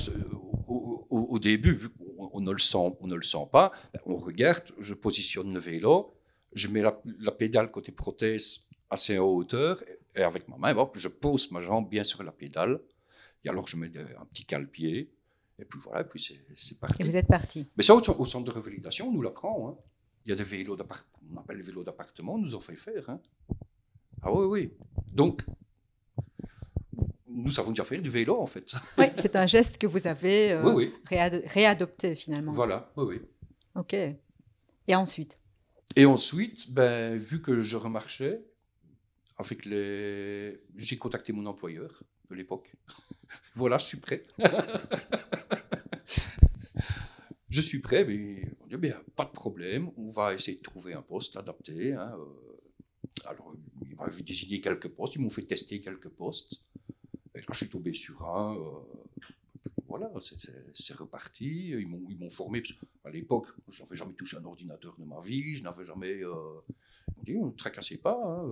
au, 0.67 1.06
au- 1.10 1.28
au 1.30 1.39
début, 1.39 1.73
vu 1.73 1.89
qu'on 1.89 2.30
on 2.34 2.41
ne 2.41 2.52
le 2.52 2.60
sent, 2.60 2.95
on 3.00 3.08
ne 3.08 3.15
le 3.15 3.21
sent 3.23 3.47
pas, 3.52 3.71
ben, 3.93 4.00
on 4.06 4.17
regarde, 4.17 4.63
je 4.80 4.93
positionne 4.93 5.54
le 5.54 5.60
vélo, 5.60 6.15
je 6.54 6.67
mets 6.67 6.82
la, 6.82 7.00
la 7.19 7.32
pédale 7.32 7.71
côté 7.71 7.91
prothèse 7.91 8.62
assez 8.89 9.17
en 9.17 9.26
hauteur, 9.26 9.82
et, 10.15 10.21
avec 10.23 10.47
ma 10.47 10.58
main, 10.58 10.76
hop, 10.76 10.97
je 10.97 11.08
pose 11.08 11.52
ma 11.52 11.62
jambe 11.62 11.89
bien 11.89 12.04
sur 12.04 12.23
la 12.23 12.32
pédale, 12.32 12.80
et 13.43 13.50
alors 13.50 13.67
je 13.67 13.76
mets 13.78 13.91
un 14.19 14.26
petit 14.26 14.45
cale-pied, 14.45 15.12
et 15.60 15.65
puis 15.65 15.80
voilà, 15.80 16.02
et 16.02 16.04
puis 16.06 16.21
c'est- 16.56 16.80
parti. 16.80 17.02
Et 17.02 17.06
vous 17.06 17.15
êtes 17.15 17.28
parti. 17.28 17.67
Mais 17.78 17.84
ça, 17.84 17.95
au, 17.95 18.00
au 18.02 18.26
centre 18.26 18.45
de 18.45 18.52
revalidation, 18.52 19.08
on 19.10 19.12
nous 19.12 19.21
l'apprend. 19.21 19.69
Hein. 19.69 19.76
Il 20.26 20.30
y 20.30 20.32
a 20.34 20.36
des 20.36 20.43
vélos 20.43 20.76
d'appartement, 20.76 21.19
on 21.36 21.39
appelle 21.39 21.58
les 21.58 21.63
vélos 21.63 21.84
d'appartement, 21.84 22.36
on 22.36 22.38
nous 22.38 22.54
en 22.56 22.60
fait 22.62 22.76
faire. 22.76 23.10
hein. 23.10 23.19
Ah 24.21 24.32
oui, 24.34 24.45
oui. 24.45 24.73
Donc, 25.13 25.43
nous 27.28 27.52
savons 27.52 27.69
déjà 27.71 27.84
faire 27.84 28.02
du 28.02 28.10
vélo, 28.10 28.39
en 28.39 28.47
fait. 28.47 28.73
Oui, 28.97 29.06
c'est 29.15 29.36
un 29.36 29.45
geste 29.45 29.78
que 29.78 29.88
vous 29.88 30.08
avez 30.08 30.52
euh, 30.54 30.63
Oui, 30.73 30.73
oui. 30.88 30.93
réad- 31.10 31.43
réadopté 31.47 32.15
finalement. 32.15 32.52
Voilà, 32.52 32.91
oui, 32.97 33.06
oui. 33.08 33.21
Ok. 33.76 33.93
Et 33.93 34.95
ensuite? 34.95 35.38
Et 35.95 36.06
ensuite, 36.06 36.71
ben, 36.71 37.17
vu 37.17 37.41
que 37.41 37.62
je 37.62 37.78
remarchais, 37.78 38.43
avec 39.38 39.65
les... 39.65 40.60
j'ai 40.76 40.97
contacté 40.97 41.34
mon 41.34 41.45
employeur 41.45 42.04
de 42.30 42.36
l'époque. 42.36 42.71
voilà, 43.56 43.78
je 43.78 43.86
suis 43.86 43.97
prêt. 43.97 44.23
je 47.50 47.62
suis 47.62 47.80
prêt, 47.80 48.06
mais 48.06 48.43
on 48.62 48.67
dit, 48.67 48.78
bien, 48.78 49.02
pas 49.15 49.26
de 49.26 49.32
problème, 49.32 49.89
on 49.97 50.10
va 50.10 50.34
essayer 50.34 50.58
de 50.58 50.62
trouver 50.63 50.93
un 50.93 51.02
poste 51.02 51.38
adapté. 51.38 51.93
hein, 51.93 52.15
euh. 52.17 52.26
Alors, 53.26 53.54
ils 53.89 53.95
m'avaient 53.95 54.21
désigné 54.23 54.62
quelques 54.62 54.89
postes, 54.89 55.15
ils 55.15 55.21
m'ont 55.21 55.30
fait 55.30 55.43
tester 55.43 55.82
quelques 55.82 56.10
postes. 56.10 56.62
Et 57.36 57.39
là, 57.39 57.45
je 57.52 57.58
suis 57.58 57.69
tombé 57.69 57.93
sur 57.93 58.23
un. 58.26 58.56
euh, 58.58 58.80
voilà, 59.88 60.12
c'est- 60.19 60.93
reparti. 60.93 61.69
Ils 61.69 61.88
m'ont 61.88 62.30
formé. 62.30 62.62
qu'à 62.62 63.10
l'époque, 63.12 63.47
je 63.69 63.82
n'avais 63.84 63.95
jamais 63.95 64.13
touché 64.13 64.38
un 64.38 64.45
ordinateur 64.45 64.95
de 64.97 65.06
ma 65.06 65.19
vie. 65.21 65.56
Je 65.56 65.63
n'avais 65.63 65.86
jamais. 65.86 66.23
euh, 66.23 66.34
m'ont 67.15 67.23
dit, 67.23 67.36
ne 67.38 67.52
tracassez 67.52 67.97
pas. 67.97 68.19
hein, 68.23 68.47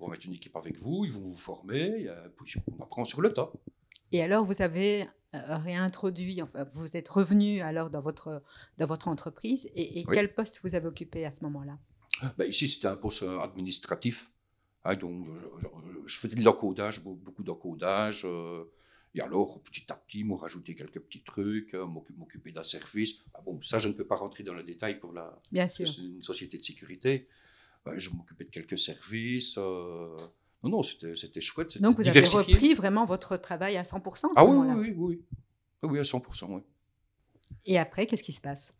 on 0.00 0.06
va 0.06 0.12
mettre 0.12 0.26
une 0.26 0.34
équipe 0.34 0.56
avec 0.56 0.78
vous. 0.78 1.04
Ils 1.04 1.12
vont 1.12 1.20
vous 1.30 1.36
former. 1.36 2.08
on 2.78 2.82
apprend 2.82 3.04
sur 3.04 3.20
le 3.20 3.32
tas. 3.32 3.50
Et 4.12 4.22
alors, 4.22 4.44
vous 4.44 4.62
avez 4.62 5.06
euh, 5.34 5.56
réintroduit, 5.58 6.40
enfin, 6.42 6.64
vous 6.72 6.96
êtes 6.96 7.08
revenu 7.08 7.60
alors 7.60 7.90
dans 7.90 8.00
votre, 8.00 8.42
dans 8.78 8.86
votre 8.86 9.08
entreprise. 9.08 9.66
Et, 9.74 10.00
et 10.00 10.04
Oui. 10.08 10.14
quel 10.14 10.32
poste 10.34 10.60
vous 10.64 10.74
avez 10.74 10.86
occupé 10.86 11.24
à 11.26 11.30
ce 11.30 11.42
moment-là? 11.44 11.78
Ben, 12.36 12.48
ici, 12.48 12.66
c'était 12.68 12.86
un 12.88 12.96
poste 12.96 13.22
euh, 13.22 13.38
administratif. 13.38 14.30
hein, 14.84 14.96
donc, 14.96 15.26
je, 16.06 16.16
faisais 16.16 16.34
de 16.36 16.42
l'encodage, 16.44 17.02
beau- 17.04 17.14
beaucoup 17.14 17.42
d'encodage. 17.44 18.22
euh, 18.24 18.64
et 19.14 19.20
alors, 19.20 19.60
petit 19.62 19.84
à 19.90 19.94
petit, 19.94 20.20
ils 20.20 20.24
m'ont 20.24 20.36
rajouté 20.36 20.74
quelques 20.74 21.00
petits 21.00 21.22
trucs, 21.22 21.74
euh, 21.74 21.84
m'occu- 21.86 22.14
m'occuper 22.16 22.52
d'un 22.52 22.62
service. 22.62 23.14
Ah 23.34 23.40
bon, 23.44 23.60
ça, 23.62 23.78
je 23.78 23.88
ne 23.88 23.92
peux 23.94 24.06
pas 24.06 24.16
rentrer 24.16 24.42
dans 24.44 24.54
le 24.54 24.62
détail 24.62 24.98
pour 24.98 25.12
la, 25.12 25.38
Bien 25.52 25.66
sûr. 25.68 25.88
c'est 25.88 26.00
une 26.00 26.22
société 26.22 26.56
de 26.58 26.62
sécurité. 26.62 27.28
Ben, 27.84 27.96
je 27.96 28.10
m'occupais 28.10 28.44
de 28.44 28.50
quelques 28.50 28.78
services. 28.78 29.54
euh, 29.58 30.16
Non, 30.62 30.70
non, 30.70 30.82
c'était 30.82 31.16
c'était 31.16 31.40
chouette. 31.40 31.70
c'était 31.72 31.82
Donc, 31.82 31.96
vous 31.96 32.08
avez 32.08 32.20
repris 32.20 32.74
vraiment 32.74 33.04
votre 33.06 33.36
travail 33.36 33.76
à 33.76 33.82
100% 33.84 34.08
à 34.08 34.28
ce 34.28 34.32
Ah 34.36 34.44
oui, 34.44 34.56
oui, 34.56 34.74
oui, 34.90 34.94
oui. 34.96 35.24
Oui, 35.82 35.98
à 35.98 36.02
100%, 36.02 36.46
oui. 36.54 36.62
Et 37.64 37.78
après, 37.78 38.06
qu'est-ce 38.06 38.22
qui 38.22 38.32
se 38.32 38.40
passe? 38.40 38.74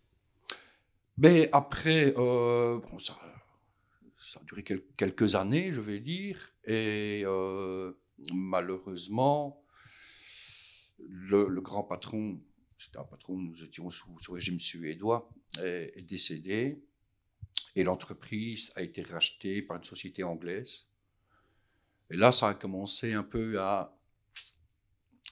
Mais 1.16 1.48
après, 1.52 2.12
euh, 2.16 2.78
bon, 2.80 2.98
ça, 2.98 3.18
ça 4.18 4.40
a 4.40 4.44
duré 4.44 4.62
quel- 4.62 4.84
quelques 4.96 5.34
années, 5.36 5.72
je 5.72 5.80
vais 5.80 6.00
dire, 6.00 6.50
et 6.64 7.22
euh, 7.24 7.92
malheureusement, 8.34 9.62
le, 11.08 11.48
le 11.48 11.60
grand 11.60 11.82
patron, 11.84 12.40
c'était 12.78 12.98
un 12.98 13.04
patron, 13.04 13.36
nous 13.38 13.62
étions 13.64 13.90
sous, 13.90 14.18
sous 14.20 14.32
régime 14.32 14.58
suédois, 14.60 15.28
est, 15.62 15.92
est 15.96 16.02
décédé, 16.02 16.82
et 17.76 17.84
l'entreprise 17.84 18.72
a 18.76 18.82
été 18.82 19.02
rachetée 19.02 19.62
par 19.62 19.76
une 19.76 19.84
société 19.84 20.22
anglaise. 20.22 20.86
Et 22.10 22.16
là, 22.16 22.32
ça 22.32 22.48
a 22.48 22.54
commencé 22.54 23.12
un 23.12 23.22
peu 23.22 23.60
à 23.60 23.98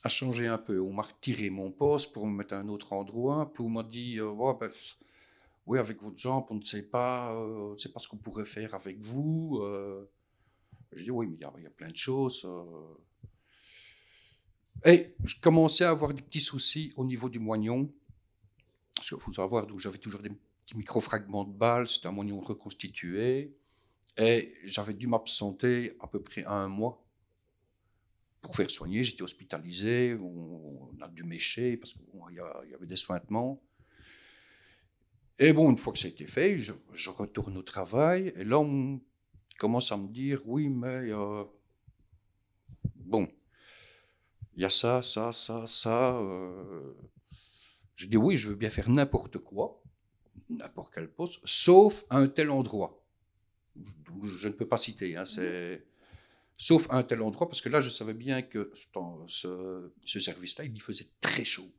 a 0.03 0.09
changé 0.09 0.47
un 0.47 0.59
peu. 0.59 0.81
On 0.81 0.93
m'a 0.93 1.03
retiré 1.03 1.51
mon 1.51 1.71
poste 1.71 2.13
pour 2.13 2.27
me 2.27 2.37
mettre 2.37 2.55
à 2.55 2.59
un 2.59 2.69
autre 2.69 2.93
endroit, 2.93 3.53
pour 3.53 3.71
m'a 3.71 3.83
dit, 3.83 4.19
euh, 4.19 4.33
ben, 4.61 4.71
oui, 5.67 5.79
avec 5.79 6.01
votre 6.03 6.17
jambe, 6.17 6.47
on 6.51 6.57
ne 6.57 6.63
sait 6.63 6.85
pas, 6.85 7.33
euh, 7.35 7.75
on 7.75 7.99
ce 7.99 8.09
qu'on 8.09 8.17
pourrait 8.17 8.45
faire 8.45 8.75
avec 8.75 9.01
vous. 9.01 9.59
Euh. 9.63 10.09
Je 10.93 11.03
dis, 11.05 11.11
oui, 11.11 11.27
mais 11.27 11.37
il 11.37 11.63
y, 11.63 11.67
a 11.67 11.71
plein 11.71 11.91
de 11.91 11.97
choses. 11.97 12.49
Et 14.85 15.15
je 15.25 15.35
commençais 15.41 15.85
à 15.85 15.91
avoir 15.91 16.15
des 16.15 16.23
petits 16.23 16.41
soucis 16.41 16.93
au 16.97 17.05
niveau 17.05 17.29
du 17.29 17.39
moignon. 17.39 17.93
Parce 18.95 19.09
qu'il 19.09 19.19
faut 19.19 19.33
savoir, 19.33 19.67
j'avais 19.79 19.99
toujours 19.99 20.23
des 20.23 20.31
petits 20.67 20.77
micro-fragments 20.77 21.45
de 21.45 21.53
balles, 21.53 21.89
c'était 21.89 22.09
un 22.09 22.13
moignon 22.13 22.41
reconstitué. 22.41 23.57
Et 24.19 24.55
j'avais 24.65 24.95
dû 24.95 25.07
m'absenter 25.07 25.97
à 26.01 26.09
peu 26.09 26.21
près 26.23 26.45
un 26.45 26.69
mois 26.69 27.05
pour 28.43 28.57
faire 28.57 28.71
soigner. 28.71 29.05
J'étais 29.05 29.23
hospitalisé, 29.23 30.17
on, 30.21 30.91
a 31.01 31.09
dû 31.09 31.23
mécher 31.23 31.77
parce 31.77 31.93
qu'il 31.93 32.03
y, 32.35 32.75
avait 32.75 32.87
des 32.87 32.97
sointements. 32.97 33.63
Et 35.39 35.53
bon, 35.53 35.71
une 35.71 35.77
fois 35.77 35.93
que 35.93 35.99
ça 35.99 36.07
a 36.07 36.11
été 36.11 36.27
fait, 36.27 36.59
je, 36.59 37.11
retourne 37.11 37.57
au 37.59 37.63
travail 37.63 38.33
et 38.37 38.45
là, 38.45 38.59
on 38.59 39.01
commence 39.59 39.93
à 39.93 39.97
me 39.97 40.09
dire 40.09 40.41
oui, 40.47 40.69
mais 40.69 41.13
euh, 41.13 41.45
bon, 42.95 43.29
il 44.55 44.63
y 44.63 44.65
a 44.65 44.71
ça, 44.71 45.03
ça, 45.03 45.33
ça, 45.33 45.67
ça. 45.67 46.17
Euh. 46.17 46.95
Je 47.97 48.07
dis 48.07 48.17
oui, 48.17 48.39
je 48.39 48.49
veux 48.49 48.55
bien 48.55 48.71
faire 48.71 48.89
n'importe 48.89 49.39
quoi, 49.39 49.83
n'importe 50.51 50.95
quel 50.95 51.09
poste, 51.09 51.41
sauf 51.45 52.05
un 52.11 52.29
tel 52.29 52.51
endroit. 52.51 53.03
Je, 54.23 54.49
ne 54.49 54.53
peux 54.53 54.67
pas 54.67 54.77
citer, 54.77 55.17
hein, 55.17 55.25
sauf 56.57 56.87
un 56.91 57.03
tel 57.03 57.21
endroit, 57.21 57.49
parce 57.49 57.61
que 57.61 57.69
là, 57.69 57.81
je 57.81 57.91
savais 57.91 58.15
bien 58.15 58.43
que 58.43 58.73
ce, 59.27 59.93
ce 60.05 60.21
service-là, 60.21 60.65
il 60.65 60.75
y 60.75 60.81
faisait 60.81 61.09
très 61.21 61.45
chaud. 61.45 61.71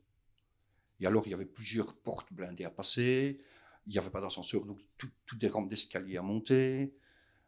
Et 1.00 1.06
alors, 1.06 1.26
il 1.26 1.30
y 1.30 1.34
avait 1.34 1.44
plusieurs 1.44 1.94
portes 1.94 2.32
blindées 2.32 2.64
à 2.64 2.70
passer, 2.70 3.40
il 3.86 3.92
n'y 3.92 3.98
avait 3.98 4.10
pas 4.10 4.20
d'ascenseur, 4.20 4.64
donc 4.64 4.78
toutes 4.96 5.38
des 5.38 5.48
rampes 5.48 5.68
d'escalier 5.68 6.16
à 6.16 6.22
monter. 6.22 6.94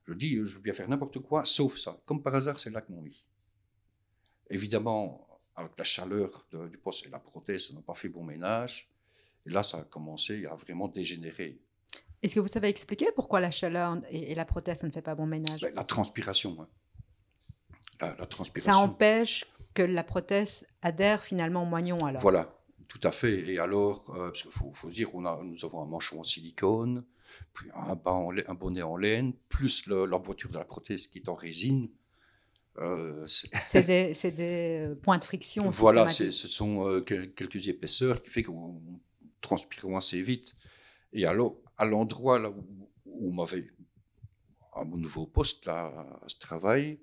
Je 0.07 0.14
dis, 0.14 0.35
je 0.37 0.57
veux 0.57 0.61
bien 0.61 0.73
faire 0.73 0.89
n'importe 0.89 1.21
quoi, 1.21 1.45
sauf 1.45 1.79
ça. 1.79 2.01
Comme 2.07 2.23
par 2.23 2.35
hasard, 2.35 2.59
c'est 2.59 2.71
là 2.71 2.81
que 2.81 2.91
m'ont 2.91 3.03
mis. 3.03 3.25
Évidemment, 4.49 5.29
avec 5.55 5.79
la 5.79 5.85
chaleur 5.85 6.47
du 6.68 6.79
poste 6.79 7.07
et 7.07 7.11
la 7.11 7.21
prothèse, 7.21 7.68
ça 7.68 7.75
n'a 7.75 7.83
pas 7.83 7.95
fait 7.95 8.09
bon 8.09 8.25
ménage. 8.25 8.89
Et 9.51 9.53
là, 9.53 9.64
ça 9.64 9.78
a 9.78 9.82
commencé 9.82 10.46
à 10.46 10.55
vraiment 10.55 10.86
dégénérer. 10.86 11.59
Est-ce 12.22 12.36
que 12.36 12.40
vous 12.40 12.46
savez 12.46 12.68
expliquer 12.68 13.07
pourquoi 13.16 13.40
la 13.40 13.51
chaleur 13.51 14.01
et, 14.11 14.34
la 14.34 14.44
prothèse, 14.44 14.84
ne 14.84 14.90
fait 14.90 15.03
pas 15.03 15.16
bon 15.16 15.26
ménage? 15.26 15.62
Ben, 15.62 15.74
La 15.74 15.82
transpiration. 15.82 16.57
Hein 16.61 16.68
la, 18.01 18.26
transpiration. 18.26 18.72
Ça 18.72 18.78
empêche 18.78 19.44
que 19.74 19.82
la 19.82 20.05
prothèse 20.05 20.68
adhère 20.82 21.24
finalement 21.24 21.64
au 21.64 21.66
moignon 21.66 22.07
alors? 22.07 22.22
Voilà, 22.22 22.57
tout 22.86 23.01
à 23.03 23.11
fait. 23.11 23.48
Et 23.51 23.59
alors, 23.59 24.05
euh, 24.11 24.28
parce 24.28 24.42
qu'il 24.42 24.53
faut, 24.53 24.70
faut, 24.72 24.90
dire, 24.90 25.12
on 25.14 25.24
a, 25.24 25.40
nous 25.42 25.64
avons 25.64 25.82
un 25.82 25.86
manchon 25.86 26.20
en 26.20 26.24
silicone, 26.24 27.05
puis 27.53 27.70
un, 27.74 27.98
un 28.46 28.55
bonnet 28.55 28.82
en 28.82 28.96
laine, 28.96 29.32
plus 29.48 29.86
la 29.88 30.16
voiture 30.18 30.51
de 30.51 30.59
la 30.59 30.64
prothèse 30.64 31.09
qui 31.09 31.18
est 31.18 31.28
en 31.28 31.34
résine. 31.34 31.88
Euh, 32.78 33.24
c'est 33.26 33.82
des, 33.86 34.14
des, 34.30 34.86
euh, 34.86 34.94
points 34.94 35.18
de 35.18 35.24
friction. 35.24 35.68
Voilà, 35.70 36.09
ce 36.09 36.30
sont 36.30 37.03
quelques 37.03 37.66
épaisseurs 37.66 38.22
qui 38.22 38.30
fait 38.30 38.44
qu'on 38.44 38.80
transpire 39.41 39.97
assez 39.97 40.20
vite. 40.22 40.55
Et 41.12 41.24
alors, 41.26 41.57
à 41.76 41.84
l'endroit 41.84 42.38
là 42.38 42.51
où, 42.51 42.91
où 43.07 43.32
m'avait, 43.32 43.66
à 44.74 44.84
mon 44.84 44.97
nouveau 44.97 45.26
poste, 45.26 45.66
là, 45.66 45.86
à 46.22 46.28
ce 46.28 46.38
travail, 46.38 47.01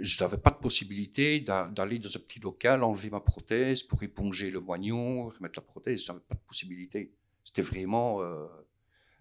je 0.00 0.22
n'avais 0.22 0.38
pas 0.38 0.50
de 0.50 0.56
possibilité 0.56 1.40
d'aller 1.40 1.98
dans 1.98 2.08
un 2.08 2.20
petit 2.20 2.40
local, 2.40 2.82
enlever 2.82 3.10
ma 3.10 3.20
prothèse 3.20 3.82
pour 3.82 4.02
éponger 4.02 4.50
le 4.50 4.60
moignon, 4.60 5.28
remettre 5.28 5.58
la 5.58 5.62
prothèse. 5.62 6.02
Je 6.02 6.08
n'avais 6.08 6.24
pas 6.26 6.34
de 6.34 6.40
possibilité. 6.40 7.12
C'était 7.44 7.62
vraiment. 7.62 8.22
Euh, 8.22 8.46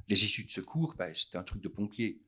les 0.10 0.26
issues 0.26 0.44
de 0.44 0.52
secours, 0.52 0.96
ben, 0.98 1.14
c'était 1.14 1.38
un 1.38 1.44
truc 1.44 1.62
de 1.62 1.70
pompier, 1.70 2.22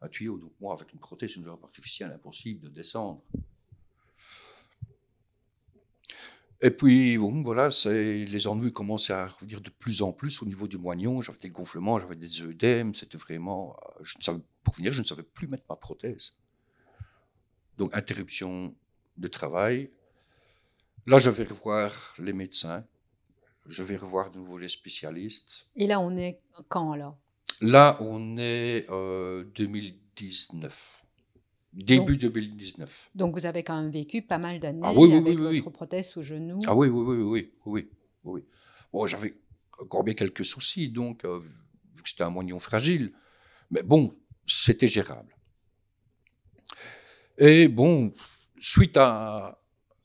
un 0.00 0.08
tuyau. 0.08 0.38
Donc, 0.38 0.52
moi, 0.60 0.74
avec 0.74 0.92
une 0.92 1.00
prothèse, 1.00 1.34
une 1.34 1.44
jambe 1.44 1.64
artificielle, 1.64 2.12
impossible 2.12 2.60
de 2.60 2.68
descendre. 2.68 3.22
Et 6.62 6.70
puis, 6.70 7.18
bon, 7.18 7.42
voilà, 7.42 7.68
les 7.84 8.46
ennuis 8.46 8.72
commençaient 8.72 9.12
à 9.12 9.26
revenir 9.26 9.60
de 9.60 9.70
plus 9.70 10.00
en 10.00 10.12
plus 10.12 10.40
au 10.42 10.46
niveau 10.46 10.66
du 10.66 10.78
moignon. 10.78 11.20
J'avais 11.20 11.38
des 11.38 11.50
gonflements, 11.50 12.00
j'avais 12.00 12.16
des 12.16 12.40
œdèmes. 12.40 12.94
C'était 12.94 13.18
vraiment. 13.18 13.76
Euh, 13.76 14.04
je 14.04 14.16
ne 14.18 14.22
savais, 14.22 14.40
pour 14.64 14.74
finir, 14.74 14.92
je 14.92 15.02
ne 15.02 15.06
savais 15.06 15.22
plus 15.22 15.48
mettre 15.48 15.64
ma 15.68 15.76
prothèse. 15.76 16.34
Donc, 17.76 17.94
interruption 17.94 18.74
de 19.18 19.28
travail. 19.28 19.90
Là, 21.06 21.18
je 21.18 21.30
vais 21.30 21.44
revoir 21.44 22.14
les 22.18 22.32
médecins. 22.32 22.84
Je 23.68 23.82
vais 23.82 23.96
revoir 23.96 24.30
de 24.30 24.38
nouveau 24.38 24.58
les 24.58 24.68
spécialistes. 24.68 25.66
Et 25.76 25.86
là, 25.86 26.00
on 26.00 26.16
est 26.16 26.40
quand 26.68 26.92
alors? 26.92 27.18
Là, 27.60 27.98
on 28.00 28.36
est 28.36 28.86
euh, 28.90 29.44
2019. 29.54 31.05
Début 31.76 32.16
2019. 32.16 33.10
Donc, 33.14 33.34
vous 33.34 33.44
avez 33.44 33.62
quand 33.62 33.80
même 33.80 33.90
vécu 33.90 34.22
pas 34.22 34.38
mal 34.38 34.58
d'années 34.60 34.80
ah, 34.82 34.92
oui, 34.94 35.10
oui, 35.10 35.16
avec 35.16 35.38
oui, 35.38 35.60
votre 35.60 35.70
prothèse 35.70 36.08
sous 36.08 36.22
genou. 36.22 36.58
Ah 36.66 36.74
oui, 36.74 36.88
oui, 36.88 37.04
oui, 37.04 37.22
oui, 37.22 37.52
oui, 37.66 37.90
oui. 38.24 38.44
Bon, 38.90 39.06
j'avais 39.06 39.36
encore 39.78 40.02
bien 40.02 40.14
quelques 40.14 40.44
soucis, 40.44 40.88
donc, 40.88 41.26
euh, 41.26 41.38
vu 41.38 42.02
que 42.02 42.08
c'était 42.08 42.22
un 42.22 42.30
moignon 42.30 42.58
fragile. 42.58 43.12
Mais 43.70 43.82
bon, 43.82 44.16
c'était 44.46 44.88
gérable. 44.88 45.36
Et 47.36 47.68
bon, 47.68 48.14
suite 48.58 48.96
à, 48.96 49.60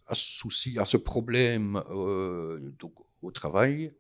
ce 0.10 0.40
souci, 0.40 0.78
à 0.78 0.84
ce 0.84 0.98
problème 0.98 1.82
euh, 1.90 2.60
donc, 2.80 2.96
au 3.22 3.32
travail, 3.32 3.94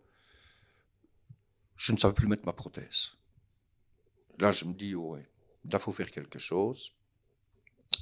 je 1.78 1.93
ne 1.93 1.97
savais 1.97 2.13
plus 2.13 2.28
mettre 2.28 2.45
ma 2.45 2.53
prothèse. 2.53 3.13
Là, 4.39 4.51
je 4.51 4.65
me 4.65 4.74
dis, 4.74 4.93
ouais, 4.93 5.26
il 5.63 5.80
faut 5.80 5.93
faire 5.93 6.11
quelque 6.11 6.38
chose. 6.38 6.91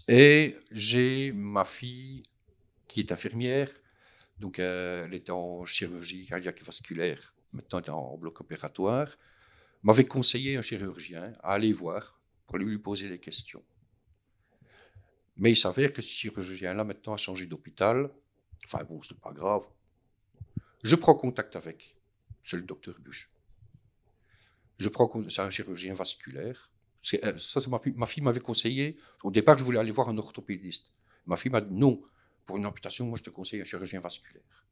Et 0.08 0.56
j'ai 0.72 1.32
ma 1.32 1.66
fille 1.66 2.24
qui 2.88 3.02
est 3.02 3.12
infirmière, 3.12 3.70
donc 4.40 4.60
elle 4.60 5.14
est 5.14 5.30
en 5.30 5.66
chirurgie 5.66 6.26
cardiaque 6.26 6.62
et 6.62 6.64
vasculaire, 6.64 7.34
maintenant 7.54 7.80
elle 7.80 7.86
est 7.86 7.90
en 7.90 8.18
bloc 8.18 8.42
opératoire, 8.42 9.10
m'avait 9.84 10.06
conseillé 10.06 10.58
un 10.58 10.62
chirurgien 10.62 11.34
à 11.44 11.54
aller 11.54 11.74
voir 11.74 12.20
pour 12.48 12.58
lui 12.58 12.78
poser 12.80 13.10
des 13.10 13.20
questions. 13.20 13.64
Mais 15.38 15.52
il 15.52 15.56
s'avère 15.56 15.94
que 15.94 16.02
ce 16.02 16.10
chirurgien-là, 16.10 16.84
maintenant, 16.84 17.14
a 17.14 17.18
changé 17.18 17.46
d'hôpital. 17.46 18.10
Enfin 18.66 18.84
bon, 18.84 19.02
c'est 19.02 19.18
pas 19.18 19.32
grave. 19.32 19.66
Je 20.84 20.96
prends 20.96 21.16
contact 21.16 21.56
avec. 21.56 21.96
C'est 22.44 22.58
le 22.58 22.64
docteur 22.64 23.00
Buch. 23.00 23.30
Je 24.78 24.90
prends 24.90 25.10
c'est 25.30 25.42
un 25.42 25.50
chirurgien 25.50 25.94
vasculaire. 25.94 26.70
Euh, 27.24 27.38
ça, 27.38 27.60
ma, 27.70 27.82
ma 27.95 28.06
fille 28.06 28.24
m'avait 28.24 28.39
conseillé. 28.39 28.97
Au 29.24 29.32
départ, 29.32 29.58
je 29.58 29.64
voulais 29.64 29.80
aller 29.80 29.91
voir 29.91 30.10
un 30.10 30.18
orthopédiste. 30.18 30.91
Ma 31.26 31.36
fille 31.36 31.52
m'a 31.52 31.62
dit 31.62 31.74
non, 31.74 32.02
pour 32.45 32.58
une 32.58 32.66
amputation, 32.66 33.06
moi, 33.06 33.18
je 33.18 33.24
te 33.24 33.30
conseille 33.30 33.62
un 33.62 33.64
chirurgien 33.64 34.00
vasculaire. 34.00 34.66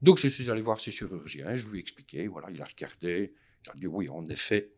Donc, 0.00 0.18
je 0.18 0.28
suis 0.28 0.50
allé 0.50 0.62
voir 0.62 0.80
ce 0.80 0.90
chirurgien, 0.90 1.54
je 1.54 1.68
lui 1.68 1.78
ai 1.78 1.80
expliqué, 1.80 2.26
voilà, 2.26 2.50
il 2.50 2.60
a 2.60 2.64
regardé, 2.64 3.34
il 3.64 3.70
a 3.70 3.74
dit 3.74 3.86
oui, 3.86 4.08
en 4.08 4.28
effet, 4.28 4.72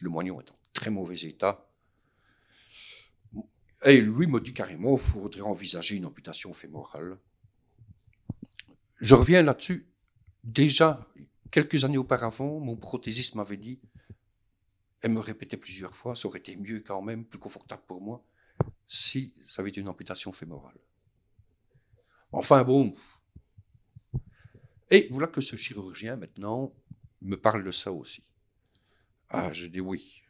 le 0.00 0.08
moignon 0.08 0.40
est 0.40 0.50
en 0.50 0.58
très 0.72 0.90
mauvais 0.90 1.18
état, 1.18 1.68
et 3.84 4.00
lui 4.00 4.26
me 4.26 4.40
dit 4.40 4.52
carrément 4.52 4.96
qu'il 4.96 5.06
faudrait 5.06 5.40
envisager 5.40 5.96
une 5.96 6.06
amputation 6.06 6.52
fémorale. 6.52 7.18
Je 9.00 9.14
reviens 9.14 9.42
là-dessus. 9.42 9.88
Déjà, 10.42 11.06
quelques 11.50 11.84
années 11.84 11.98
auparavant, 11.98 12.58
mon 12.58 12.76
prothésiste 12.76 13.34
m'avait 13.34 13.56
dit, 13.56 13.80
elle 15.02 15.12
me 15.12 15.20
répétait 15.20 15.56
plusieurs 15.56 15.94
fois, 15.94 16.16
ça 16.16 16.28
aurait 16.28 16.40
été 16.40 16.56
mieux 16.56 16.80
quand 16.80 17.02
même, 17.02 17.24
plus 17.24 17.38
confortable 17.38 17.82
pour 17.86 18.00
moi, 18.00 18.24
si 18.86 19.34
ça 19.46 19.62
avait 19.62 19.70
été 19.70 19.80
une 19.80 19.88
amputation 19.88 20.32
fémorale. 20.32 20.78
Enfin 22.32 22.64
bon. 22.64 22.94
Et 24.90 25.08
voilà 25.10 25.28
que 25.28 25.40
ce 25.40 25.56
chirurgien, 25.56 26.16
maintenant, 26.16 26.74
me 27.22 27.36
parle 27.36 27.64
de 27.64 27.70
ça 27.70 27.92
aussi. 27.92 28.22
Ah, 29.30 29.52
je 29.52 29.66
dis 29.66 29.80
oui. 29.80 30.22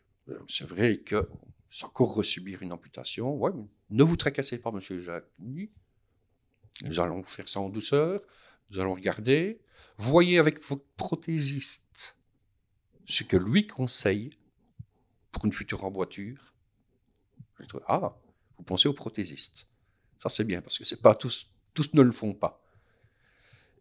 C'est 0.48 0.66
vrai 0.66 0.98
que 0.98 1.28
c'est 1.68 1.84
encore 1.84 2.14
resubir 2.14 2.62
une 2.62 2.72
amputation. 2.72 3.34
Ouais, 3.36 3.52
ne 3.90 4.02
vous 4.02 4.16
tracassez 4.16 4.58
pas, 4.58 4.72
monsieur 4.72 5.00
Jacques. 5.00 5.30
Nous 5.38 7.00
allons 7.00 7.22
faire 7.22 7.48
ça 7.48 7.60
en 7.60 7.68
douceur. 7.68 8.20
Nous 8.70 8.80
allons 8.80 8.94
regarder. 8.94 9.60
Voyez 9.96 10.38
avec 10.38 10.62
votre 10.62 10.84
prothésiste 10.96 12.16
ce 13.06 13.24
que 13.24 13.36
lui 13.36 13.66
conseille 13.66 14.37
pour 15.32 15.44
une 15.44 15.52
future 15.52 15.84
emboîture. 15.84 16.54
Ah, 17.86 18.16
vous 18.56 18.64
pensez 18.64 18.88
au 18.88 18.92
prothésiste. 18.92 19.66
Ça, 20.18 20.28
c'est 20.28 20.44
bien, 20.44 20.60
parce 20.60 20.78
que 20.78 20.84
c'est 20.84 21.00
pas 21.00 21.14
tous, 21.14 21.50
tous 21.74 21.92
ne 21.94 22.02
le 22.02 22.12
font 22.12 22.34
pas. 22.34 22.62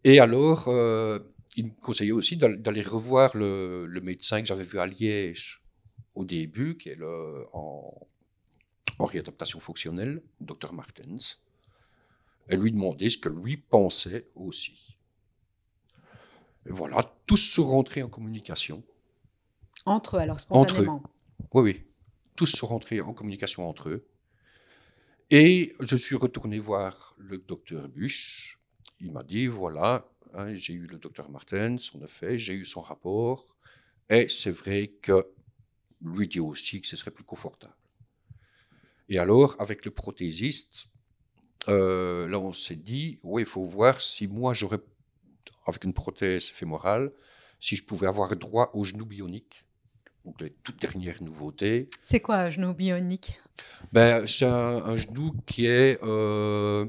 Et 0.03 0.19
alors, 0.19 0.67
euh, 0.67 1.19
il 1.55 1.65
me 1.67 1.71
conseillait 1.81 2.11
aussi 2.11 2.37
d'aller 2.37 2.81
revoir 2.81 3.35
le, 3.35 3.85
le 3.87 4.01
médecin 4.01 4.39
que 4.41 4.47
j'avais 4.47 4.63
vu 4.63 4.79
à 4.79 4.85
Liège 4.85 5.63
au 6.15 6.25
début, 6.25 6.77
qui 6.77 6.89
est 6.89 6.95
le, 6.95 7.45
en, 7.53 8.07
réadaptation 8.99 9.59
fonctionnelle, 9.59 10.21
Dr 10.41 10.73
Martens. 10.73 11.39
et 12.49 12.55
lui 12.55 12.71
demander 12.71 13.09
ce 13.09 13.17
que 13.17 13.29
lui 13.29 13.57
pensait 13.57 14.27
aussi. 14.35 14.97
Et 16.65 16.71
voilà, 16.71 17.15
tous 17.25 17.37
sont 17.37 17.65
rentrés 17.65 18.03
en 18.03 18.09
communication. 18.09 18.83
Entre 19.85 20.17
eux, 20.17 20.19
alors 20.19 20.39
spontanément. 20.39 20.95
Entre 20.95 21.09
Oui, 21.53 21.61
oui. 21.63 21.83
Tous 22.35 22.45
sont 22.45 22.67
rentrés 22.67 23.01
en 23.01 23.13
communication 23.13 23.67
entre 23.67 23.89
eux. 23.89 24.07
Et 25.29 25.75
je 25.79 25.95
suis 25.95 26.15
retourné 26.15 26.59
voir 26.59 27.13
le 27.17 27.37
docteur 27.37 27.89
Buch. 27.89 28.59
Il 29.01 29.11
m'a 29.11 29.23
dit, 29.23 29.47
voilà, 29.47 30.09
hein, 30.33 30.53
j'ai 30.55 30.73
eu 30.73 30.87
le 30.87 30.97
docteur 30.97 31.29
Martin, 31.29 31.77
son 31.77 32.01
effet, 32.01 32.37
j'ai 32.37 32.53
eu 32.53 32.65
son 32.65 32.81
rapport. 32.81 33.55
Et 34.09 34.27
c'est 34.29 34.51
vrai 34.51 34.87
que 35.01 35.25
lui 36.01 36.27
dit 36.27 36.39
aussi 36.39 36.81
que 36.81 36.87
ce 36.87 36.95
serait 36.95 37.11
plus 37.11 37.23
confortable. 37.23 37.75
Et 39.09 39.19
alors, 39.19 39.55
avec 39.59 39.85
le 39.85 39.91
prothésiste, 39.91 40.87
euh, 41.69 42.27
là, 42.27 42.39
on 42.39 42.53
s'est 42.53 42.75
dit, 42.75 43.19
oui, 43.23 43.41
il 43.41 43.45
faut 43.45 43.65
voir 43.65 43.99
si 44.01 44.27
moi, 44.27 44.53
j'aurais, 44.53 44.79
avec 45.65 45.83
une 45.83 45.93
prothèse 45.93 46.47
fémorale, 46.49 47.11
si 47.59 47.75
je 47.75 47.83
pouvais 47.83 48.07
avoir 48.07 48.35
droit 48.35 48.71
au 48.73 48.83
genou 48.83 49.05
bionique. 49.05 49.65
Donc, 50.27 50.41
les 50.41 50.49
toutes 50.61 50.81
dernières 50.81 51.23
nouveautés. 51.23 51.89
C'est 52.03 52.19
quoi 52.19 52.35
un 52.39 52.49
genou 52.49 52.73
bionique? 52.73 53.39
Ben, 53.93 54.27
C'est 54.27 54.43
un, 54.43 54.97
genou 54.97 55.31
qui 55.45 55.65
est. 55.67 56.03
Euh, 56.03 56.85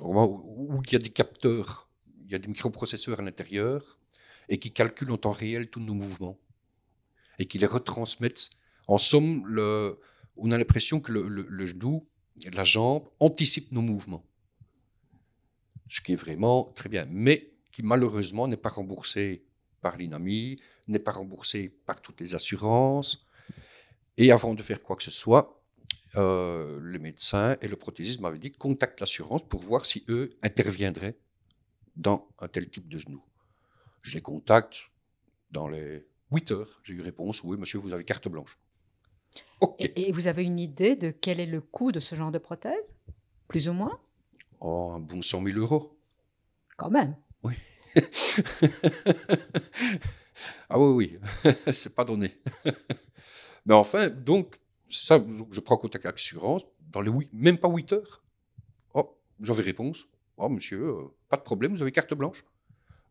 où 0.00 0.82
il 0.84 0.92
y 0.92 0.96
a 0.96 0.98
des 0.98 1.10
capteurs, 1.10 1.88
il 2.24 2.32
y 2.32 2.34
a 2.34 2.40
des 2.40 2.48
microprocesseurs 2.48 3.20
à 3.20 3.22
l'intérieur 3.22 4.00
et 4.48 4.58
qui 4.58 4.72
calculent 4.72 5.12
en 5.12 5.18
temps 5.18 5.30
réel 5.30 5.70
tous 5.70 5.78
nos 5.78 5.94
mouvements 5.94 6.36
et 7.38 7.46
qui 7.46 7.58
les 7.58 7.66
retransmettent. 7.66 8.50
En 8.88 8.98
somme, 8.98 9.46
le, 9.46 10.00
on 10.36 10.50
a 10.50 10.58
l'impression 10.58 10.98
que 10.98 11.12
le, 11.12 11.28
le, 11.28 11.66
genou, 11.66 12.08
la 12.52 12.64
jambe, 12.64 13.08
anticipe 13.20 13.70
nos 13.70 13.82
mouvements. 13.82 14.26
Ce 15.88 16.00
qui 16.00 16.14
est 16.14 16.16
vraiment 16.16 16.72
très 16.74 16.88
bien, 16.88 17.06
mais 17.08 17.52
qui 17.70 17.84
malheureusement 17.84 18.48
n'est 18.48 18.56
pas 18.56 18.70
remboursé 18.70 19.44
par 19.82 19.98
l'INAMI, 19.98 20.60
n'est 20.88 20.98
pas 20.98 21.12
remboursé 21.12 21.68
par 21.84 22.00
toutes 22.00 22.20
les 22.20 22.34
assurances. 22.34 23.26
Et 24.16 24.32
avant 24.32 24.54
de 24.54 24.62
faire 24.62 24.82
quoi 24.82 24.96
que 24.96 25.02
ce 25.02 25.10
soit, 25.10 25.62
euh, 26.16 26.78
le 26.80 26.98
médecin 26.98 27.56
et 27.60 27.68
le 27.68 27.76
prothésiste 27.76 28.20
m'avaient 28.20 28.38
dit 28.38 28.52
contacte 28.52 29.00
l'assurance 29.00 29.46
pour 29.48 29.60
voir 29.60 29.84
si 29.84 30.04
eux 30.08 30.36
interviendraient 30.42 31.18
dans 31.96 32.28
un 32.38 32.48
tel 32.48 32.70
type 32.70 32.88
de 32.88 32.98
genou. 32.98 33.22
Je 34.02 34.14
les 34.14 34.22
contacte 34.22 34.90
dans 35.50 35.68
les 35.68 36.06
8 36.30 36.50
heures. 36.52 36.80
J'ai 36.84 36.94
eu 36.94 37.00
réponse 37.00 37.42
oui, 37.44 37.56
monsieur, 37.56 37.78
vous 37.78 37.92
avez 37.92 38.04
carte 38.04 38.28
blanche. 38.28 38.58
Et, 39.78 40.12
vous 40.12 40.26
avez 40.26 40.42
une 40.42 40.58
idée 40.58 40.96
de 40.96 41.10
quel 41.10 41.40
est 41.40 41.46
le 41.46 41.60
coût 41.60 41.92
de 41.92 42.00
ce 42.00 42.14
genre 42.14 42.32
de 42.32 42.38
prothèse? 42.38 42.96
Plus 43.48 43.68
ou 43.68 43.72
moins? 43.72 43.98
Oh, 44.60 44.92
un 44.94 45.00
bon 45.00 45.22
100 45.22 45.42
000 45.42 45.58
euros. 45.58 45.96
Quand 46.76 46.90
même. 46.90 47.16
Oui. 47.42 47.54
Ah 50.68 50.78
oui, 50.78 51.18
oui, 51.44 51.52
c'est 51.72 51.94
pas 51.94 52.04
donné. 52.04 52.36
Mais 53.66 53.74
enfin, 53.74 54.08
donc, 54.08 54.58
ça, 54.88 55.24
je 55.50 55.60
prends 55.60 55.76
contact 55.76 56.04
avec 56.06 56.16
l'assurance, 56.16 56.62
dans 56.90 57.00
les 57.00 57.10
8, 57.10 57.30
même 57.32 57.58
pas 57.58 57.68
8 57.68 57.92
heures. 57.92 58.22
Oh, 58.94 59.18
j'avais 59.40 59.62
réponse. 59.62 60.06
Oh, 60.36 60.48
monsieur, 60.48 60.82
euh, 60.82 61.14
pas 61.28 61.36
de 61.36 61.42
problème, 61.42 61.74
vous 61.74 61.82
avez 61.82 61.92
carte 61.92 62.14
blanche. 62.14 62.44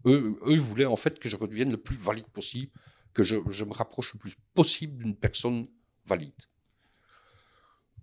Eux, 0.05 0.35
voulaient 0.57 0.85
en 0.85 0.95
fait 0.95 1.19
que 1.19 1.29
je 1.29 1.37
redevienne 1.37 1.71
le 1.71 1.77
plus 1.77 1.95
valide 1.95 2.25
possible, 2.27 2.71
que 3.13 3.21
je, 3.21 3.37
je 3.49 3.63
me 3.63 3.73
rapproche 3.73 4.13
le 4.13 4.19
plus 4.19 4.35
possible 4.53 5.03
d'une 5.03 5.15
personne 5.15 5.67
valide. 6.05 6.33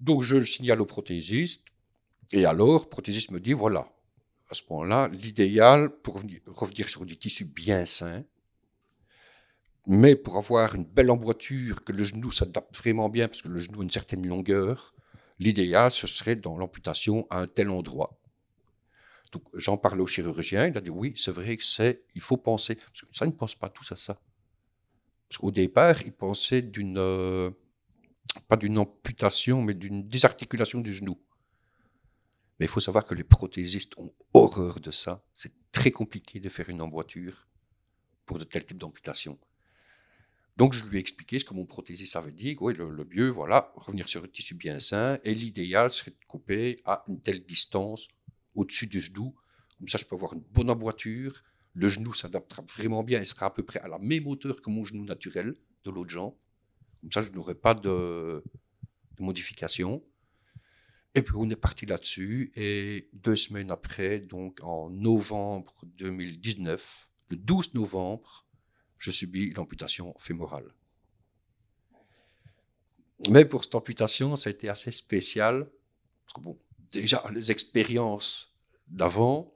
Donc 0.01 0.23
je 0.23 0.37
le 0.37 0.45
signale 0.45 0.81
au 0.81 0.87
prothésiste, 0.87 1.65
et 2.33 2.45
alors, 2.45 2.83
le 2.83 2.89
prothésiste 2.89 3.31
me 3.31 3.41
dit, 3.41 3.55
voilà, 3.55 3.89
à 4.51 4.55
ce 4.55 4.63
moment-là, 4.71 5.09
l'idéal 5.09 5.91
pour 5.91 6.15
revenir 6.15 6.89
sur 6.89 7.05
des 7.05 7.17
tissus 7.17 7.45
bien 7.45 7.85
sains, 7.85 8.25
mais 9.87 10.17
pour 10.17 10.37
avoir 10.37 10.75
une 10.75 10.85
belle 10.85 11.11
emboîture, 11.11 11.85
que 11.85 11.93
le 11.93 12.05
genou 12.05 12.31
s'adapte 12.31 12.77
vraiment 12.77 13.09
bien, 13.09 13.29
parce 13.29 13.43
que 13.43 13.49
le 13.49 13.59
genou 13.59 13.81
a 13.81 13.83
une 13.85 13.91
certaine 13.91 14.27
longueur, 14.27 14.95
l'idéal, 15.39 15.91
ce 15.91 16.07
serait 16.07 16.37
dans 16.37 16.59
l'amputation 16.59 17.27
à 17.31 17.41
un 17.41 17.47
tel 17.47 17.71
endroit. 17.71 18.19
Donc 19.33 19.45
j'en 19.55 19.77
parle 19.77 20.01
au 20.01 20.07
chirurgien, 20.07 20.67
il 20.67 20.77
a 20.77 20.81
dit 20.81 20.91
oui, 20.91 21.15
c'est 21.17 21.33
vrai 21.33 21.57
que 21.57 21.65
c'est, 21.65 22.03
il 22.15 22.21
faut 22.21 22.37
penser, 22.37 22.75
parce 22.77 23.03
que 23.03 23.07
ça 23.17 23.27
ne 23.27 23.31
pense 23.31 23.55
pas 23.55 23.69
tous 23.69 23.93
à 23.93 23.97
ça. 23.97 24.21
Parce 25.29 25.39
qu'au 25.39 25.51
départ, 25.51 26.03
il 26.03 26.13
pensait 26.13 26.63
d'une, 26.63 26.97
euh, 26.99 27.51
pas 28.49 28.57
d'une 28.57 28.79
amputation, 28.79 29.61
mais 29.63 29.75
d'une 29.75 30.09
désarticulation 30.09 30.81
du 30.81 30.93
genou. 30.93 31.19
Mais 32.59 32.67
il 32.67 32.69
faut 32.69 32.81
savoir 32.81 33.05
que 33.05 33.15
les 33.15 33.25
prothésistes 33.25 33.97
ont 33.99 34.13
horreur 34.35 34.81
de 34.81 34.91
ça. 34.91 35.25
C'est 35.33 35.53
très 35.71 35.91
compliqué 35.91 36.41
de 36.41 36.49
faire 36.49 36.69
une 36.69 36.81
emboîture 36.81 37.47
pour 38.27 38.39
de 38.39 38.45
tels 38.45 38.65
types 38.65 38.79
d'amputation. 38.79 39.39
Donc 40.57 40.73
je 40.73 40.85
lui 40.87 40.97
ai 40.97 41.01
expliqué 41.01 41.39
ce 41.39 41.45
que 41.45 41.55
mon 41.55 41.67
prothésiste 41.67 42.17
avait 42.17 42.33
dit. 42.33 42.57
Oui, 42.61 42.75
le, 42.75 43.05
mieux, 43.05 43.29
voilà, 43.29 43.73
revenir 43.77 44.09
sur 44.09 44.25
un 44.25 44.27
tissu 44.27 44.55
bien 44.55 44.81
sain. 44.81 45.19
Et 45.23 45.33
l'idéal 45.33 45.91
serait 45.91 46.11
de 46.11 46.25
couper 46.27 46.83
à 46.85 47.05
une 47.07 47.21
telle 47.21 47.45
distance 47.45 48.09
au-dessus 48.57 48.89
du 48.89 49.01
genou. 49.01 49.37
Comme 49.79 49.89
ça, 49.89 49.99
je 49.99 50.05
peux 50.05 50.17
avoir 50.17 50.33
une 50.33 50.41
bonne 50.41 50.69
emboîture. 50.69 51.45
Le 51.75 51.89
genou 51.89 52.13
s'adaptera 52.13 52.63
vraiment 52.63 53.05
bien 53.05 53.21
et 53.21 53.25
sera 53.25 53.47
à 53.47 53.51
peu 53.51 53.63
près 53.63 53.79
à 53.79 53.87
la 53.87 53.99
même 53.99 54.27
hauteur 54.27 54.61
que 54.61 54.69
mon 54.69 54.83
genou 54.83 55.05
naturel 55.05 55.55
de 55.85 55.91
l'autre 55.93 56.11
jambe. 56.11 56.35
Comme 57.03 57.13
ça, 57.13 57.23
je 57.23 57.31
n'aurai 57.31 57.55
pas 57.55 57.75
de, 57.75 58.43
modification. 59.21 60.03
Et 61.19 61.23
puis 61.23 61.35
on 61.37 61.51
est 61.51 61.57
parti 61.57 61.85
là-dessus. 61.85 62.53
Et 62.55 63.09
deux 63.13 63.35
semaines 63.35 63.73
après, 63.73 64.21
donc 64.21 64.61
en 64.63 64.89
novembre 64.89 65.75
2019, 65.99 67.09
le 67.31 67.37
12 67.37 67.75
novembre, 67.75 68.47
je 68.99 69.11
subis 69.11 69.51
l'amputation 69.51 70.15
fémorale. 70.17 70.73
Mais 73.31 73.45
pour 73.45 73.65
cette 73.65 73.75
amputation, 73.75 74.37
ça 74.37 74.49
a 74.49 74.53
été 74.53 74.69
assez 74.69 74.93
spécial. 74.93 75.69
Parce 76.25 76.35
que 76.35 76.41
bon, 76.41 76.57
déjà, 76.93 77.29
les 77.33 77.51
expériences 77.51 78.55
d'avant, 78.87 79.53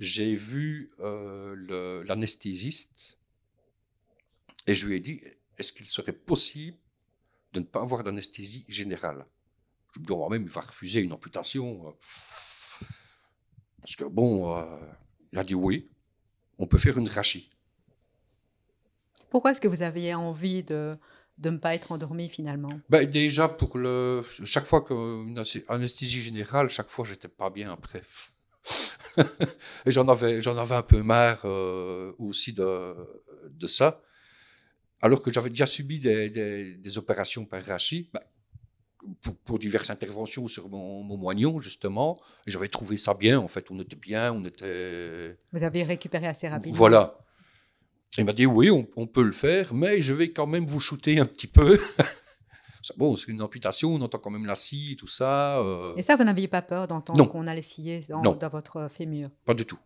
j'ai 0.00 0.34
vu 0.34 0.90
euh, 0.98 2.02
l'anesthésiste 2.04 3.16
et 4.66 4.74
je 4.74 4.86
lui 4.88 4.96
ai 4.96 5.00
dit 5.00 5.20
est-ce 5.56 5.72
qu'il 5.72 5.86
serait 5.86 6.12
possible 6.12 6.78
de 7.52 7.60
ne 7.60 7.64
pas 7.64 7.80
avoir 7.80 8.02
d'anesthésie 8.02 8.64
générale? 8.66 9.24
Je 9.94 10.00
me 10.00 10.06
dis, 10.06 10.12
oh, 10.12 10.28
même, 10.28 10.42
il 10.42 10.48
va 10.48 10.60
refuser 10.60 11.00
une 11.00 11.12
amputation. 11.12 11.88
Euh, 11.88 12.86
parce 13.80 13.96
que, 13.96 14.04
bon, 14.04 14.56
euh, 14.56 14.64
il 15.32 15.38
a 15.38 15.44
dit 15.44 15.54
oui, 15.54 15.88
on 16.58 16.66
peut 16.66 16.78
faire 16.78 16.98
une 16.98 17.08
rachie. 17.08 17.50
Pourquoi 19.30 19.50
est-ce 19.50 19.60
que 19.60 19.68
vous 19.68 19.82
aviez 19.82 20.14
envie 20.14 20.62
de, 20.62 20.96
de 21.38 21.50
ne 21.50 21.58
pas 21.58 21.74
être 21.74 21.92
endormi 21.92 22.28
finalement? 22.28 22.80
Ben, 22.88 23.04
Déjà, 23.04 23.48
pour 23.48 23.76
le, 23.78 24.22
chaque 24.44 24.66
fois 24.66 24.82
qu'une 24.82 25.42
anesthésie 25.68 26.22
générale, 26.22 26.68
chaque 26.68 26.88
fois, 26.88 27.04
j'étais 27.04 27.28
pas 27.28 27.50
bien 27.50 27.72
après. 27.72 28.02
Et 29.86 29.90
j'en 29.90 30.08
avais, 30.08 30.40
j'en 30.40 30.56
avais 30.56 30.76
un 30.76 30.82
peu 30.82 31.02
marre 31.02 31.42
euh, 31.44 32.12
aussi 32.18 32.52
de, 32.52 32.94
de 33.50 33.66
ça 33.66 34.02
alors 35.00 35.22
que 35.22 35.32
j'avais 35.32 35.50
déjà 35.50 35.66
subi 35.66 36.00
des, 36.00 36.98
opérations 36.98 37.44
par 37.44 37.64
rachis, 37.64 38.10
bah, 38.12 38.22
pour, 39.44 39.58
diverses 39.58 39.90
interventions 39.90 40.46
sur 40.48 40.68
mon, 40.68 41.02
moignon, 41.16 41.60
justement. 41.60 42.18
J'avais 42.46 42.68
trouvé 42.68 42.96
ça 42.96 43.14
bien, 43.14 43.38
en 43.38 43.48
fait. 43.48 43.66
On 43.70 43.80
était 43.80 43.96
bien, 43.96 44.32
on 44.32 44.44
était. 44.44 45.36
Vous 45.52 45.62
avez 45.62 45.82
récupéré 45.82 46.26
assez 46.26 46.48
rapidement. 46.48 46.76
Voilà. 46.76 47.18
Il 48.16 48.24
m'a 48.24 48.32
dit 48.32 48.46
oui, 48.46 48.70
on, 48.70 49.06
peut 49.06 49.22
le 49.22 49.32
faire, 49.32 49.74
mais 49.74 50.00
je 50.00 50.14
vais 50.14 50.30
quand 50.32 50.46
même 50.46 50.66
vous 50.66 50.80
shooter 50.80 51.20
un 51.20 51.24
petit 51.24 51.46
peu. 51.46 51.78
bon, 52.96 53.14
c'est 53.16 53.28
une 53.28 53.42
amputation, 53.42 53.94
on 53.94 54.00
entend 54.00 54.18
quand 54.18 54.30
même 54.30 54.46
la 54.46 54.54
scie, 54.54 54.96
tout 54.98 55.06
ça. 55.06 55.58
Euh. 55.58 55.94
Et 55.96 56.02
ça, 56.02 56.16
vous 56.16 56.24
n'aviez 56.24 56.48
pas 56.48 56.62
peur 56.62 56.88
d'entendre 56.88 57.28
qu'on 57.28 57.46
allait 57.46 57.62
scier 57.62 58.04
dans, 58.08 58.34
dans 58.34 58.48
votre 58.48 58.88
fémur? 58.90 59.30
Pas 59.44 59.54
du 59.54 59.66
tout. 59.66 59.78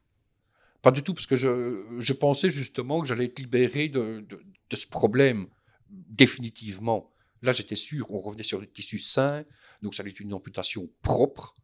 Pas 0.83 0.91
du 0.91 1.03
tout, 1.03 1.15
parce 1.15 1.27
que 1.27 1.37
je, 1.37 1.85
je 1.99 2.13
pensais 2.13 2.51
justement 2.51 3.01
que 3.01 3.07
j'allais 3.07 3.27
être 3.27 3.39
libéré 3.39 3.89
de, 3.89 4.27
de, 4.29 4.77
ce 4.77 4.87
problème 4.87 5.47
définitivement. 5.89 7.13
Là, 7.43 7.53
j'étais 7.53 7.77
sûr, 7.77 8.11
on 8.11 8.19
revenait 8.19 8.43
sur 8.43 8.61
le 8.61 8.71
tissu 8.71 8.99
sain, 8.99 9.45
donc 9.83 9.95
ça 9.95 10.03
allait 10.03 10.11
être 10.11 10.21
une 10.21 10.33
amputation 10.33 10.89
propre, 11.03 11.57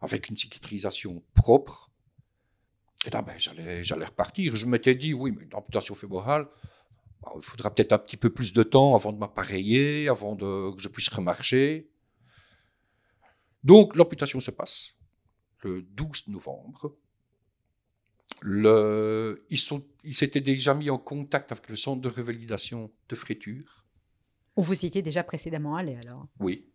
avec 0.00 0.28
une 0.28 0.36
cicatrisation 0.36 1.22
propre. 1.34 1.90
Et 3.06 3.10
là, 3.10 3.22
ben, 3.22 3.34
j'allais, 3.38 3.84
j'allais 3.84 4.06
repartir. 4.06 4.56
Je 4.56 4.66
m'étais 4.66 4.94
dit, 4.94 5.14
oui, 5.14 5.32
mais 5.32 5.44
une 5.44 5.54
amputation 5.54 5.94
fémorale, 5.94 6.48
bah, 7.20 7.32
il 7.36 7.42
faudra 7.42 7.72
peut-être 7.72 7.92
un 7.92 7.98
petit 7.98 8.16
peu 8.16 8.30
plus 8.30 8.52
de 8.52 8.62
temps 8.62 8.94
avant 8.94 9.12
de 9.12 9.18
m'appareiller, 9.18 10.08
avant 10.08 10.34
de, 10.34 10.74
que 10.74 10.80
je 10.80 10.88
puisse 10.88 11.08
remarcher. 11.08 11.88
Donc, 13.62 13.94
l'amputation 13.96 14.40
se 14.40 14.50
passe 14.50 14.94
le 15.60 15.82
12 15.82 16.28
novembre 16.28 16.96
ils, 18.44 19.58
sont, 19.58 19.84
ils 20.04 20.14
s'étaient 20.14 20.40
déjà 20.40 20.74
mis 20.74 20.90
en 20.90 20.98
contact 20.98 21.52
avec 21.52 21.68
le 21.68 21.76
centre 21.76 22.00
de 22.00 22.08
revalidation 22.08 22.90
de 23.08 23.14
Fréture. 23.14 23.81
Où 24.56 24.62
vous 24.62 24.84
étiez 24.84 25.02
déjà 25.02 25.24
précédemment 25.24 25.76
allé 25.76 25.96
alors 26.04 26.26
Oui. 26.38 26.66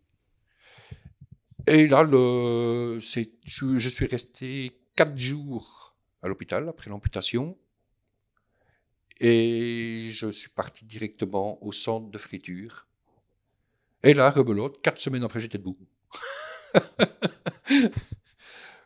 Et 1.66 1.86
là, 1.86 2.06
je, 2.08 2.98
suis 3.00 4.06
resté 4.06 4.80
quatre 4.96 5.16
jours 5.18 5.94
à 6.22 6.28
l'hôpital 6.28 6.68
après 6.68 6.90
l'amputation. 6.90 7.56
Et 9.20 10.08
je 10.10 10.30
suis 10.30 10.48
parti 10.48 10.84
directement 10.84 11.62
au 11.64 11.72
centre 11.72 12.10
de 12.10 12.18
friture. 12.18 12.86
Et 14.02 14.14
là, 14.14 14.30
rebelote, 14.30 14.80
quatre 14.80 15.00
semaines 15.00 15.24
après, 15.24 15.40
j'étais 15.40 15.58
debout. 15.58 15.76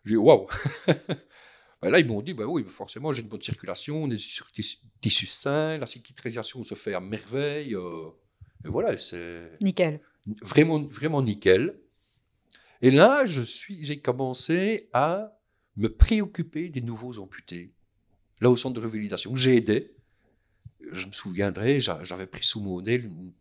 J'ai 0.05 0.15
dit, 0.15 0.17
waouh 0.17 0.49
Ben 1.83 1.91
Là, 1.91 1.99
ils 2.01 2.07
m'ont 2.07 2.23
dit, 2.23 2.33
bah 2.35 2.47
oui, 2.47 2.65
forcément, 2.69 3.13
j'ai 3.13 3.23
une 3.23 3.29
bonne 3.29 3.43
circulation, 3.43 4.05
on 4.05 4.11
est 4.11 4.19
sur 4.19 4.51
tis- 4.51 4.81
tissu 5.01 5.27
sain, 5.27 5.79
la 5.79 5.87
cicatrisation 5.87 6.63
se 6.65 6.75
fait 6.75 6.95
à 6.95 7.01
merveille. 7.01 7.75
euh, 7.75 8.11
et 8.65 8.69
voilà, 8.69 8.97
c'est 8.97 9.51
Nickel. 9.61 10.01
vraiment, 10.43 10.81
vraiment 10.83 11.23
nickel. 11.23 11.79
Et 12.81 12.91
là, 12.91 13.27
je 13.27 13.43
suis, 13.43 13.85
j'ai 13.85 14.01
commencé 14.01 14.89
à 14.93 15.39
me 15.77 15.89
préoccuper 15.89 16.69
des 16.69 16.81
nouveaux 16.81 17.19
amputés. 17.19 17.73
Là, 18.41 18.51
au 18.51 18.57
centre 18.57 18.75
de 18.75 18.81
révalidation, 18.81 19.35
j'ai 19.37 19.57
aidé. 19.57 19.95
Je 20.91 21.07
me 21.07 21.13
souviendrai, 21.13 21.81
j'a- 21.81 22.03
j'avais 22.03 22.27
pris 22.27 22.45
sous 22.45 22.61
mon 22.61 22.85
aile 22.85 23.05
une, 23.07 23.33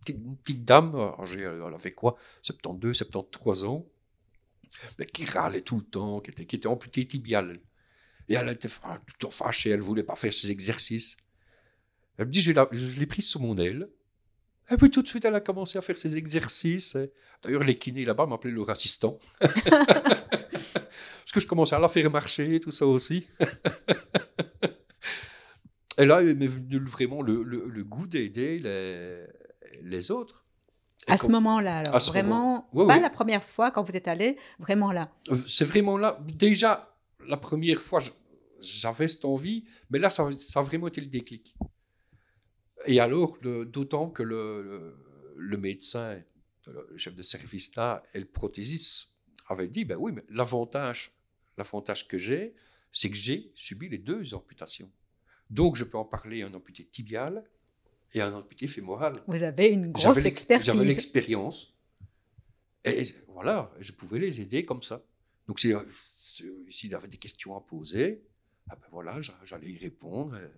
petite, 0.00 0.16
une 0.18 0.36
petite 0.36 0.64
dame, 0.64 0.94
elle 1.32 1.74
avait 1.74 1.92
quoi 1.92 2.16
72, 2.42 2.96
73 2.96 3.64
ans, 3.64 3.86
mais 4.98 5.06
qui 5.06 5.24
râlait 5.24 5.60
tout 5.62 5.76
le 5.76 5.84
temps, 5.84 6.20
qui 6.20 6.30
était, 6.30 6.46
qui 6.46 6.56
était 6.56 6.66
amputée 6.66 7.06
tibiale. 7.06 7.60
Et 8.28 8.34
elle 8.34 8.48
était 8.48 8.68
tout 8.68 8.80
le 8.88 9.18
temps 9.18 9.30
fâchée, 9.30 9.70
elle 9.70 9.80
ne 9.80 9.84
voulait 9.84 10.02
pas 10.02 10.16
faire 10.16 10.32
ses 10.32 10.50
exercices. 10.50 11.16
Elle 12.18 12.26
me 12.26 12.32
dit, 12.32 12.40
je, 12.40 12.52
l'ai- 12.52 12.64
je 12.72 12.98
l'ai 12.98 13.06
prise 13.06 13.26
sous 13.26 13.38
mon 13.38 13.56
aile. 13.56 13.88
Et 14.72 14.76
puis 14.76 14.90
tout 14.90 15.02
de 15.02 15.08
suite, 15.08 15.24
elle 15.24 15.34
a 15.34 15.40
commencé 15.40 15.78
à 15.78 15.82
faire 15.82 15.96
ses 15.96 16.16
exercices. 16.16 16.96
D'ailleurs, 17.42 17.64
les 17.64 17.76
kinés 17.76 18.04
là-bas 18.04 18.26
m'appelaient 18.26 18.52
leur 18.52 18.70
assistant. 18.70 19.18
Parce 19.40 21.32
que 21.34 21.40
je 21.40 21.46
commençais 21.46 21.74
à 21.74 21.78
la 21.78 21.88
faire 21.88 22.10
marcher, 22.10 22.60
tout 22.60 22.70
ça 22.70 22.86
aussi. 22.86 23.26
Et 25.98 26.06
là, 26.06 26.22
il 26.22 26.36
m'est 26.36 26.46
venu 26.46 26.78
vraiment 26.84 27.20
le, 27.22 27.42
le- 27.42 27.68
le 27.68 27.84
goût 27.84 28.06
d'aider 28.06 28.58
les, 28.58 29.26
les 29.82 30.10
autres. 30.10 30.44
Et 31.08 31.12
À 31.12 31.16
ce 31.16 31.28
moment-là, 31.28 31.78
alors, 31.78 31.94
À 31.96 32.00
ce 32.00 32.10
vraiment, 32.10 32.68
moment. 32.72 32.86
Pas 32.88 33.00
la 33.00 33.10
première 33.10 33.42
fois 33.42 33.70
quand 33.70 33.82
vous 33.82 33.96
êtes 33.96 34.08
allé, 34.08 34.36
vraiment 34.58 34.92
là. 34.92 35.10
C'est 35.48 35.64
vraiment 35.64 35.96
là. 35.98 36.18
Déjà, 36.26 36.94
la 37.26 37.36
première 37.36 37.80
fois, 37.80 38.00
j'avais 38.60 39.08
cette 39.08 39.24
envie, 39.24 39.64
mais 39.90 39.98
là, 39.98 40.10
ça, 40.10 40.28
ça 40.38 40.60
a 40.60 40.62
vraiment 40.62 40.88
été 40.88 41.00
le 41.00 41.06
déclic. 41.08 41.54
Et 42.86 43.00
alors, 43.00 43.38
d'autant 43.40 44.08
que 44.10 44.22
le, 44.22 44.62
le, 44.62 44.96
le 45.36 45.56
médecin, 45.58 46.22
le 46.66 46.96
chef 46.96 47.14
de 47.14 47.22
service 47.22 47.74
là, 47.76 48.02
et 48.14 48.20
le 48.20 48.26
prothésiste 48.26 49.08
avaient 49.48 49.68
dit, 49.68 49.84
ben 49.84 49.96
oui, 49.98 50.12
mais 50.12 50.24
l'avantage, 50.28 51.12
l'avantage 51.56 52.06
que 52.08 52.18
j'ai, 52.18 52.54
c'est 52.92 53.10
que 53.10 53.16
j'ai 53.16 53.50
subi 53.54 53.88
les 53.88 53.98
deux 53.98 54.34
amputations. 54.34 54.90
Donc, 55.50 55.76
je 55.76 55.84
peux 55.84 55.98
en 55.98 56.04
parler 56.04 56.42
à 56.42 56.46
un 56.46 56.54
amputé 56.54 56.84
tibial 56.84 57.44
et 58.14 58.20
à 58.20 58.26
un 58.28 58.32
amputé 58.34 58.66
fémoral. 58.66 59.12
Vous 59.26 59.42
avez 59.42 59.68
une 59.68 59.90
grosse 59.90 60.16
expertise. 60.26 60.66
J'avais 60.66 60.84
l'expérience. 60.84 61.74
Et 62.84 63.02
voilà, 63.28 63.70
je 63.80 63.92
pouvais 63.92 64.18
les 64.18 64.40
aider 64.40 64.64
comme 64.64 64.82
ça. 64.82 65.02
Donc, 65.46 65.60
c'est- 65.60 65.74
c'est- 65.92 66.44
s'il 66.70 66.94
avait 66.94 67.08
des 67.08 67.18
questions 67.18 67.56
à 67.56 67.60
poser, 67.60 68.22
ah 68.70 68.76
ben 68.76 68.86
voilà, 68.90 69.20
j'a- 69.20 69.38
j'allais 69.44 69.70
y 69.70 69.76
répondre. 69.78 70.36
et- 70.36 70.50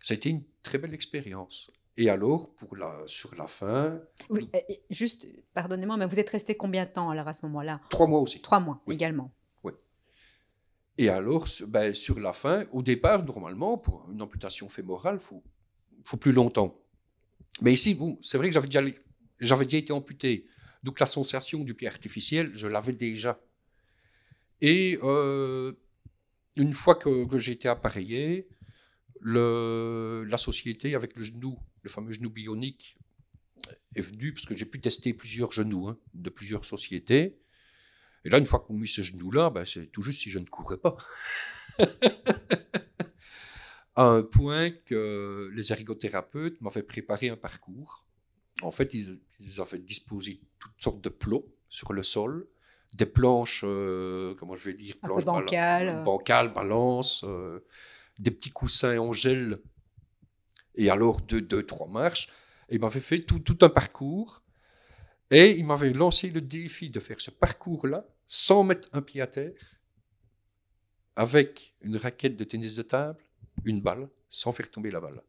C'était 0.00 0.30
une 0.30 0.42
très 0.62 0.78
belle 0.78 0.94
expérience. 0.94 1.70
Et 1.96 2.08
alors, 2.10 2.54
pour 2.54 2.76
la, 2.76 3.02
sur 3.06 3.34
la 3.34 3.46
fin, 3.48 4.00
Oui, 4.30 4.48
juste, 4.88 5.26
pardonnez-moi, 5.52 5.96
mais 5.96 6.06
vous 6.06 6.20
êtes 6.20 6.30
resté 6.30 6.56
combien 6.56 6.84
de 6.86 6.90
temps 6.90 7.10
alors 7.10 7.26
à 7.26 7.32
ce 7.32 7.44
moment-là? 7.46 7.80
Trois 7.90 8.06
mois 8.06 8.20
aussi. 8.20 8.40
Trois 8.40 8.60
mois 8.60 8.80
Oui. 8.86 8.94
également. 8.94 9.32
Et 11.00 11.08
alors, 11.10 11.46
ben, 11.68 11.94
sur 11.94 12.18
la 12.18 12.32
fin, 12.32 12.66
au 12.72 12.82
départ, 12.82 13.24
normalement, 13.24 13.78
pour 13.78 14.10
une 14.10 14.20
amputation 14.20 14.68
fémorale, 14.68 15.18
il 15.20 15.24
faut, 15.24 15.44
faut 16.02 16.16
plus 16.16 16.32
longtemps. 16.32 16.76
Mais 17.60 17.72
ici, 17.72 17.94
bon, 17.94 18.18
c'est 18.20 18.36
vrai 18.36 18.48
que 18.48 18.54
j'avais 18.54 18.66
déjà, 18.66 18.82
j'avais 19.38 19.64
déjà 19.64 19.76
été 19.78 19.92
amputé. 19.92 20.46
Donc 20.82 20.98
la 20.98 21.06
sensation 21.06 21.62
du 21.62 21.72
pied 21.74 21.86
artificiel, 21.86 22.50
je 22.56 22.66
l'avais 22.66 22.92
déjà. 22.92 23.40
Et 24.60 24.98
euh, 25.04 25.72
une 26.56 26.72
fois 26.72 26.96
que, 26.96 27.24
que 27.26 27.38
j'ai 27.38 27.52
été 27.52 27.68
appareillé, 27.68 28.48
le, 29.20 30.24
la 30.28 30.38
société 30.38 30.94
avec 30.94 31.16
le 31.16 31.22
genou, 31.22 31.58
le 31.82 31.90
fameux 31.90 32.12
genou 32.12 32.30
bionique, 32.30 32.98
est 33.94 34.00
venue, 34.00 34.32
parce 34.32 34.46
que 34.46 34.54
j'ai 34.54 34.66
pu 34.66 34.80
tester 34.80 35.12
plusieurs 35.12 35.52
genoux 35.52 35.88
hein, 35.88 35.98
de 36.14 36.30
plusieurs 36.30 36.64
sociétés. 36.64 37.38
Et 38.24 38.30
là, 38.30 38.38
une 38.38 38.46
fois 38.46 38.60
qu'on 38.60 38.74
a 38.74 38.78
mis 38.78 38.88
ce 38.88 39.02
genou-là, 39.02 39.50
ben, 39.50 39.64
c'est 39.64 39.86
tout 39.86 40.02
juste 40.02 40.22
si 40.22 40.30
je 40.30 40.38
ne 40.38 40.44
courais 40.44 40.78
pas. 40.78 40.96
à 43.96 44.04
un 44.04 44.22
point 44.22 44.70
que 44.70 45.50
les 45.52 45.72
ergothérapeutes 45.72 46.60
m'avaient 46.60 46.84
préparé 46.84 47.30
un 47.30 47.36
parcours. 47.36 48.04
En 48.62 48.70
fait, 48.70 48.94
ils, 48.94 49.20
ils 49.40 49.60
avaient 49.60 49.78
disposé 49.78 50.40
toutes 50.60 50.80
sortes 50.80 51.00
de 51.00 51.08
plots 51.08 51.52
sur 51.68 51.92
le 51.92 52.02
sol, 52.02 52.46
des 52.94 53.06
planches, 53.06 53.62
euh, 53.64 54.34
comment 54.38 54.56
je 54.56 54.70
vais 54.70 54.74
dire, 54.74 54.96
planches 54.98 55.24
bancales, 55.24 56.52
balances, 56.52 57.24
euh, 57.24 57.60
des 58.18 58.30
petits 58.30 58.50
coussins 58.50 58.98
en 58.98 59.12
gel, 59.12 59.60
et 60.74 60.90
alors 60.90 61.20
deux, 61.20 61.40
deux 61.40 61.64
trois 61.64 61.88
marches. 61.88 62.28
Et 62.68 62.76
il 62.76 62.80
m'avait 62.80 63.00
fait 63.00 63.22
tout, 63.22 63.40
tout 63.40 63.58
un 63.62 63.68
parcours. 63.68 64.42
Et 65.30 65.50
il 65.56 65.66
m'avait 65.66 65.92
lancé 65.92 66.30
le 66.30 66.40
défi 66.40 66.88
de 66.88 67.00
faire 67.00 67.20
ce 67.20 67.30
parcours-là 67.30 68.06
sans 68.26 68.62
mettre 68.62 68.88
un 68.92 69.02
pied 69.02 69.20
à 69.20 69.26
terre, 69.26 69.52
avec 71.16 71.74
une 71.80 71.96
raquette 71.96 72.36
de 72.36 72.44
tennis 72.44 72.74
de 72.74 72.82
table, 72.82 73.22
une 73.64 73.80
balle, 73.80 74.08
sans 74.28 74.52
faire 74.52 74.70
tomber 74.70 74.90
la 74.90 75.00
balle. 75.00 75.22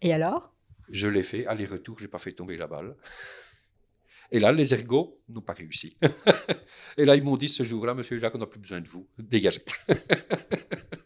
Et 0.00 0.12
alors? 0.12 0.54
Je 0.90 1.08
l'ai 1.08 1.22
fait, 1.22 1.46
aller-retour, 1.46 1.98
j'ai 1.98 2.08
pas 2.08 2.18
fait 2.18 2.32
tomber 2.32 2.56
la 2.56 2.66
balle. 2.66 2.96
Et 4.30 4.40
là, 4.40 4.52
les 4.52 4.74
ergots 4.74 5.20
n'ont 5.28 5.40
pas 5.40 5.54
réussi. 5.54 5.96
Et 6.98 7.04
là, 7.04 7.16
ils 7.16 7.22
m'ont 7.22 7.36
dit 7.36 7.48
ce 7.48 7.62
jour-là, 7.62 7.94
Monsieur 7.94 8.18
Jacques, 8.18 8.34
on 8.34 8.38
n'a 8.38 8.46
plus 8.46 8.60
besoin 8.60 8.80
de 8.80 8.88
vous, 8.88 9.08
dégagez. 9.18 9.62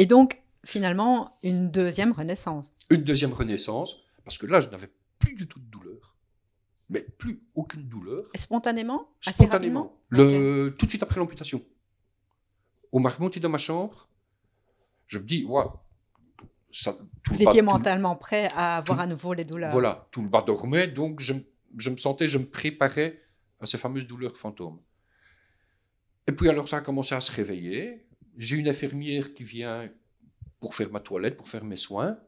Et 0.00 0.06
donc, 0.06 0.40
finalement, 0.64 1.28
une 1.42 1.70
deuxième 1.72 2.12
renaissance. 2.12 2.72
Une 2.88 3.02
deuxième 3.02 3.32
renaissance, 3.32 3.96
parce 4.24 4.38
que 4.38 4.46
là, 4.46 4.60
je 4.60 4.68
n'avais 4.68 4.88
plus 5.18 5.34
du 5.34 5.48
tout 5.48 5.58
de 5.58 5.64
douleur. 5.66 6.14
Mais 6.88 7.00
plus 7.02 7.42
aucune 7.56 7.82
douleur. 7.88 8.24
Spontanément 8.36 9.08
Assez 9.26 9.34
Spontanément. 9.44 9.98
rapidement 10.10 10.30
Le, 10.30 10.70
Tout 10.78 10.86
de 10.86 10.90
suite 10.90 11.02
après 11.02 11.18
l'amputation. 11.18 11.62
On 12.92 13.00
m'a 13.00 13.10
remonté 13.10 13.40
dans 13.40 13.48
ma 13.50 13.58
chambre. 13.58 14.08
Je 15.08 15.18
me 15.18 15.24
dis, 15.24 15.44
waouh, 15.44 15.70
ça, 16.72 16.92
tout 16.92 17.32
Vous 17.32 17.38
le 17.40 17.44
bas- 17.44 17.50
étiez 17.50 17.60
tout 17.60 17.66
mentalement 17.66 18.14
prêt 18.14 18.48
à 18.54 18.76
avoir 18.76 18.98
tout- 18.98 19.02
à 19.02 19.06
nouveau 19.08 19.34
les 19.34 19.44
douleurs. 19.44 19.72
Voilà, 19.72 20.08
tout 20.12 20.22
le 20.22 20.28
bas 20.28 20.42
dormait, 20.42 20.86
donc 20.86 21.18
je, 21.20 21.34
je 21.76 21.90
me 21.90 21.96
sentais, 21.96 22.28
je 22.28 22.38
me 22.38 22.46
préparais 22.46 23.20
à 23.60 23.66
ces 23.66 23.76
fameuses 23.78 24.06
douleurs 24.06 24.36
fantômes. 24.36 24.80
Et 26.28 26.32
puis 26.32 26.48
alors 26.48 26.68
ça 26.68 26.76
a 26.78 26.80
commencé 26.82 27.14
à 27.14 27.20
se 27.20 27.32
réveiller. 27.32 28.06
J'ai 28.38 28.56
une 28.56 28.68
infirmière 28.68 29.34
qui 29.34 29.44
vient 29.44 29.90
pour 30.60 30.74
faire 30.74 30.90
ma 30.90 31.00
toilette, 31.00 31.36
pour 31.36 31.48
faire 31.48 31.64
mes 31.64 31.76
soins. 31.76 32.18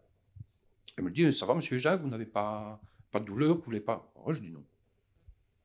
Elle 0.97 1.05
me 1.05 1.11
dit, 1.11 1.33
ça 1.33 1.47
va 1.47 1.55
monsieur 1.55 1.79
Jacques, 1.79 2.03
vous 2.03 2.09
n'avez 2.11 2.27
pas, 2.27 2.81
pas 3.11 3.21
de 3.21 3.25
douleur, 3.25 3.57
vous 3.57 3.63
voulez 3.63 3.81
pas? 3.81 4.13
Oh, 4.17 4.33
Je 4.33 4.41
dis 4.41 4.51
non. 4.51 4.65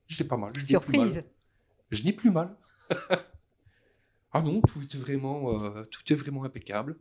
Je 0.06 0.22
n'ai 0.22 0.28
pas 0.28 0.36
mal. 0.36 0.52
je. 0.56 0.64
Surprise. 0.64 1.24
Je 1.90 2.02
n'ai 2.04 2.12
plus 2.12 2.30
mal. 2.30 2.56
ah 4.32 4.40
non, 4.42 4.60
tout 4.62 4.82
est 4.84 4.98
vraiment, 4.98 5.62
euh, 5.64 5.84
tout 5.84 6.12
est 6.12 6.16
vraiment 6.16 6.44
impeccable. 6.44 6.96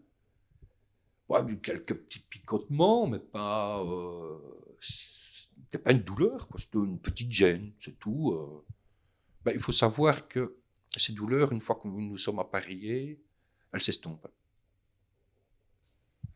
Ouais, 1.30 1.40
quelques 1.62 1.94
petits 1.96 2.20
picotements, 2.20 3.08
mais 3.08 3.20
pas. 3.20 3.84
Euh, 3.84 4.38
c'était 4.80 5.78
pas 5.80 5.92
une 5.92 6.04
douleur, 6.04 6.48
quoi. 6.48 6.60
C'était 6.60 6.78
une 6.80 7.00
petite 7.00 7.32
gêne, 7.32 7.74
c'est 7.80 7.98
tout. 8.00 8.32
euh. 8.34 8.66
Ben, 9.44 9.52
il 9.54 9.60
faut 9.60 9.72
savoir 9.72 10.28
que 10.28 10.58
ces 10.98 11.14
douleurs, 11.14 11.52
une 11.52 11.62
fois 11.62 11.76
que 11.76 11.88
nous 11.88 12.18
sommes 12.18 12.40
appareillés, 12.40 13.22
elles 13.76 13.84
s'estompent. 13.84 14.28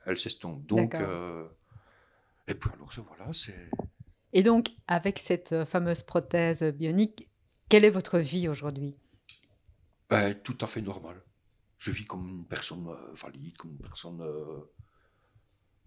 Elles 0.05 0.19
s'estompent. 0.19 0.65
Donc, 0.65 0.95
euh, 0.95 1.47
et 2.47 2.53
puis 2.53 2.69
alors, 2.73 2.91
voilà, 3.07 3.31
c'est. 3.31 3.69
Et 4.33 4.43
donc, 4.43 4.71
avec 4.87 5.17
cette 5.19 5.53
euh, 5.53 5.65
fameuse 5.65 6.03
prothèse 6.03 6.63
bionique, 6.63 7.29
quelle 7.69 7.85
est 7.85 7.89
votre 7.89 8.19
vie 8.19 8.49
aujourd'hui? 8.49 8.97
Ben, 10.09 10.33
tout 10.35 10.57
à 10.61 10.67
fait 10.67 10.81
normal. 10.81 11.23
Je 11.77 11.91
vis 11.91 12.05
comme 12.05 12.27
une 12.27 12.45
personne 12.45 12.87
euh, 12.89 13.13
valide, 13.13 13.55
comme 13.55 13.71
une 13.71 13.77
personne. 13.77 14.21
euh, 14.21 14.59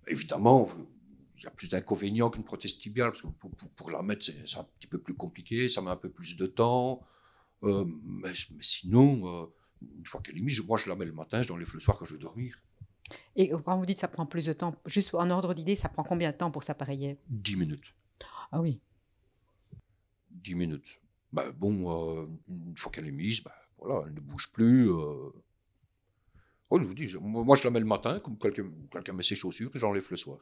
Évidemment, 0.08 0.68
il 1.36 1.44
y 1.44 1.46
a 1.46 1.50
plus 1.50 1.68
d'inconvénients 1.68 2.30
qu'une 2.30 2.44
prothèse 2.44 2.78
tibiale, 2.78 3.10
parce 3.10 3.22
que 3.22 3.28
pour, 3.28 3.50
pour- 3.50 3.70
pour 3.70 3.90
la 3.90 4.02
mettre, 4.02 4.24
c'est 4.24 4.58
un 4.58 4.64
petit 4.64 4.86
peu 4.86 4.98
plus 4.98 5.14
compliqué, 5.14 5.68
ça 5.68 5.80
met 5.82 5.90
un 5.90 5.96
peu 5.96 6.10
plus 6.10 6.34
de 6.36 6.46
temps. 6.46 7.02
Euh, 7.62 7.84
mais, 8.04 8.32
mais 8.50 8.62
sinon, 8.62 9.52
une 9.98 10.06
fois 10.06 10.20
qu'elle 10.20 10.36
est 10.38 10.42
mise, 10.42 10.60
moi 10.62 10.78
je 10.78 10.88
la 10.88 10.96
mets 10.96 11.04
le 11.04 11.12
matin, 11.12 11.42
je 11.42 11.48
l'enlève 11.48 11.70
le 11.72 11.80
soir 11.80 11.98
quand 11.98 12.04
je 12.04 12.14
vais 12.14 12.20
dormir. 12.20 12.60
Et 13.36 13.50
quand 13.50 13.76
vous 13.78 13.86
dites 13.86 13.98
ça 13.98 14.08
prend 14.08 14.26
plus 14.26 14.46
de 14.46 14.52
temps, 14.52 14.74
juste 14.86 15.14
en 15.14 15.28
ordre 15.30 15.54
d'idée, 15.54 15.76
ça 15.76 15.88
prend 15.88 16.02
combien 16.04 16.30
de 16.32 16.36
temps 16.36 16.50
pour 16.50 16.62
s'appareiller? 16.62 17.18
10 17.28 17.56
minutes. 17.56 17.94
Ah 18.50 18.60
oui. 18.60 18.80
10 20.30 20.54
minutes. 20.54 21.00
Ben, 21.32 21.50
bon, 21.50 22.20
euh, 22.22 22.26
une 22.48 22.76
fois 22.76 22.92
qu'elle 22.92 23.06
est 23.06 23.10
mise, 23.12 23.42
ben, 23.42 23.52
voilà, 23.78 24.06
elle 24.06 24.14
ne 24.14 24.20
bouge 24.20 24.50
plus. 24.52 24.90
euh. 24.90 25.30
Oh, 26.70 26.80
je 26.80 26.86
vous 26.86 26.94
dis, 26.94 27.14
moi 27.20 27.56
je 27.56 27.64
la 27.64 27.70
mets 27.70 27.80
le 27.80 27.86
matin, 27.86 28.18
comme 28.20 28.38
quelqu'un 28.38 28.70
quelqu'un 28.90 29.12
met 29.12 29.22
ses 29.22 29.34
chaussures, 29.36 29.70
et 29.74 29.78
j'enlève 29.78 30.06
le 30.10 30.16
soir. 30.16 30.38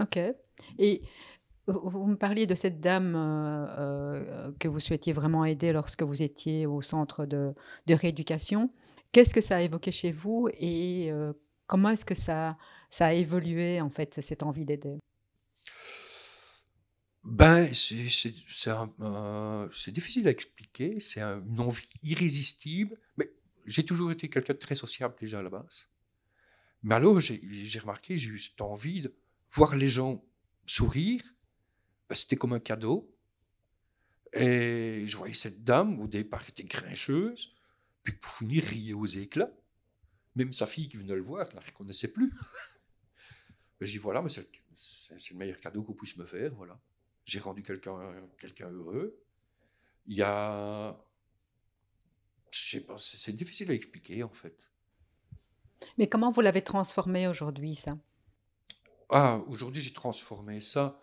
OK. 0.00 0.18
Et 0.78 1.02
vous 1.68 2.06
me 2.06 2.16
parliez 2.16 2.46
de 2.46 2.54
cette 2.54 2.80
dame, 2.80 3.14
heu 3.14 4.48
heu, 4.48 4.56
que 4.58 4.68
vous 4.68 4.80
souhaitiez 4.80 5.12
vraiment 5.12 5.44
aider 5.44 5.72
lorsque 5.72 6.02
vous 6.02 6.22
étiez 6.22 6.66
au 6.66 6.82
centre 6.82 7.26
de 7.26 7.54
rééducation. 7.88 8.72
Qu'est-ce 9.12 9.34
que 9.34 9.40
ça 9.40 9.56
a 9.56 9.60
évoqué 9.60 9.92
chez 9.92 10.12
vous 10.12 10.48
et 10.58 11.10
heu, 11.10 11.38
comment 11.66 11.90
est-ce 11.90 12.04
que 12.04 12.14
ça 12.14 12.56
a 13.00 13.12
évolué, 13.12 13.80
en 13.80 13.90
fait, 13.90 14.20
cette 14.22 14.42
envie 14.42 14.64
d'aider? 14.64 14.98
Ben, 17.24 17.72
c'est 17.74 18.32
difficile 19.92 20.28
à 20.28 20.30
expliquer, 20.30 21.00
c'est 21.00 21.20
un 21.20 21.42
une 21.44 21.60
envie 21.60 21.88
irrésistible, 22.02 22.96
mais 23.16 23.30
j'ai 23.66 23.84
toujours 23.84 24.10
été 24.12 24.30
quelqu'un 24.30 24.54
de 24.54 24.58
très 24.58 24.74
sociable 24.74 25.14
déjà 25.20 25.40
à 25.40 25.42
la 25.42 25.50
base. 25.50 25.88
Mais 26.82 26.94
alors 26.94 27.20
j'ai 27.20 27.78
remarqué, 27.80 28.18
j'ai 28.18 28.30
eu 28.30 28.38
cette 28.38 28.60
envie 28.60 29.02
de 29.02 29.14
voir 29.50 29.76
les 29.76 29.88
gens 29.88 30.24
sourire, 30.66 31.22
ben, 32.08 32.14
c'était 32.14 32.36
comme 32.36 32.52
un 32.52 32.60
cadeau 32.60 33.14
et 34.32 35.04
je 35.06 35.16
voyais 35.16 35.34
cette 35.34 35.64
dame, 35.64 36.00
au 36.00 36.06
départ, 36.06 36.44
qui 36.44 36.50
était 36.50 36.64
grincheuse, 36.64 37.54
puis 38.02 38.14
pour 38.14 38.32
finir, 38.32 38.64
riait 38.64 38.92
aux 38.92 39.06
éclats. 39.06 39.50
Même 40.36 40.52
sa 40.52 40.66
fille 40.66 40.88
qui 40.88 40.96
venait 40.96 41.14
le 41.14 41.22
voir 41.22 41.48
ne 41.48 41.54
la 41.54 41.60
reconnaissait 41.60 42.08
plus. 42.08 42.32
Je 43.80 43.86
dis: 43.86 43.98
«Voilà, 43.98 44.22
mais 44.22 44.28
c'est 44.28 44.46
le 45.30 45.36
meilleur 45.36 45.58
cadeau 45.60 45.82
qu'on 45.82 45.94
puisse 45.94 46.16
me 46.16 46.26
faire, 46.26 46.54
voilà». 46.54 46.78
J'ai 47.24 47.38
rendu 47.40 47.62
quelqu'un 47.62 47.98
quelqu'un 48.38 48.70
heureux. 48.70 49.22
Il 50.06 50.16
y 50.16 50.22
a 50.22 50.98
je 52.50 52.58
sais 52.58 52.80
pas, 52.80 52.96
c'est 52.98 53.18
c'est 53.18 53.32
difficile 53.32 53.70
à 53.70 53.74
expliquer, 53.74 54.22
en 54.22 54.32
fait. 54.32 54.72
Mais 55.98 56.08
comment 56.08 56.30
vous 56.30 56.40
l'avez 56.40 56.62
transformé 56.62 57.28
aujourd'hui, 57.28 57.74
ça? 57.74 57.98
Ah, 59.10 59.42
aujourd'hui, 59.46 59.82
j'ai 59.82 59.92
transformé 59.92 60.60
ça, 60.60 61.00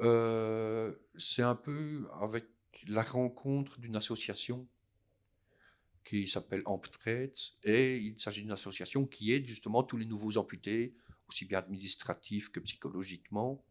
c'est 0.00 1.42
un 1.42 1.54
peu 1.54 2.08
avec 2.20 2.46
la 2.86 3.02
rencontre 3.02 3.78
d'une 3.78 3.96
association 3.96 4.66
qui 6.04 6.26
s'appelle 6.26 6.62
Amptrade 6.64 7.32
et 7.62 7.96
il 7.96 8.20
s'agit 8.20 8.42
d'une 8.42 8.50
association 8.50 9.06
qui 9.06 9.32
aide 9.32 9.46
justement 9.46 9.84
tous 9.84 9.96
les 9.96 10.06
nouveaux 10.06 10.36
amputés, 10.36 10.96
aussi 11.28 11.44
bien 11.44 11.58
administratifs 11.58 12.50
que 12.50 12.58
psychologiquement. 12.60 13.64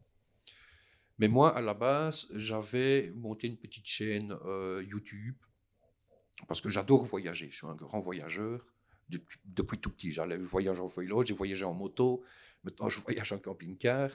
Mais 1.18 1.28
moi, 1.28 1.54
à 1.54 1.60
la 1.60 1.74
base, 1.74 2.26
j'avais 2.32 3.10
monté 3.14 3.48
une 3.48 3.58
petite 3.58 3.86
chaîne, 3.86 4.34
YouTube 4.88 5.36
parce 6.48 6.60
que 6.60 6.70
j'adore 6.70 7.04
voyager. 7.04 7.50
Je 7.50 7.56
suis 7.56 7.66
un 7.66 7.74
grand 7.74 8.00
voyageur 8.00 8.64
depuis 9.08 9.38
depuis 9.44 9.78
tout 9.78 9.90
petit. 9.90 10.10
J'allais 10.10 10.36
je 10.36 10.44
voyage 10.44 10.80
en 10.80 10.86
vélo, 10.86 11.24
j'ai 11.24 11.34
voyagé 11.34 11.64
en 11.64 11.74
moto, 11.74 12.24
maintenant 12.64 12.88
je 12.88 12.98
voyage 13.00 13.30
en 13.32 13.38
camping-car 13.38 14.10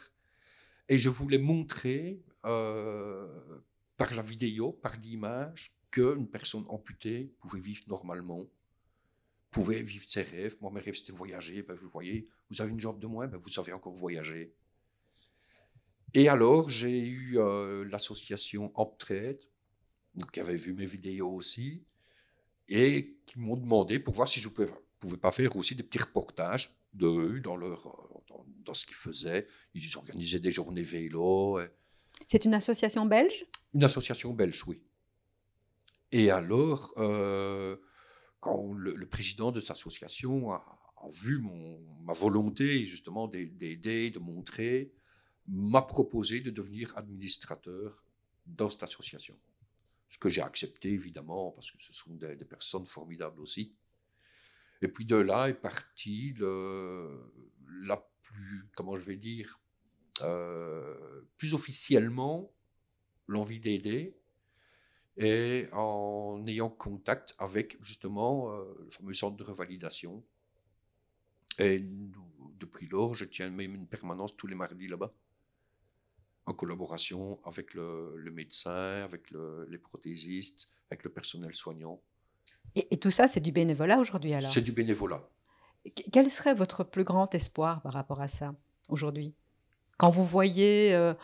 et 0.90 0.98
je 0.98 1.10
voulais 1.10 1.38
montrer, 1.38 2.22
heu, 2.46 3.64
par 3.98 4.14
la 4.14 4.22
vidéo, 4.22 4.72
par 4.72 4.98
l'image, 4.98 5.76
qu'une 5.92 6.28
personne 6.30 6.66
amputée 6.68 7.34
pouvait 7.40 7.60
vivre 7.60 7.84
normalement, 7.88 8.46
pouvait 9.52 9.82
vivre 9.82 10.06
ses 10.08 10.22
rêves. 10.24 10.58
Moi, 10.62 10.72
mes 10.72 10.82
rêves, 10.82 10.96
c'était 10.96 11.14
voyager. 11.14 11.64
Ben, 11.64 11.76
vous 11.76 11.90
voyez, 11.90 12.28
vous 12.50 12.62
avez 12.62 12.72
une 12.72 12.80
jambe 12.80 13.00
de 13.00 13.08
moins, 13.08 13.28
ben, 13.28 13.38
vous 13.38 13.50
savez 13.50 13.74
encore 13.74 13.94
voyager. 13.94 14.54
Et 16.14 16.30
alors, 16.30 16.70
j'ai 16.70 17.08
eu, 17.08 17.38
heu, 17.38 17.84
l'association 17.84 18.72
Amptrade, 18.76 19.40
qui 20.32 20.40
avait 20.40 20.56
vu 20.56 20.74
mes 20.74 20.86
vidéos 20.86 21.30
aussi 21.32 21.84
et 22.68 23.18
qui 23.26 23.40
m'ont 23.40 23.58
demandé 23.58 24.00
pour 24.00 24.14
voir 24.14 24.28
si 24.28 24.40
je 24.40 24.50
pouvais 24.50 24.72
pouvais 25.00 25.18
pas 25.18 25.32
faire 25.32 25.56
aussi 25.56 25.76
des 25.76 25.84
petits 25.84 26.00
reportages 26.00 26.76
d'eux 26.98 27.40
dans 27.42 27.56
leur, 27.58 27.82
dans 28.30 28.46
dans 28.66 28.74
ce 28.74 28.86
qu'ils 28.86 28.96
faisaient. 28.96 29.48
Ils 29.74 29.98
organisaient 29.98 30.40
des 30.40 30.52
journées 30.52 30.84
vélo 30.84 31.60
et 31.60 31.70
C'est 32.26 32.46
une 32.46 32.54
association 32.54 33.06
belge? 33.06 33.46
une 33.74 33.84
association 33.84 34.34
belge, 34.34 34.64
oui. 34.68 34.84
Et 36.12 36.32
alors, 36.32 36.94
heu, 36.98 37.82
quand 38.40 38.74
le 38.74 38.94
le 38.96 39.08
président 39.10 39.52
de 39.52 39.60
cette 39.60 39.72
association 39.72 40.52
a 40.52 40.64
a 41.00 41.10
vu 41.10 41.38
mon 41.40 41.80
ma 42.02 42.14
volonté 42.14 42.88
justement 42.88 43.28
d'ai 43.28 43.46
d'aider, 43.46 44.10
de 44.12 44.20
montrer, 44.20 44.94
m'a 45.48 45.82
proposé 45.84 46.42
de 46.42 46.50
devenir 46.52 46.98
administrateur 46.98 48.04
dans 48.48 48.70
cette 48.70 48.84
association. 48.84 49.38
Ce 50.10 50.18
que 50.18 50.30
j'ai 50.30 50.42
accepté 50.42 50.90
évidemment 50.92 51.52
parce 51.52 51.72
que 51.72 51.78
ce 51.82 51.94
sont 51.94 52.14
des 52.16 52.36
des 52.36 52.46
personnes 52.46 52.88
formidables 52.88 53.42
aussi. 53.42 53.76
Et 54.82 54.88
puis 54.88 55.06
de 55.06 55.16
là 55.16 55.50
est 55.50 55.54
parti 55.54 56.34
le 56.38 57.32
la 57.84 57.98
plus 58.22 58.68
comment 58.76 58.96
je 58.96 59.04
vais 59.04 59.18
dire? 59.18 59.60
Heu, 60.24 61.28
plus 61.38 61.54
officiellement, 61.54 62.52
l'envie 63.28 63.60
d'aider 63.60 64.16
et 65.18 65.68
en 65.74 66.44
ayant 66.48 66.70
contact 66.70 67.36
avec 67.40 67.78
justement, 67.84 68.52
heu, 68.54 68.78
le 68.84 68.90
fameux 68.92 69.14
centre 69.14 69.36
de 69.38 69.44
revalidation. 69.44 70.24
Et 71.60 71.84
depuis 72.60 72.88
lors, 72.88 73.16
je 73.16 73.26
tiens 73.26 73.50
même 73.50 73.74
une 73.76 73.88
permanence 73.88 74.36
tous 74.36 74.48
les 74.48 74.56
mardis 74.56 74.88
là-bas. 74.88 75.14
En 76.46 76.54
collaboration 76.54 77.40
avec 77.44 77.74
le 77.74 78.32
médecin, 78.32 79.04
avec 79.04 79.32
le 79.32 79.66
les 79.70 79.80
prothésistes, 79.80 80.72
avec 80.90 81.04
le 81.04 81.10
personnel 81.12 81.54
soignant. 81.54 82.02
Et 82.76 82.88
et 82.94 82.98
tout 83.00 83.12
ça, 83.12 83.28
c'est 83.28 83.40
du 83.40 83.52
bénévolat 83.52 83.98
aujourd'hui 84.00 84.34
C'est 84.34 84.38
alors? 84.38 84.64
du 84.64 84.72
bénévolat. 84.72 85.22
Qu 85.96 86.04
quel 86.12 86.30
serait 86.30 86.54
votre 86.54 86.84
plus 86.84 87.04
grand 87.04 87.34
espoir 87.34 87.82
par 87.82 87.94
rapport 87.94 88.22
à 88.22 88.28
ça, 88.28 88.54
aujourd'hui? 88.90 89.36
Quand 89.98 90.10
vous 90.12 90.24
voyez, 90.24 90.94
heu 90.96 91.16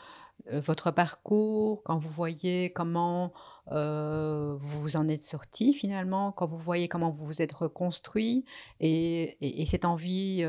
heu, 0.51 0.59
votre 0.61 0.91
parcours, 0.91 1.84
quand 1.86 1.97
vous 1.99 2.09
voyez 2.09 2.74
comment, 2.74 3.34
heu, 3.71 4.55
vous 4.59 4.82
vous 4.82 4.95
en 4.97 5.07
êtes 5.09 5.24
sortis 5.24 5.74
finalement, 5.74 6.32
quand 6.34 6.47
vous 6.47 6.57
voyez 6.59 6.88
comment 6.89 7.11
vous 7.11 7.26
vous 7.26 7.41
êtes 7.41 7.53
reconstruit 7.53 8.45
et 8.80 9.38
et 9.41 9.61
et 9.61 9.65
cette 9.65 9.86
envie, 9.86 10.43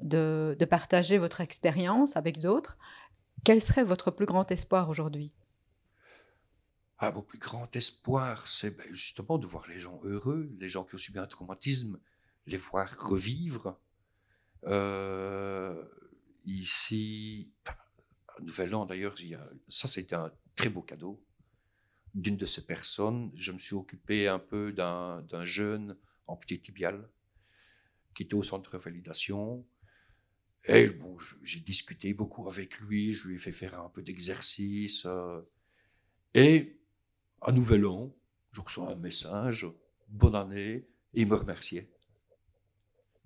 de 0.00 0.56
de 0.58 0.64
partager 0.66 1.18
votre 1.18 1.40
expérience 1.40 2.16
avec 2.16 2.40
d'autres, 2.40 2.78
quel 3.44 3.60
serait 3.60 3.84
votre 3.84 4.10
plus 4.10 4.26
grand 4.26 4.50
espoir 4.52 4.88
aujourd'hui? 4.90 5.32
Mon 7.12 7.22
plus 7.22 7.38
grand 7.38 7.74
espoir, 7.76 8.46
c'est, 8.46 8.70
beh, 8.70 8.84
justement 8.90 9.38
de 9.38 9.46
voir 9.46 9.66
les 9.68 9.78
gens 9.78 10.00
heureux, 10.04 10.50
les 10.58 10.68
gens 10.68 10.84
qui 10.84 10.94
ont 10.94 10.98
subi 10.98 11.18
un 11.18 11.26
traumatisme, 11.26 11.98
les 12.46 12.56
voir 12.56 12.94
revivre. 12.98 13.78
Heu, 14.66 15.90
ici, 16.44 17.52
à 18.28 18.40
Nouvel 18.40 18.74
An 18.74 18.86
d'ailleurs, 18.86 19.14
ça, 19.68 19.88
c'était 19.88 20.14
un 20.14 20.32
très 20.56 20.68
beau 20.68 20.82
cadeau 20.82 21.22
d'une 22.14 22.36
de 22.36 22.46
ces 22.46 22.64
personnes. 22.64 23.32
Je 23.34 23.52
me 23.52 23.58
suis 23.58 23.74
occupé 23.74 24.28
un 24.28 24.38
peu 24.38 24.72
d'un 24.72 25.44
jeune 25.44 25.96
amputé 26.26 26.60
tibial 26.60 27.08
qui 28.14 28.22
était 28.22 28.34
au 28.34 28.42
centre 28.42 28.70
de 28.70 28.76
revalidation 28.76 29.66
et 30.66 30.88
bon, 30.88 31.18
j'ai 31.42 31.60
discuté 31.60 32.14
beaucoup 32.14 32.48
avec 32.48 32.78
lui, 32.80 33.12
je 33.12 33.28
lui 33.28 33.34
ai 33.36 33.38
fait 33.38 33.52
faire 33.52 33.78
un 33.78 33.90
peu 33.90 34.02
d'exercice, 34.02 35.04
heu 35.04 35.46
et 36.32 36.80
à 37.44 37.52
Nouvel 37.52 37.86
An, 37.86 38.10
je 38.52 38.60
reçois 38.60 38.90
un 38.90 38.94
message: 38.94 39.66
«Bonne 40.08 40.34
année» 40.34 40.86
et 41.12 41.20
il 41.22 41.28
me 41.28 41.36
remerciait 41.36 41.90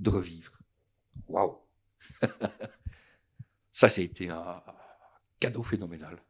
de 0.00 0.10
revivre. 0.10 0.52
Waouh! 1.28 1.58
Ça, 3.70 3.88
c'était 3.88 4.28
un 4.28 4.62
cadeau 5.38 5.62
phénoménal. 5.62 6.20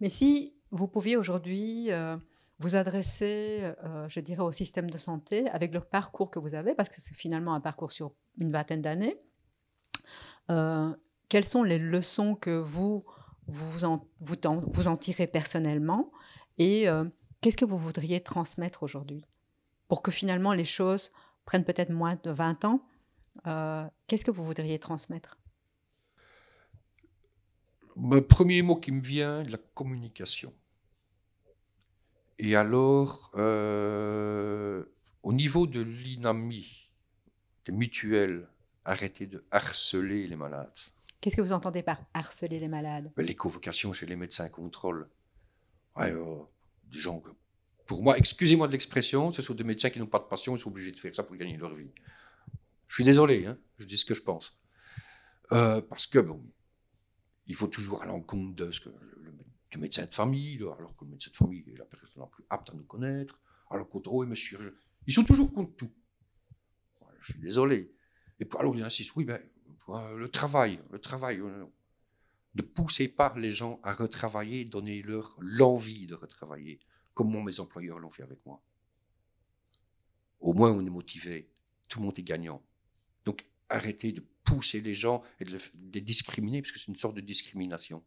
Mais 0.00 0.08
si 0.08 0.54
vous 0.70 0.88
pouviez 0.88 1.16
aujourd'hui, 1.16 1.90
heu, 1.90 2.18
vous 2.58 2.76
adresser, 2.76 3.60
heu, 3.84 4.06
je 4.08 4.20
dirais 4.20 4.42
au 4.42 4.52
système 4.52 4.90
de 4.90 4.98
santé 4.98 5.48
avec 5.50 5.74
le 5.74 5.80
parcours 5.80 6.30
que 6.30 6.38
vous 6.38 6.54
avez, 6.54 6.74
parce 6.74 6.88
que 6.88 7.00
c'est 7.00 7.14
finalement 7.14 7.54
un 7.54 7.60
parcours 7.60 7.92
sur 7.92 8.12
une 8.38 8.50
vingtaine 8.50 8.80
d'années. 8.80 9.16
Heu, 10.50 10.96
quelles 11.28 11.44
sont 11.44 11.62
les 11.62 11.78
leçons 11.78 12.34
que 12.34 12.56
vous 12.56 13.04
vous 13.48 13.84
en 13.84 14.96
tirez 14.96 15.26
personnellement 15.26 16.10
et 16.58 16.88
heu, 16.88 17.10
qu'est-ce 17.40 17.56
que 17.56 17.64
vous 17.64 17.78
voudriez 17.78 18.20
transmettre 18.22 18.82
aujourd'hui? 18.82 19.24
Pour 19.88 20.02
que 20.02 20.10
finalement 20.10 20.52
les 20.52 20.64
choses 20.64 21.12
prennent 21.44 21.64
peut-être 21.64 21.90
moins 21.90 22.18
de 22.22 22.30
20 22.30 22.64
ans, 22.64 22.82
heu, 23.46 23.84
qu'est-ce 24.06 24.24
que 24.24 24.30
vous 24.30 24.44
voudriez 24.44 24.78
transmettre? 24.78 25.38
Le 27.96 28.20
premier 28.20 28.62
mot 28.62 28.76
qui 28.76 28.92
me 28.92 29.00
vient, 29.00 29.42
la 29.44 29.58
communication. 29.74 30.52
Et 32.38 32.54
alors, 32.54 33.30
heu, 33.36 34.92
au 35.22 35.32
niveau 35.32 35.66
de 35.66 35.80
l'INAMI, 35.80 36.90
des 37.64 37.72
mutuelles, 37.72 38.48
arrêter 38.84 39.26
de 39.26 39.44
harceler 39.50 40.26
les 40.26 40.36
malades. 40.36 40.76
Qu'est-ce 41.20 41.36
que 41.36 41.40
vous 41.42 41.52
entendez 41.52 41.82
par 41.82 42.02
harceler 42.12 42.60
les 42.60 42.68
malades? 42.68 43.10
Bah, 43.16 43.22
les 43.22 43.34
convocations 43.34 43.92
chez 43.92 44.06
les 44.06 44.16
médecins 44.16 44.48
contrôle. 44.48 45.08
Euh, 45.98 46.38
des 46.92 46.98
gens, 46.98 47.20
que- 47.20 47.30
pour 47.86 48.02
moi, 48.02 48.18
excusez-moi 48.18 48.66
de 48.66 48.72
l'expression, 48.72 49.32
ce 49.32 49.42
sont 49.42 49.54
des 49.54 49.64
médecins 49.64 49.90
qui 49.90 49.98
n'ont 49.98 50.06
pas 50.06 50.18
de 50.18 50.24
passion, 50.24 50.56
ils 50.56 50.60
sont 50.60 50.70
obligés 50.70 50.92
de 50.92 50.98
faire 50.98 51.14
ça 51.14 51.22
pour 51.22 51.36
gagner 51.36 51.56
leur 51.56 51.74
vie. 51.74 51.90
Je 52.88 52.94
suis 52.94 53.04
désolé, 53.04 53.46
hein, 53.46 53.58
je 53.78 53.86
dis 53.86 53.96
ce 53.96 54.04
que 54.04 54.14
je 54.14 54.22
pense. 54.22 54.58
Euh, 55.52 55.80
parce 55.80 56.06
que, 56.06 56.18
bon, 56.18 56.44
il 57.46 57.54
faut 57.54 57.68
toujours 57.68 58.02
à 58.02 58.06
l'encontre 58.06 58.54
de 58.56 58.70
ce 58.72 58.80
que 58.80 58.88
le, 58.88 59.32
du 59.70 59.78
médecin 59.78 60.04
de 60.04 60.14
famille, 60.14 60.56
alors 60.56 60.96
que 60.96 61.04
le 61.04 61.10
médecin 61.12 61.30
de 61.30 61.36
famille 61.36 61.64
est 61.72 61.78
la 61.78 61.84
personne 61.84 62.10
la 62.16 62.26
plus 62.26 62.44
apte 62.50 62.70
à 62.70 62.74
nous 62.74 62.84
connaître, 62.84 63.40
alors 63.70 63.88
qu'autre, 63.88 64.12
oh, 64.12 64.24
monsieur, 64.26 64.58
je- 64.60 64.70
ils 65.06 65.12
sont 65.14 65.24
toujours 65.24 65.52
contre 65.52 65.74
tout. 65.76 65.90
Je 67.20 67.32
suis 67.32 67.40
désolé. 67.40 67.92
Et 68.38 68.44
puis, 68.44 68.58
alors, 68.58 68.74
ils 68.76 68.82
insistent, 68.82 69.14
oui, 69.16 69.24
ben, 69.24 69.40
euh, 69.88 70.16
le 70.16 70.28
travail, 70.28 70.80
le 70.90 70.98
travail, 70.98 71.38
euh, 71.40 71.64
ne 72.56 72.62
poussez 72.62 73.08
pas 73.08 73.34
les 73.36 73.52
gens 73.52 73.80
à 73.82 73.92
retravailler, 73.92 74.64
donnez-leur 74.64 75.36
l'envie 75.40 76.06
de 76.06 76.14
retravailler, 76.14 76.80
comme 77.14 77.30
moi, 77.30 77.42
mes 77.44 77.60
employeurs 77.60 77.98
l'ont 77.98 78.10
fait 78.10 78.22
avec 78.22 78.44
moi. 78.46 78.62
Au 80.40 80.52
moins, 80.52 80.70
on 80.70 80.84
est 80.84 80.90
motivé, 80.90 81.50
tout 81.88 81.98
le 81.98 82.06
monde 82.06 82.18
est 82.18 82.22
gagnant. 82.22 82.62
Donc, 83.24 83.44
arrêtez 83.68 84.12
de 84.12 84.24
pousser 84.44 84.80
les 84.80 84.94
gens 84.94 85.22
et 85.40 85.44
de 85.44 85.52
les, 85.52 85.58
de 85.74 86.00
discriminer, 86.00 86.62
parce 86.62 86.72
que 86.72 86.78
c'est 86.78 86.88
une 86.88 86.96
sorte 86.96 87.16
de 87.16 87.20
discrimination. 87.20 88.04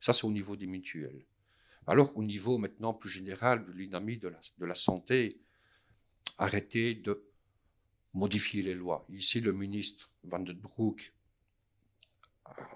Ça, 0.00 0.14
c'est 0.14 0.24
au 0.24 0.32
niveau 0.32 0.56
des 0.56 0.66
mutuelles. 0.66 1.24
Alors, 1.86 2.16
au 2.16 2.22
niveau 2.22 2.58
maintenant 2.58 2.94
plus 2.94 3.10
général 3.10 3.64
de 3.64 3.72
l'UNAMI, 3.72 4.18
de 4.18 4.28
la, 4.28 4.40
de 4.58 4.64
la 4.66 4.74
santé, 4.74 5.40
arrêtez 6.36 6.94
de 6.94 7.24
modifier 8.14 8.62
les 8.62 8.74
lois. 8.74 9.06
Ici, 9.10 9.40
le 9.40 9.52
ministre 9.52 10.10
Van 10.22 10.40
den 10.40 10.56
Broek 10.56 11.12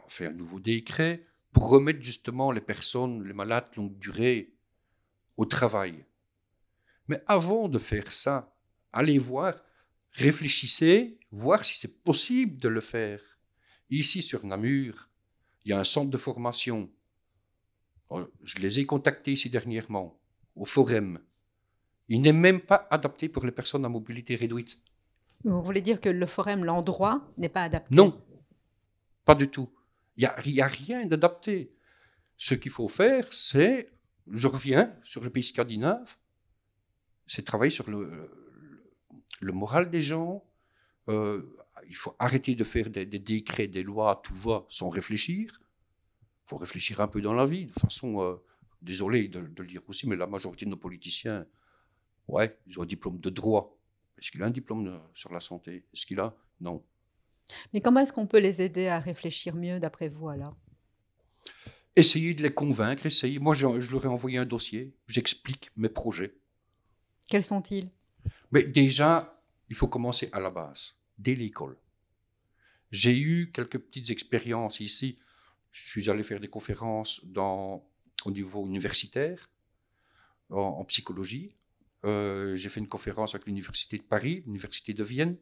fait 0.09 0.27
un 0.27 0.33
nouveau 0.33 0.61
décret 0.61 1.23
pour 1.53 1.69
remettre 1.69 2.03
justement 2.03 2.51
les 2.51 2.61
personnes, 2.61 3.27
les 3.27 3.33
malades 3.33 3.69
longue 3.77 3.99
durée 3.99 4.55
au 5.37 5.45
travail. 5.45 6.05
Mais 7.09 7.23
avant 7.27 7.69
de 7.69 7.79
faire 7.79 8.11
ça, 8.11 8.55
allez 8.93 9.19
voir, 9.19 9.55
réfléchissez, 10.13 11.19
voir 11.31 11.65
si 11.65 11.79
c'est 11.79 12.03
possible 12.03 12.59
de 12.59 12.69
le 12.69 12.81
faire. 12.81 13.21
Ici, 13.91 14.23
sur 14.23 14.45
Namur, 14.45 15.09
il 15.65 15.71
y 15.71 15.73
a 15.73 15.81
un 15.81 15.85
centre 15.85 16.11
de 16.11 16.17
formation. 16.17 16.91
Oh, 18.09 18.27
Je 18.43 18.59
les 18.59 18.81
ai 18.81 18.87
contactés 18.87 19.33
ici 19.33 19.51
dernièrement, 19.51 20.19
au 20.55 20.65
Forum. 20.65 21.19
Il 22.09 22.21
n'est 22.21 22.33
même 22.33 22.61
pas 22.61 22.87
adapté 22.91 23.29
pour 23.29 23.45
les 23.45 23.53
personnes 23.53 23.85
à 23.85 23.89
mobilité 23.89 24.37
réduite. 24.37 24.81
Vous 25.45 25.63
voulez 25.63 25.81
dire 25.81 26.01
que 26.01 26.09
le 26.09 26.27
forum, 26.27 26.65
l'endroit, 26.65 27.33
n'est 27.37 27.49
pas 27.49 27.65
adapté? 27.65 27.95
Non, 27.95 28.21
pas 29.25 29.35
du 29.35 29.49
tout. 29.49 29.71
Il 30.17 30.29
n'y 30.47 30.61
a, 30.61 30.67
rien 30.67 31.07
d'adapté. 31.07 31.73
Ce 32.37 32.55
qu'il 32.55 32.71
faut 32.71 32.89
faire, 32.89 33.33
c'est, 33.33 33.91
je 34.31 34.49
reviens 34.49 34.95
sur 35.05 35.23
le 35.23 35.31
pays 35.31 35.43
scandinave, 35.43 36.17
c'est 37.27 37.45
travailler 37.45 37.71
sur 37.71 37.89
le, 37.89 38.31
moral 39.41 39.91
des 39.91 40.03
gens. 40.03 40.45
Euh, 41.09 41.57
il 41.89 41.97
faut 41.97 42.15
arrêter 42.19 42.55
de 42.55 42.65
faire 42.65 42.91
des, 42.91 43.07
décrets, 43.07 43.69
des 43.69 43.83
lois, 43.83 44.21
tout 44.25 44.35
va, 44.35 44.67
sans 44.69 44.89
réfléchir. 44.89 45.61
Il 46.45 46.49
faut 46.49 46.59
réfléchir 46.59 47.01
un 47.01 47.09
peu 47.09 47.21
dans 47.21 47.33
la 47.33 47.47
vie. 47.47 47.67
De 47.67 47.73
façon, 47.73 48.21
euh, 48.21 48.37
désolé 48.83 49.29
de, 49.29 49.39
le 49.39 49.67
dire 49.67 49.83
aussi, 49.89 50.07
mais 50.07 50.17
la 50.17 50.27
majorité 50.27 50.65
de 50.65 50.71
nos 50.71 50.77
politiciens, 50.77 51.47
ouais, 52.29 52.59
ils 52.67 52.79
ont 52.79 52.83
un 52.83 52.87
diplôme 52.87 53.19
de 53.19 53.31
droit. 53.31 53.79
Est-ce 54.19 54.31
qu'il 54.31 54.43
a 54.43 54.47
un 54.47 54.51
diplôme 54.51 54.85
de- 54.85 54.99
sur 55.15 55.33
la 55.33 55.41
santé? 55.41 55.85
Est-ce 55.93 56.07
qu'il 56.07 56.21
a? 56.21 56.35
Non. 56.61 56.85
Mais 57.73 57.81
comment 57.81 58.01
est-ce 58.01 58.13
qu'on 58.13 58.27
peut 58.27 58.41
les 58.41 58.63
aider 58.63 58.89
à 58.89 58.99
réfléchir 58.99 59.55
mieux, 59.55 59.81
d'après 59.81 60.09
vous, 60.09 60.29
alors? 60.29 60.57
Essayez 61.95 62.33
de 62.35 62.43
les 62.43 62.53
convaincre, 62.53 63.05
essayez. 63.05 63.39
Moi, 63.39 63.55
je, 63.55 63.81
je 63.81 63.93
leur 63.93 64.05
ai 64.07 64.09
envoyé 64.09 64.39
un 64.39 64.47
dossier, 64.47 64.95
j'explique 65.07 65.71
mes 65.77 65.91
projets. 65.91 66.35
Quels 67.29 67.45
sont-ils? 67.45 67.91
Mais 68.51 68.63
déjà, 68.63 69.43
il 69.69 69.77
faut 69.77 69.89
commencer 69.89 70.29
à 70.33 70.41
la 70.41 70.51
base, 70.51 70.95
dès 71.19 71.35
l'école. 71.35 71.77
J'ai 72.91 73.19
eu 73.19 73.51
quelques 73.53 73.79
petites 73.79 74.11
expériences 74.11 74.81
ici. 74.81 75.17
Je 75.71 75.87
suis 75.87 76.11
allé 76.11 76.23
faire 76.23 76.41
des 76.41 76.49
conférences 76.49 77.25
dans, 77.25 77.87
au 78.25 78.31
niveau 78.31 78.67
universitaire, 78.67 79.51
en, 80.51 80.61
en 80.61 80.85
psychologie. 80.85 81.57
Euh, 82.05 82.57
J'ai 82.57 82.69
fait 82.69 82.81
une 82.81 82.89
conférence 82.89 83.35
avec 83.35 83.47
l'Université 83.47 83.97
de 83.97 84.03
Paris, 84.03 84.43
l'Université 84.45 84.93
de 84.93 85.05
Vienne, 85.05 85.37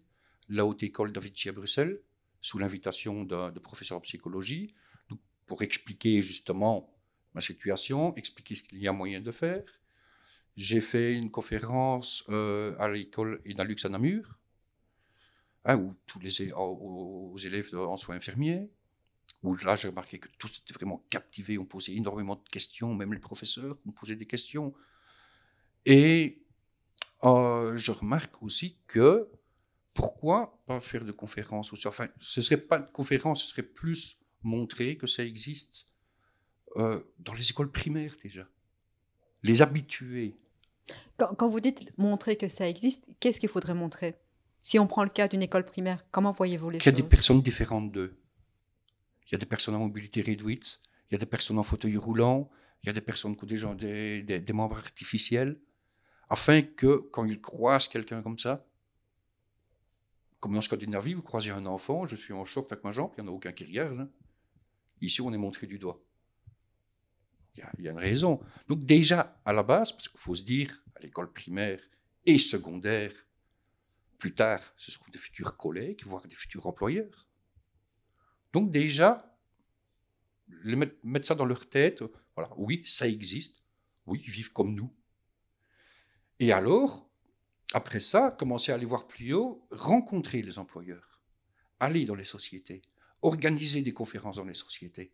la 0.51 0.66
Haute 0.66 0.82
École 0.82 1.12
da 1.12 1.20
à 1.20 1.53
Bruxelles, 1.53 2.03
sous 2.42 2.59
l'invitation 2.59 3.24
de 3.24 3.59
professeur 3.59 3.98
en 3.98 4.01
psychologie, 4.01 4.74
pour 5.46 5.62
expliquer 5.62 6.20
justement 6.22 6.92
ma 7.34 7.40
situation, 7.40 8.14
expliquer 8.16 8.55
ce 8.57 8.62
qu'il 8.62 8.78
y 8.78 8.88
a 8.88 8.92
moyen 8.92 9.20
de 9.20 9.30
faire. 9.30 9.64
J'ai 10.57 10.80
fait 10.80 11.14
une 11.14 11.30
conférence 11.30 12.24
euh, 12.28 12.74
à 12.78 12.88
l'école 12.88 13.40
Inalux 13.46 13.76
à 13.84 13.88
Namur, 13.88 14.38
hein, 15.64 15.76
où 15.78 15.94
tous 16.07 16.18
les 16.20 16.53
aux, 16.53 17.36
élèves 17.38 17.70
de- 17.70 17.76
en 17.78 17.96
soins 17.96 18.16
infirmiers, 18.16 18.68
où 19.42 19.55
là 19.57 19.76
j'ai 19.76 19.88
remarqué 19.88 20.18
que 20.18 20.28
tous 20.38 20.59
étaient 20.59 20.74
vraiment 20.74 21.05
captivés, 21.11 21.59
on 21.59 21.64
posait 21.64 21.94
énormément 21.94 22.36
de 22.36 22.48
questions, 22.51 22.94
même 22.94 23.12
les 23.14 23.20
professeurs 23.20 23.78
on 23.86 23.92
posait 23.92 24.16
des 24.16 24.26
questions. 24.26 24.74
Et 25.86 26.42
euh, 27.24 27.76
je 27.76 27.92
remarque 27.92 28.42
aussi 28.42 28.76
que 28.86 29.28
pourquoi 29.95 30.61
pas 30.66 30.80
faire 30.80 31.05
de 31.05 31.12
conférences 31.12 31.72
aussi? 31.72 31.86
Enfin, 31.88 32.09
ce 32.20 32.41
serait 32.43 32.57
pas 32.57 32.78
de 32.78 32.91
conférence, 32.91 33.43
ce 33.45 33.49
serait 33.49 33.62
plus 33.62 34.18
montrer 34.43 34.97
que 34.97 35.07
ça 35.07 35.24
existe 35.24 35.86
euh, 36.76 37.01
dans 37.18 37.34
les 37.34 37.51
écoles 37.51 37.70
primaires 37.70 38.16
déjà. 38.22 38.47
Les 39.43 39.62
habituer. 39.62 40.36
quand, 41.16 41.34
quand 41.34 41.49
vous 41.49 41.61
dites 41.61 41.80
montrer 41.99 42.36
que 42.36 42.49
ça 42.49 42.68
existe, 42.68 43.07
qu'est-ce 43.20 43.41
qu'il 43.41 43.49
faudrait 43.49 43.74
montrer? 43.74 44.16
Si 44.62 44.78
on 44.78 44.86
prend 44.86 45.03
le 45.05 45.11
cas 45.11 45.26
d'une 45.28 45.43
école 45.43 45.64
primaire, 45.64 46.05
comment 46.11 46.32
voyez-vous 46.32 46.70
les 46.70 46.78
qu'il 46.78 46.86
y 46.86 46.95
a 46.95 46.97
des 46.97 47.03
choses? 47.03 47.11
personnes 47.11 47.43
différentes 47.43 47.91
d'eux. 47.93 48.16
Il 49.26 49.32
y 49.32 49.34
a 49.34 49.38
des 49.38 49.47
personnes 49.47 49.74
à 49.74 49.78
mobilité 49.78 50.20
réduite, 50.20 50.80
il 51.09 51.14
y 51.14 51.16
a 51.16 51.18
des 51.18 51.26
personnes 51.26 51.59
en 51.59 51.62
fauteuil 51.62 51.97
roulant, 51.97 52.51
il 52.82 52.86
y 52.86 52.91
a 52.91 52.93
des 52.93 53.01
personnes 53.01 53.36
qui 53.36 53.45
ont 53.45 53.47
des, 53.47 53.57
gens, 53.57 53.74
des, 53.74 54.22
des- 54.22 54.41
des 54.41 54.53
membres 54.53 54.76
artificiels, 54.78 55.59
afin 56.28 56.62
que 56.62 56.97
quand 57.12 57.24
ils 57.24 57.41
croisent 57.41 57.88
quelqu'un 57.88 58.22
comme 58.22 58.38
ça, 58.38 58.66
comme 60.41 60.57
en 60.57 60.62
Scandinavie, 60.62 61.14
vous 61.14 61.22
croisez 61.22 61.51
un 61.51 61.66
enfant, 61.66 62.07
je 62.07 62.16
suis 62.16 62.32
en 62.32 62.45
choc 62.45 62.72
avec 62.72 62.82
ma 62.82 62.93
jambe, 62.93 63.12
il 63.16 63.22
n'y 63.22 63.28
en 63.28 63.32
a 63.32 63.34
aucun 63.34 63.53
qui 63.53 63.64
regarde. 63.64 64.01
hein. 64.01 64.11
Ici, 65.03 65.20
on 65.20 65.32
est 65.32 65.38
montré 65.38 65.66
du 65.66 65.78
doigt. 65.78 66.03
Il 67.57 67.84
y, 67.84 67.88
a, 67.88 67.91
une 67.91 67.99
raison. 67.99 68.41
Donc 68.68 68.84
déjà, 68.84 69.41
à 69.45 69.53
la 69.53 69.62
base, 69.62 69.93
parce 69.93 70.09
qu'il 70.09 70.20
faut 70.20 70.34
se 70.34 70.43
dire, 70.43 70.82
à 70.97 71.01
l'école 71.01 71.32
primaire 71.32 71.82
et 72.24 72.38
secondaire, 72.38 73.12
plus 74.18 74.34
tard, 74.34 74.61
ce 74.76 74.91
seront 74.91 75.11
des 75.12 75.18
futurs 75.18 75.57
collègues, 75.57 76.03
voire 76.07 76.26
des 76.26 76.34
futurs 76.34 76.66
employeurs. 76.66 77.26
Donc 78.53 78.70
déjà, 78.70 79.36
mettre 81.03 81.26
ça 81.26 81.34
dans 81.34 81.45
leur 81.45 81.68
tête, 81.68 82.03
voilà, 82.34 82.51
oui, 82.57 82.82
ça 82.86 83.09
existe, 83.09 83.62
oui, 84.07 84.22
ils 84.24 84.30
vivent 84.30 84.53
comme 84.53 84.74
nous. 84.74 84.95
Et 86.38 86.53
alors, 86.53 87.09
après 87.73 88.01
ça, 88.01 88.31
commencer 88.33 88.73
à 88.73 88.75
aller 88.77 88.87
voir 88.87 89.07
plus 89.07 89.33
haut, 89.35 89.66
rencontrer 89.71 90.43
les 90.43 90.59
employeurs, 90.59 91.21
aller 91.79 92.05
dans 92.05 92.14
les 92.14 92.25
sociétés, 92.25 92.83
organiser 93.23 93.83
des 93.83 93.93
conférences 93.93 94.37
dans 94.37 94.45
les 94.45 94.55
sociétés. 94.55 95.12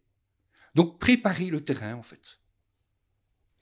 Donc 0.75 0.99
préparer 0.99 1.47
le 1.47 1.63
terrain, 1.65 1.95
en 1.95 2.03
fait. 2.03 2.41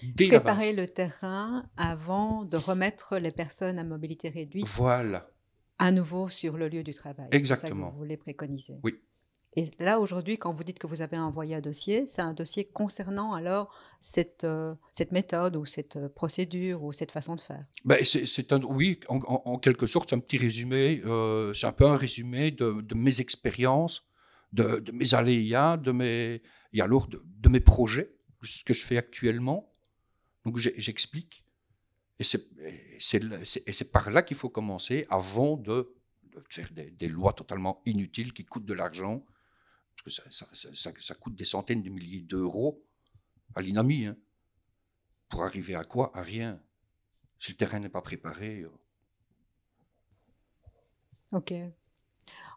Dès 0.03 0.27
Préparer 0.29 0.73
le 0.73 0.89
terrain 0.89 1.71
avant 1.77 2.45
de 2.45 2.57
remettre 2.57 3.17
les 3.19 3.31
personnes 3.31 3.79
à 3.79 3.85
mobilité 3.85 4.29
réduite 4.29 4.67
Voilà. 4.67 5.31
à 5.79 5.93
nouveau 5.93 6.29
sur 6.29 6.57
le 6.57 6.69
lieu 6.69 6.83
du 6.83 6.93
travail. 6.93 7.29
C'est 7.31 7.31
ça 7.31 7.31
que 7.31 7.37
Exactement. 7.37 7.91
vous 7.91 7.99
voulez 7.99 8.17
préconiser. 8.17 8.75
Oui. 8.83 9.01
Et 9.57 9.71
là, 9.79 10.01
aujourd'hui, 10.01 10.37
quand 10.37 10.53
vous 10.53 10.65
dites 10.65 10.81
que 10.81 10.89
vous 10.89 11.01
avez 11.01 11.17
envoyé 11.17 11.55
un 11.55 11.61
dossier, 11.61 12.07
c'est 12.07 12.23
un 12.23 12.35
dossier 12.35 12.65
concernant 12.65 13.35
alors 13.35 13.73
cette, 14.01 14.43
euh, 14.43 14.75
méthode 15.13 15.55
ou 15.57 15.65
cette 15.65 15.97
euh, 15.97 16.09
procédure 16.09 16.83
ou 16.83 16.91
cette 16.91 17.13
façon 17.13 17.37
de 17.37 17.41
faire. 17.41 17.65
Ben, 17.85 18.05
c'est, 18.05 18.53
un, 18.53 18.61
oui, 18.63 18.99
en, 19.09 19.59
quelque 19.59 19.87
sorte, 19.87 20.11
c'est 20.11 20.17
un 20.17 20.21
petit 20.21 20.39
résumé. 20.39 21.03
euh, 21.07 21.53
c'est 21.55 21.67
un 21.67 21.73
peu 21.73 21.87
un 21.87 21.97
résumé 21.97 22.51
de, 22.51 22.81
de 22.81 22.95
mes 22.97 23.21
expériences, 23.21 24.05
de, 24.53 24.81
de 24.81 24.91
mes 24.91 25.15
aléas, 25.15 25.77
de 25.77 25.93
mes, 25.93 26.43
et 26.73 26.81
alors 26.81 27.07
de, 27.07 27.23
de 27.25 27.49
mes 27.49 27.61
projets, 27.61 28.13
ce 28.43 28.65
que 28.65 28.75
je 28.75 28.85
fais 28.85 28.97
actuellement. 28.97 29.73
Donc 30.45 30.59
j'explique. 30.59 31.45
Et 32.19 32.25
c'est, 32.25 33.93
par 33.93 34.11
là 34.11 34.23
qu'il 34.23 34.37
faut 34.37 34.49
commencer 34.49 35.07
avant 35.11 35.57
de, 35.57 35.95
de 36.33 36.43
faire 36.51 36.71
des 36.73 37.09
lois 37.09 37.33
totalement 37.33 37.83
inutiles 37.87 38.33
qui 38.33 38.45
coûtent 38.45 38.67
de 38.67 38.75
l'argent. 38.75 39.25
Parce 39.97 40.05
que 40.05 40.23
ça, 40.33 40.47
ça- 40.55 40.75
ça- 40.75 40.93
ça- 41.01 41.15
coûte 41.15 41.35
des 41.37 41.45
centaines 41.45 41.83
de 41.83 41.91
milliers 41.91 42.21
d'euros 42.21 42.83
à 43.55 43.63
l'INAMI. 43.63 44.07
hein. 44.07 44.17
Pour 45.29 45.43
arriver 45.45 45.75
à 45.75 45.85
quoi? 45.85 46.11
À 46.17 46.23
rien. 46.23 46.61
Si 47.41 47.53
le 47.53 47.57
terrain 47.57 47.79
n'est 47.81 47.89
pas 47.89 48.03
préparé. 48.03 48.61
euh, 48.61 48.71
Ok. 51.33 51.53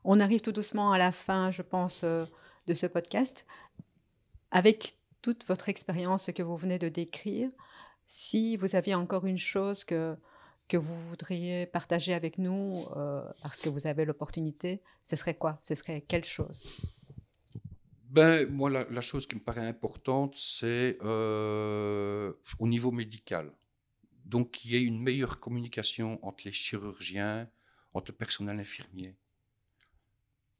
On 0.04 0.20
arrive 0.20 0.42
tout 0.42 0.52
doucement 0.52 0.92
à 0.92 0.98
la 0.98 1.12
fin, 1.12 1.52
je 1.52 1.62
pense, 1.62 2.04
euh, 2.04 2.26
de 2.68 2.74
ce 2.74 2.86
podcast. 2.86 3.46
Avec 4.52 4.98
toute 5.22 5.46
votre 5.48 5.70
expérience 5.70 6.30
que 6.34 6.44
vous 6.44 6.58
venez 6.58 6.80
de 6.80 6.90
décrire, 6.90 7.50
si 8.06 8.56
vous 8.58 8.76
aviez 8.76 8.96
encore 8.96 9.26
une 9.26 9.38
chose 9.38 9.84
que, 9.84 10.16
que 10.68 10.78
vous 10.78 11.10
voudriez 11.10 11.66
partager 11.66 12.14
avec 12.14 12.38
nous, 12.38 12.86
euh, 12.96 13.24
parce 13.42 13.60
que 13.60 13.70
vous 13.70 13.88
avez 13.88 14.06
l'opportunité, 14.06 14.82
ce 15.04 15.16
serait 15.16 15.36
quoi? 15.36 15.60
Ce 15.64 15.76
serait 15.76 16.02
quelle 16.02 16.24
chose? 16.24 16.62
Ben, 18.18 18.50
moi, 18.50 18.70
la, 18.70 19.02
chose 19.02 19.28
qui 19.28 19.36
me 19.36 19.42
paraît 19.42 19.68
importante, 19.68 20.36
c'est 20.38 20.98
euh, 21.04 22.34
au 22.60 22.68
niveau 22.68 22.92
médical. 22.92 23.52
Donc, 24.26 24.52
qu'il 24.52 24.72
y 24.72 24.76
ait 24.76 24.84
une 24.84 25.02
meilleure 25.02 25.40
communication 25.40 26.20
entre 26.26 26.44
les 26.46 26.52
chirurgiens, 26.52 27.50
entre 27.94 28.12
le 28.12 28.18
personnel 28.18 28.60
infirmier. 28.60 29.16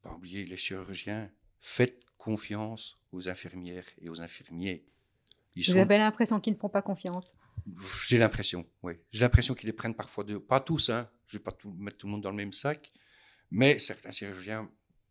Pas 0.02 0.12
oublier 0.12 0.44
les 0.44 0.56
chirurgiens. 0.56 1.30
Faites 1.60 2.00
confiance 2.16 2.98
aux 3.12 3.28
infirmières 3.28 3.86
et 4.00 4.08
aux 4.08 4.20
infirmiers. 4.20 4.84
Vous 5.56 5.76
avez 5.76 5.98
l'impression 5.98 6.40
qu'ils 6.40 6.52
ne 6.52 6.58
font 6.58 6.68
pas 6.68 6.82
confiance? 6.82 7.34
J'ai 8.06 8.18
l'impression, 8.18 8.64
oui. 8.82 8.94
J'ai 9.10 9.20
l'impression 9.20 9.54
qu'ils 9.54 9.66
les 9.66 9.72
prennent 9.72 9.94
parfois 9.94 10.24
de... 10.24 10.38
Pas 10.38 10.60
tous, 10.60 10.90
hein. 10.90 11.10
Je 11.26 11.36
ne 11.36 11.40
vais 11.40 11.44
pas 11.44 11.52
tout, 11.52 11.72
mettre 11.72 11.98
tout 11.98 12.06
le 12.06 12.12
monde 12.12 12.22
dans 12.22 12.30
le 12.30 12.36
même 12.36 12.52
sac. 12.52 12.92
Mais 13.50 13.78
certains 13.78 14.12
chirurgiens 14.12 14.70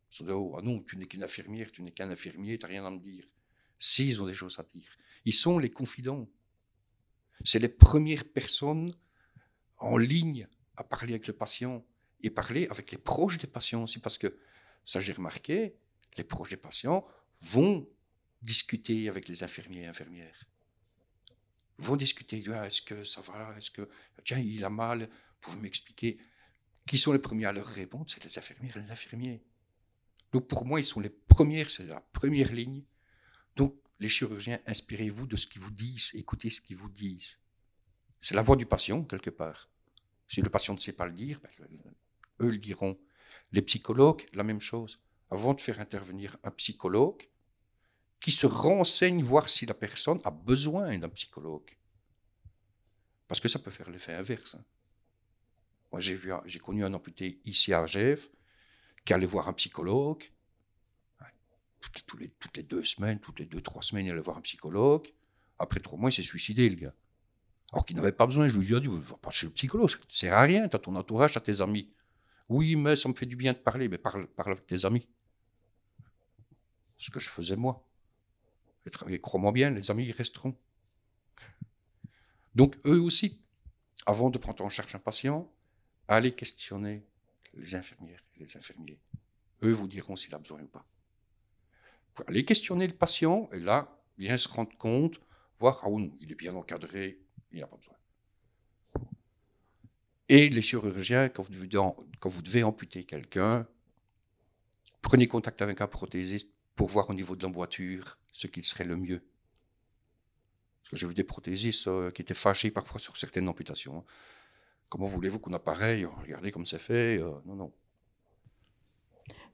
sont 0.10 0.26
de 0.26 0.34
oh, 0.34 0.56
ah 0.58 0.62
non, 0.62 0.82
tu 0.82 0.98
n'es 0.98 1.06
qu'une 1.06 1.24
infirmière, 1.24 1.72
tu 1.72 1.82
n'es 1.82 1.92
qu'un 1.92 2.10
infirmier, 2.10 2.58
tu 2.58 2.66
n'as 2.66 2.70
rien 2.70 2.86
à 2.86 2.90
me 2.90 3.00
dire. 3.00 3.28
Si, 3.78 4.08
ils 4.10 4.22
ont 4.22 4.26
des 4.26 4.34
choses 4.34 4.58
à 4.60 4.64
dire. 4.64 4.90
Ils 5.26 5.34
sont 5.34 5.60
les 5.60 5.70
confidents. 5.70 6.28
C'est 7.44 7.60
les 7.60 7.70
premières 7.70 8.26
personnes 8.26 8.94
en 9.78 9.98
ligne 9.98 10.48
à 10.76 10.84
parler 10.84 11.14
avec 11.14 11.28
le 11.28 11.34
patient 11.34 11.86
et 12.22 12.30
parler 12.30 12.68
avec 12.70 12.92
les 12.92 12.98
proches 12.98 13.38
des 13.38 13.48
patients 13.48 13.84
aussi, 13.84 14.00
parce 14.00 14.18
que 14.18 14.38
ça 14.86 15.00
j'ai 15.00 15.12
remarqué, 15.12 15.76
les 16.18 16.24
proches 16.24 16.50
des 16.50 16.58
patients 16.58 17.06
vont 17.42 17.88
discuter 18.42 19.10
avec 19.10 19.28
les 19.28 19.44
infirmiers 19.44 19.84
et 19.84 19.88
infirmières. 19.88 20.46
Vont 21.78 21.96
discuter, 21.96 22.44
ah, 22.54 22.66
est-ce 22.66 22.82
que 22.82 23.04
ça 23.04 23.22
va, 23.22 23.56
est-ce 23.58 23.70
que, 23.70 23.88
tiens, 24.24 24.40
il 24.40 24.64
a 24.64 24.70
mal, 24.70 25.10
pouvez 25.40 25.58
m'expliquer? 25.58 26.18
Qui 26.88 26.98
sont 26.98 27.12
les 27.12 27.20
premiers 27.20 27.46
à 27.46 27.52
leur 27.52 27.68
répondre? 27.68 28.06
C'est 28.08 28.24
les 28.24 28.38
infirmières 28.38 28.78
et 28.78 28.82
les 28.82 28.92
infirmiers. 28.92 29.44
Donc 30.32 30.48
pour 30.48 30.66
moi, 30.66 30.80
ils 30.80 30.86
sont 30.86 31.00
les 31.00 31.10
premières, 31.10 31.70
c'est 31.70 31.86
la 31.86 32.02
première 32.02 32.52
ligne. 32.52 32.84
Donc 33.56 33.76
les 34.00 34.10
chirurgiens, 34.10 34.60
inspirez-vous 34.66 35.28
de 35.28 35.36
ce 35.36 35.48
qu'ils 35.48 35.62
vous 35.62 35.72
disent, 35.72 36.12
écoutez 36.14 36.50
ce 36.50 36.62
qu'ils 36.62 36.78
vous 36.78 36.90
disent. 36.90 37.40
C'est 38.22 38.36
la 38.36 38.42
voix 38.42 38.56
du 38.56 38.66
patient, 38.66 39.04
quelque 39.04 39.30
part. 39.30 39.70
Si 40.28 40.42
le 40.42 40.50
patient 40.50 40.74
ne 40.74 40.80
sait 40.80 40.94
pas 40.94 41.06
le 41.06 41.14
dire, 41.14 41.40
ben, 41.42 41.68
eux 42.42 42.52
le 42.52 42.58
diront. 42.58 43.00
Les 43.52 43.62
psychologues, 43.62 44.26
la 44.34 44.44
même 44.44 44.60
chose. 44.60 45.00
Avant 45.30 45.54
de 45.54 45.62
faire 45.62 45.80
intervenir 45.80 46.38
un 46.44 46.52
psychologue, 46.52 47.28
qui 48.20 48.32
se 48.32 48.48
renseigne 48.48 49.24
voir 49.24 49.48
si 49.48 49.66
la 49.66 49.74
personne 49.74 50.20
a 50.24 50.32
besoin 50.32 50.98
d'un 50.98 51.10
psychologue. 51.10 51.78
Parce 53.28 53.40
que 53.40 53.48
ça 53.48 53.60
peut 53.60 53.72
faire 53.72 53.90
l'effet 53.90 54.14
inverse. 54.14 54.56
Hein. 54.56 54.64
Moi, 55.92 56.02
j'ai, 56.02 56.20
j'ai 56.46 56.60
connu 56.60 56.84
un 56.84 56.94
amputé 56.94 57.40
ici 57.46 57.74
à 57.74 57.86
Genève 57.86 58.28
qui 59.08 59.14
allait 59.14 59.26
voir 59.26 59.48
un 59.48 59.54
psychologue. 59.54 60.30
Toutes 62.06 62.20
les, 62.58 62.64
deux 62.64 62.84
semaines, 62.84 63.20
toutes 63.20 63.40
les 63.40 63.46
deux, 63.46 63.62
trois 63.62 63.82
semaines, 63.82 64.06
il 64.06 64.12
allait 64.12 64.22
voir 64.22 64.38
un 64.38 64.42
psychologue. 64.42 65.08
Après 65.58 65.80
trois 65.80 65.98
mois, 65.98 66.10
il 66.10 66.14
s'est 66.14 66.24
suicidé, 66.24 66.70
le 66.70 66.76
gars. 66.76 66.94
Alors 67.72 67.86
qu'il 67.86 67.96
n'avait 67.96 68.12
pas 68.12 68.28
besoin. 68.28 68.50
Je 68.50 68.60
lui 68.60 68.76
ai 68.76 68.80
dit, 68.82 68.88
va 68.88 69.16
pas 69.16 69.32
chez 69.32 69.48
le 69.48 69.54
psychologue, 69.54 69.90
ça 69.90 69.98
sert 70.10 70.34
à 70.34 70.42
rien, 70.42 70.68
tu 70.68 70.76
as 70.76 70.80
ton 70.80 70.94
entourage, 70.96 71.32
tu 71.32 71.38
as 71.38 71.42
tes 71.42 71.62
amis. 71.62 71.90
Oui, 72.50 72.76
mais 72.76 72.98
ça 72.98 73.08
me 73.08 73.14
fait 73.14 73.26
du 73.26 73.38
bien 73.38 73.54
de 73.54 73.58
parler, 73.58 73.88
mais 73.88 73.98
parle, 73.98 74.28
parle 74.28 74.52
avec 74.52 74.68
tes 74.68 74.84
amis. 74.84 75.08
Ce 76.98 77.10
que 77.10 77.22
je 77.22 77.30
faisais 77.30 77.56
moi. 77.56 77.88
Et 79.08 79.22
crois-moi 79.22 79.54
bien, 79.54 79.70
les 79.70 79.90
amis, 79.90 80.06
ils 80.06 80.12
resteront. 80.12 80.58
Donc, 82.56 82.76
eux 82.86 83.00
aussi, 83.00 83.40
avant 84.06 84.30
de 84.30 84.38
prendre 84.38 84.66
en 84.66 84.70
charge 84.70 84.94
un 84.96 85.00
patient, 85.00 85.50
allez 86.10 86.36
questionner 86.36 87.08
les 87.58 87.76
infirmières 87.76 88.24
et 88.36 88.40
les 88.40 88.58
infirmiers. 88.58 89.00
Eux 89.64 89.72
vous 89.72 89.88
diront 89.88 90.16
s'il 90.16 90.34
a 90.36 90.38
besoin 90.38 90.62
ou 90.62 90.68
pas. 90.68 90.86
Vous 92.16 92.24
allez 92.28 92.46
questionner 92.46 92.88
le 92.88 92.96
patient 92.96 93.50
et 93.54 93.60
là, 93.60 94.02
bien 94.18 94.38
se 94.38 94.48
rendre 94.48 94.76
compte, 94.78 95.20
voir, 95.60 95.82
ah 95.84 95.90
non, 95.90 96.12
il 96.20 96.32
est 96.32 96.36
bien 96.36 96.56
encadré, 96.56 97.20
il 97.52 97.60
n'a 97.60 97.68
pas 97.68 97.78
besoin. 97.78 97.96
Et 100.30 100.50
les 100.50 100.62
chirurgiens, 100.62 101.30
quand 101.30 101.44
vous 101.44 102.42
devez, 102.42 102.64
amputer 102.64 103.06
quelqu'un, 103.06 103.66
prenez 105.02 105.28
contact 105.28 105.62
avec 105.62 105.80
un 105.80 105.88
prothésiste 105.88 106.50
pour 106.76 106.90
voir 106.90 107.10
au 107.10 107.14
niveau 107.14 107.36
de 107.36 107.44
l'emboîture 107.44 108.20
ce 108.34 108.48
qu'il 108.48 108.66
serait 108.66 108.84
le 108.84 108.98
mieux. 108.98 109.24
Parce 110.82 110.92
que 110.92 110.98
j'ai 110.98 111.08
vu 111.08 111.14
des 111.14 111.24
prothésistes 111.24 111.88
euh, 111.88 112.12
qui 112.12 112.22
étaient 112.22 112.34
fâchés 112.34 112.72
parfois 112.72 113.00
sur 113.00 113.16
certaines 113.18 113.48
amputations. 113.48 114.06
Comment 114.90 115.08
voulez-vous 115.08 115.40
qu'on 115.40 115.54
appareille 115.54 116.06
Regardez 116.06 116.52
comme 116.52 116.66
c'est 116.66 116.80
fait. 116.80 117.20
Euh, 117.20 117.32
non, 117.46 117.56
non. 117.56 117.72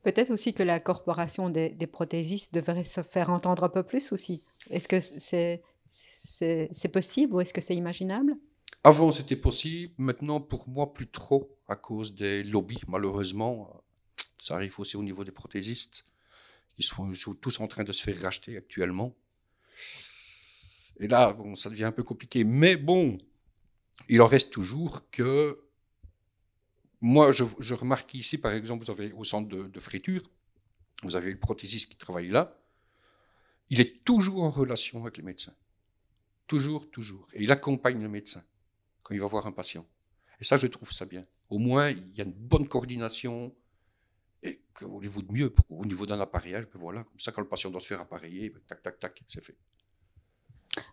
Peut-être 0.03 0.31
aussi 0.31 0.53
que 0.53 0.63
la 0.63 0.79
corporation 0.79 1.49
des, 1.49 1.69
des, 1.69 1.88
prothésistes 1.88 2.53
devrait 2.53 2.84
se 2.84 3.01
faire 3.01 3.29
entendre 3.29 3.63
un 3.63 3.69
peu 3.69 3.84
plus 3.84 4.11
aussi. 4.11 4.43
Est-ce 4.69 4.88
que 4.88 4.99
c'est 4.99 6.88
possible 6.89 7.36
ou 7.36 7.41
est-ce 7.41 7.53
que 7.53 7.61
c'est 7.61 7.75
imaginable? 7.75 8.36
Avant, 8.84 9.13
c'était 9.13 9.38
possible. 9.38 9.93
Maintenant, 9.97 10.41
pour 10.41 10.67
moi, 10.67 10.93
plus 10.93 11.07
trop 11.07 11.57
à 11.69 11.75
cause 11.77 12.13
des 12.13 12.43
lobbies, 12.43 12.81
malheureusement. 12.88 13.81
Ça 14.41 14.55
arrive 14.55 14.77
aussi 14.77 14.97
au 14.97 15.03
niveau 15.03 15.23
des 15.23 15.31
prothésistes. 15.31 16.05
Ils 16.77 16.84
sont, 16.84 17.13
tous 17.39 17.61
en 17.61 17.67
train 17.67 17.86
de 17.86 17.93
se 17.93 18.03
faire 18.03 18.19
racheter 18.21 18.57
actuellement. 18.57 19.15
Et 20.99 21.07
là, 21.07 21.31
bon, 21.31 21.55
ça 21.55 21.69
devient 21.69 21.86
un 21.86 21.91
peu 21.93 22.03
compliqué. 22.03 22.43
Mais 22.43 22.75
bon, 22.75 23.17
il 24.09 24.21
en 24.21 24.27
reste 24.27 24.51
toujours 24.51 25.09
que. 25.11 25.59
Moi, 27.01 27.33
je, 27.33 27.73
remarque 27.73 28.13
ici, 28.13 28.37
par 28.37 28.53
exemple, 28.53 28.85
vous 28.85 28.91
avez 28.91 29.11
au 29.11 29.25
centre 29.25 29.49
de, 29.49 29.79
friture, 29.81 30.21
vous 31.03 31.17
avez 31.17 31.31
le 31.31 31.37
prothésiste 31.37 31.89
qui 31.89 31.97
travaille 31.97 32.29
là. 32.29 32.57
Il 33.69 33.81
est 33.81 34.05
toujours 34.05 34.43
en 34.43 34.49
relation 34.49 35.01
avec 35.01 35.17
les 35.17 35.23
médecins. 35.23 35.55
Toujours, 36.47 36.89
toujours. 36.89 37.27
Et 37.33 37.43
il 37.43 37.51
accompagne 37.51 38.01
le 38.01 38.07
médecin 38.07 38.41
quand 39.01 39.13
il 39.13 39.19
va 39.19 39.27
voir 39.27 39.47
un 39.47 39.51
patient. 39.51 39.85
Et 40.39 40.45
ça, 40.45 40.57
je 40.57 40.67
trouve 40.67 40.93
ça 40.93 41.05
bien. 41.05 41.25
Au 41.49 41.57
moins, 41.57 41.89
il 41.89 42.15
y 42.15 42.21
a 42.21 42.23
une 42.23 42.31
bonne 42.31 42.69
coordination 42.69 43.53
et 44.41 44.61
qu'au 44.73 45.01
niveau 45.01 45.21
de 45.21 45.31
mieux, 45.31 45.53
au 45.69 45.85
niveau 45.85 46.05
d'un 46.05 46.19
appareillage, 46.19 46.67
ben 46.73 46.79
voilà, 46.79 47.03
comme 47.03 47.19
ça, 47.19 47.31
quand 47.31 47.41
le 47.41 47.47
patient 47.47 47.69
doit 47.69 47.81
se 47.81 47.87
faire 47.87 48.01
appareiller, 48.01 48.49
ben 48.49 48.61
tac, 48.65 48.81
tac, 48.81 48.99
tac, 48.99 49.23
c'est 49.27 49.43
fait. 49.43 49.57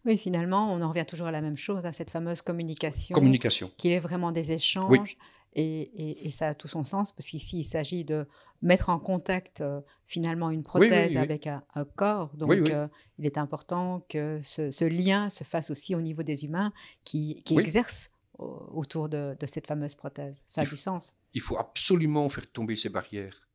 Oui, 0.04 0.18
finalement, 0.18 0.72
on 0.72 0.80
en 0.82 0.88
revient 0.88 1.06
toujours 1.06 1.26
à 1.26 1.30
la 1.30 1.40
même 1.40 1.56
chose, 1.56 1.84
à 1.84 1.92
cette 1.92 2.10
fameuse 2.10 2.42
communication. 2.42 3.14
Communication. 3.14 3.70
Qui 3.76 3.92
est 3.92 3.98
vraiment 3.98 4.32
des 4.32 4.52
échanges. 4.52 5.16
Et, 5.52 6.26
et, 6.26 6.30
ça 6.30 6.48
a 6.48 6.54
tout 6.54 6.68
son 6.68 6.84
sens, 6.84 7.10
parce 7.10 7.28
qu'ici, 7.28 7.58
il 7.58 7.64
s'agit 7.64 8.04
de 8.04 8.24
mettre 8.62 8.88
en 8.88 9.00
contact 9.00 9.60
euh, 9.60 9.80
finalement 10.06 10.50
une 10.50 10.62
prothèse 10.62 11.16
avec 11.16 11.48
un, 11.48 11.64
corps. 11.96 12.30
Donc, 12.36 12.52
euh, 12.52 12.86
il 13.18 13.26
est 13.26 13.36
important 13.36 14.06
que 14.08 14.38
ce, 14.42 14.84
lien 14.84 15.28
se 15.28 15.42
fasse 15.42 15.70
aussi 15.70 15.94
au 15.96 16.00
niveau 16.00 16.22
des 16.22 16.44
humains 16.44 16.72
qui, 17.04 17.42
qui 17.44 17.58
exercent 17.58 18.10
autour 18.38 19.08
de, 19.08 19.36
cette 19.46 19.66
fameuse 19.66 19.94
prothèse. 19.94 20.42
Ça 20.46 20.62
a 20.62 20.64
du 20.64 20.76
sens. 20.76 21.12
Il 21.34 21.40
faut 21.40 21.58
absolument 21.58 22.28
faire 22.28 22.50
tomber 22.50 22.76
ces 22.76 22.88
barrières. 22.88 23.48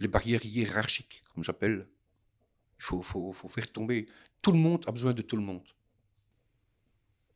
Les 0.00 0.08
barrières 0.08 0.44
hiérarchiques, 0.44 1.22
comme 1.34 1.44
j'appelle. 1.44 1.86
Il 2.78 2.84
faut, 2.84 3.02
faut, 3.02 3.32
faut, 3.32 3.48
faire 3.48 3.70
tomber. 3.70 4.06
Tout 4.40 4.52
le 4.52 4.58
monde 4.58 4.84
a 4.86 4.92
besoin 4.92 5.12
de 5.12 5.22
tout 5.22 5.36
le 5.36 5.42
monde. 5.42 5.62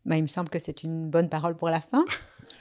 Bah, 0.04 0.16
il 0.16 0.22
me 0.22 0.28
semble 0.28 0.48
que 0.48 0.58
c'est 0.58 0.82
une 0.82 1.10
bonne 1.10 1.28
parole 1.28 1.56
pour 1.56 1.68
la 1.68 1.80
fin. 1.80 2.04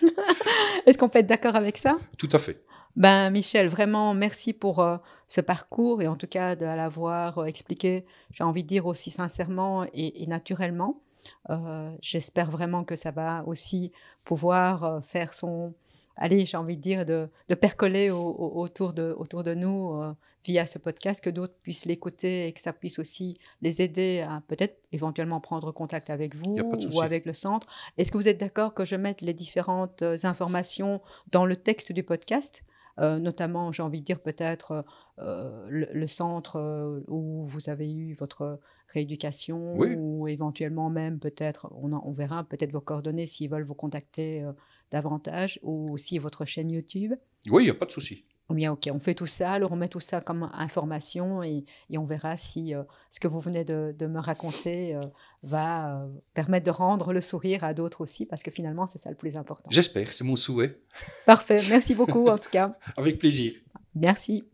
Est-ce 0.85 0.97
qu'on 0.97 1.09
peut 1.09 1.19
être 1.19 1.27
d'accord 1.27 1.55
avec 1.55 1.77
ça? 1.77 1.97
Tout 2.17 2.29
à 2.31 2.39
fait. 2.39 2.63
Ben, 2.95 3.29
Michel, 3.29 3.67
vraiment, 3.67 4.13
merci 4.13 4.53
pour 4.53 4.79
euh, 4.79 4.97
ce 5.27 5.41
parcours 5.41 6.01
et 6.01 6.07
en 6.07 6.15
tout 6.15 6.27
cas 6.27 6.55
de 6.55 6.65
l'avoir 6.65 7.37
euh, 7.37 7.45
expliqué, 7.45 8.05
j'ai 8.33 8.43
envie 8.43 8.63
de 8.63 8.67
dire 8.67 8.85
aussi 8.85 9.11
sincèrement 9.11 9.85
et 9.93 10.25
naturellement. 10.27 11.01
Euh, 11.49 11.95
j'espère 12.01 12.51
vraiment 12.51 12.83
que 12.83 12.95
ça 12.95 13.11
va 13.11 13.43
aussi 13.47 13.91
pouvoir 14.25 15.03
faire 15.05 15.33
son, 15.33 15.73
allez, 16.15 16.45
j'ai 16.45 16.57
envie 16.57 16.77
de 16.77 16.81
dire, 16.81 17.05
de, 17.05 17.29
percoler 17.55 18.09
autour, 18.11 18.93
de, 18.93 19.13
autour 19.17 19.43
de 19.43 19.53
nous 19.53 19.93
euh, 19.95 20.13
via 20.45 20.65
ce 20.65 20.77
podcast, 20.77 21.23
que 21.23 21.29
d'autres 21.29 21.55
puissent 21.61 21.85
l'écouter 21.85 22.47
et 22.47 22.53
que 22.53 22.61
ça 22.61 22.73
puisse 22.73 22.99
aussi 22.99 23.37
les 23.61 23.81
aider 23.81 24.25
à 24.27 24.41
peut-être 24.47 24.79
éventuellement 24.91 25.39
prendre 25.39 25.71
contact 25.71 26.09
avec 26.09 26.35
vous 26.35 26.57
ou 26.93 27.01
avec 27.01 27.25
le 27.25 27.33
centre. 27.33 27.67
Est-ce 27.97 28.11
que 28.11 28.17
vous 28.17 28.27
êtes 28.27 28.39
d'accord 28.39 28.73
que 28.73 28.85
je 28.85 28.95
mette 28.95 29.21
les 29.21 29.33
différentes 29.33 30.03
informations 30.23 31.01
dans 31.31 31.45
le 31.45 31.55
texte 31.55 31.91
du 31.91 32.03
podcast? 32.03 32.63
Euh, 32.99 33.19
notamment, 33.19 33.71
j'ai 33.71 33.83
envie 33.83 34.01
de 34.01 34.05
dire 34.05 34.19
peut-être 34.19 34.85
euh, 35.19 35.65
le, 35.69 36.07
centre 36.07 36.57
euh, 36.57 37.01
où 37.07 37.45
vous 37.47 37.69
avez 37.69 37.91
eu 37.91 38.13
votre 38.13 38.59
rééducation, 38.93 39.77
ou 39.77 40.27
éventuellement 40.27 40.89
même 40.89 41.19
peut-être, 41.19 41.69
on, 41.71 41.93
on, 41.93 42.11
verra 42.11 42.43
peut-être 42.43 42.71
vos 42.71 42.81
coordonnées 42.81 43.25
s'ils 43.25 43.49
veulent 43.49 43.63
vous 43.63 43.73
contacter 43.73 44.45
davantage, 44.91 45.59
ou 45.63 45.91
aussi 45.91 46.17
votre 46.19 46.45
chaîne 46.45 46.71
YouTube? 46.71 47.13
Oui, 47.49 47.63
il 47.63 47.65
n'y 47.65 47.71
a 47.71 47.75
pas 47.75 47.85
de 47.85 47.91
souci. 47.91 48.25
bien, 48.49 48.73
ok, 48.73 48.89
on 48.93 48.99
fait 48.99 49.15
tout 49.15 49.25
ça, 49.25 49.53
alors 49.53 49.71
on 49.71 49.75
met 49.75 49.87
tout 49.87 49.99
ça 49.99 50.21
comme 50.21 50.49
information 50.53 51.41
et, 51.41 51.63
on 51.95 52.03
verra 52.03 52.35
si 52.37 52.75
euh, 52.75 52.83
ce 53.09 53.19
que 53.19 53.27
vous 53.27 53.39
venez 53.39 53.63
de, 53.63 54.05
me 54.05 54.19
raconter 54.19 54.95
euh, 54.95 55.01
va 55.43 56.01
euh, 56.01 56.07
permettre 56.33 56.65
de 56.65 56.71
rendre 56.71 57.13
le 57.13 57.21
sourire 57.21 57.63
à 57.63 57.73
d'autres 57.73 58.01
aussi, 58.01 58.25
parce 58.25 58.43
que 58.43 58.51
finalement, 58.51 58.85
c'est 58.85 58.99
ça 58.99 59.09
le 59.09 59.15
plus 59.15 59.37
important. 59.37 59.69
J'espère, 59.71 60.11
c'est 60.13 60.23
mon 60.23 60.35
souhait. 60.35 60.79
Parfait, 61.25 61.61
merci 61.69 61.95
beaucoup 61.95 62.27
en 62.27 62.37
tout 62.37 62.49
cas. 62.49 62.77
Avec 62.97 63.17
plaisir. 63.17 63.53
Merci. 63.95 64.50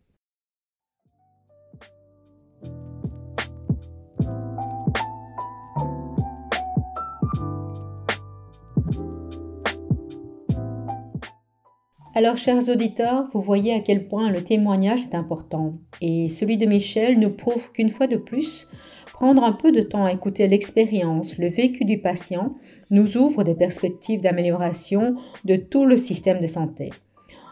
Alors, 12.18 12.36
chers 12.36 12.68
auditeurs, 12.68 13.28
vous 13.32 13.42
voyez 13.42 13.76
à 13.76 13.80
quel 13.80 14.08
point 14.08 14.32
le 14.32 14.44
témoignage 14.44 15.02
est 15.04 15.14
important. 15.14 15.76
Et 16.02 16.30
celui 16.30 16.58
de 16.58 16.66
Michel 16.66 17.20
nous 17.20 17.30
prouve 17.30 17.72
qu'une 17.74 17.92
fois 17.92 18.08
de 18.08 18.18
plus, 18.18 18.68
prendre 19.14 19.44
un 19.44 19.52
peu 19.52 19.72
de 19.72 19.82
temps 19.82 20.06
à 20.06 20.14
écouter 20.14 20.48
l'expérience, 20.48 21.38
le 21.38 21.48
vécu 21.48 21.86
du 21.86 22.00
patient, 22.00 22.56
nous 22.90 23.18
ouvre 23.18 23.44
des 23.44 23.54
perspectives 23.54 24.22
d'amélioration 24.22 25.18
de 25.46 25.58
tout 25.58 25.86
le 25.86 25.96
système 25.96 26.42
de 26.42 26.48
santé. 26.48 26.90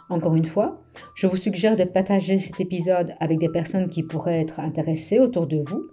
Encore 0.10 0.34
une 0.34 0.46
fois, 0.46 0.82
je 1.14 1.28
vous 1.28 1.38
suggère 1.38 1.76
de 1.76 1.84
partager 1.84 2.40
cet 2.40 2.60
épisode 2.60 3.14
avec 3.20 3.38
des 3.38 3.50
personnes 3.50 3.90
qui 3.92 4.02
pourraient 4.02 4.42
être 4.42 4.60
intéressées 4.60 5.20
autour 5.20 5.46
de 5.46 5.64
vous 5.64 5.84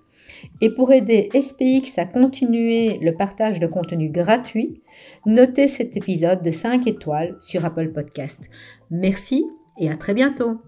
et 0.61 0.71
pour 0.71 0.93
aider 0.93 1.29
SPX 1.33 1.99
à 1.99 2.05
continuer 2.05 2.99
le 2.99 3.15
partage 3.15 3.61
de 3.61 3.67
contenu 3.67 4.11
gratuit, 4.11 4.83
notez 5.27 5.69
cet 5.69 5.97
épisode 5.97 6.43
de 6.43 6.51
5 6.51 6.87
étoiles 6.87 7.39
sur 7.43 7.65
Apple 7.65 7.93
Podcast. 7.93 8.39
Merci 8.91 9.45
et 9.79 9.91
à 9.91 9.97
très 9.97 10.15
bientôt. 10.15 10.61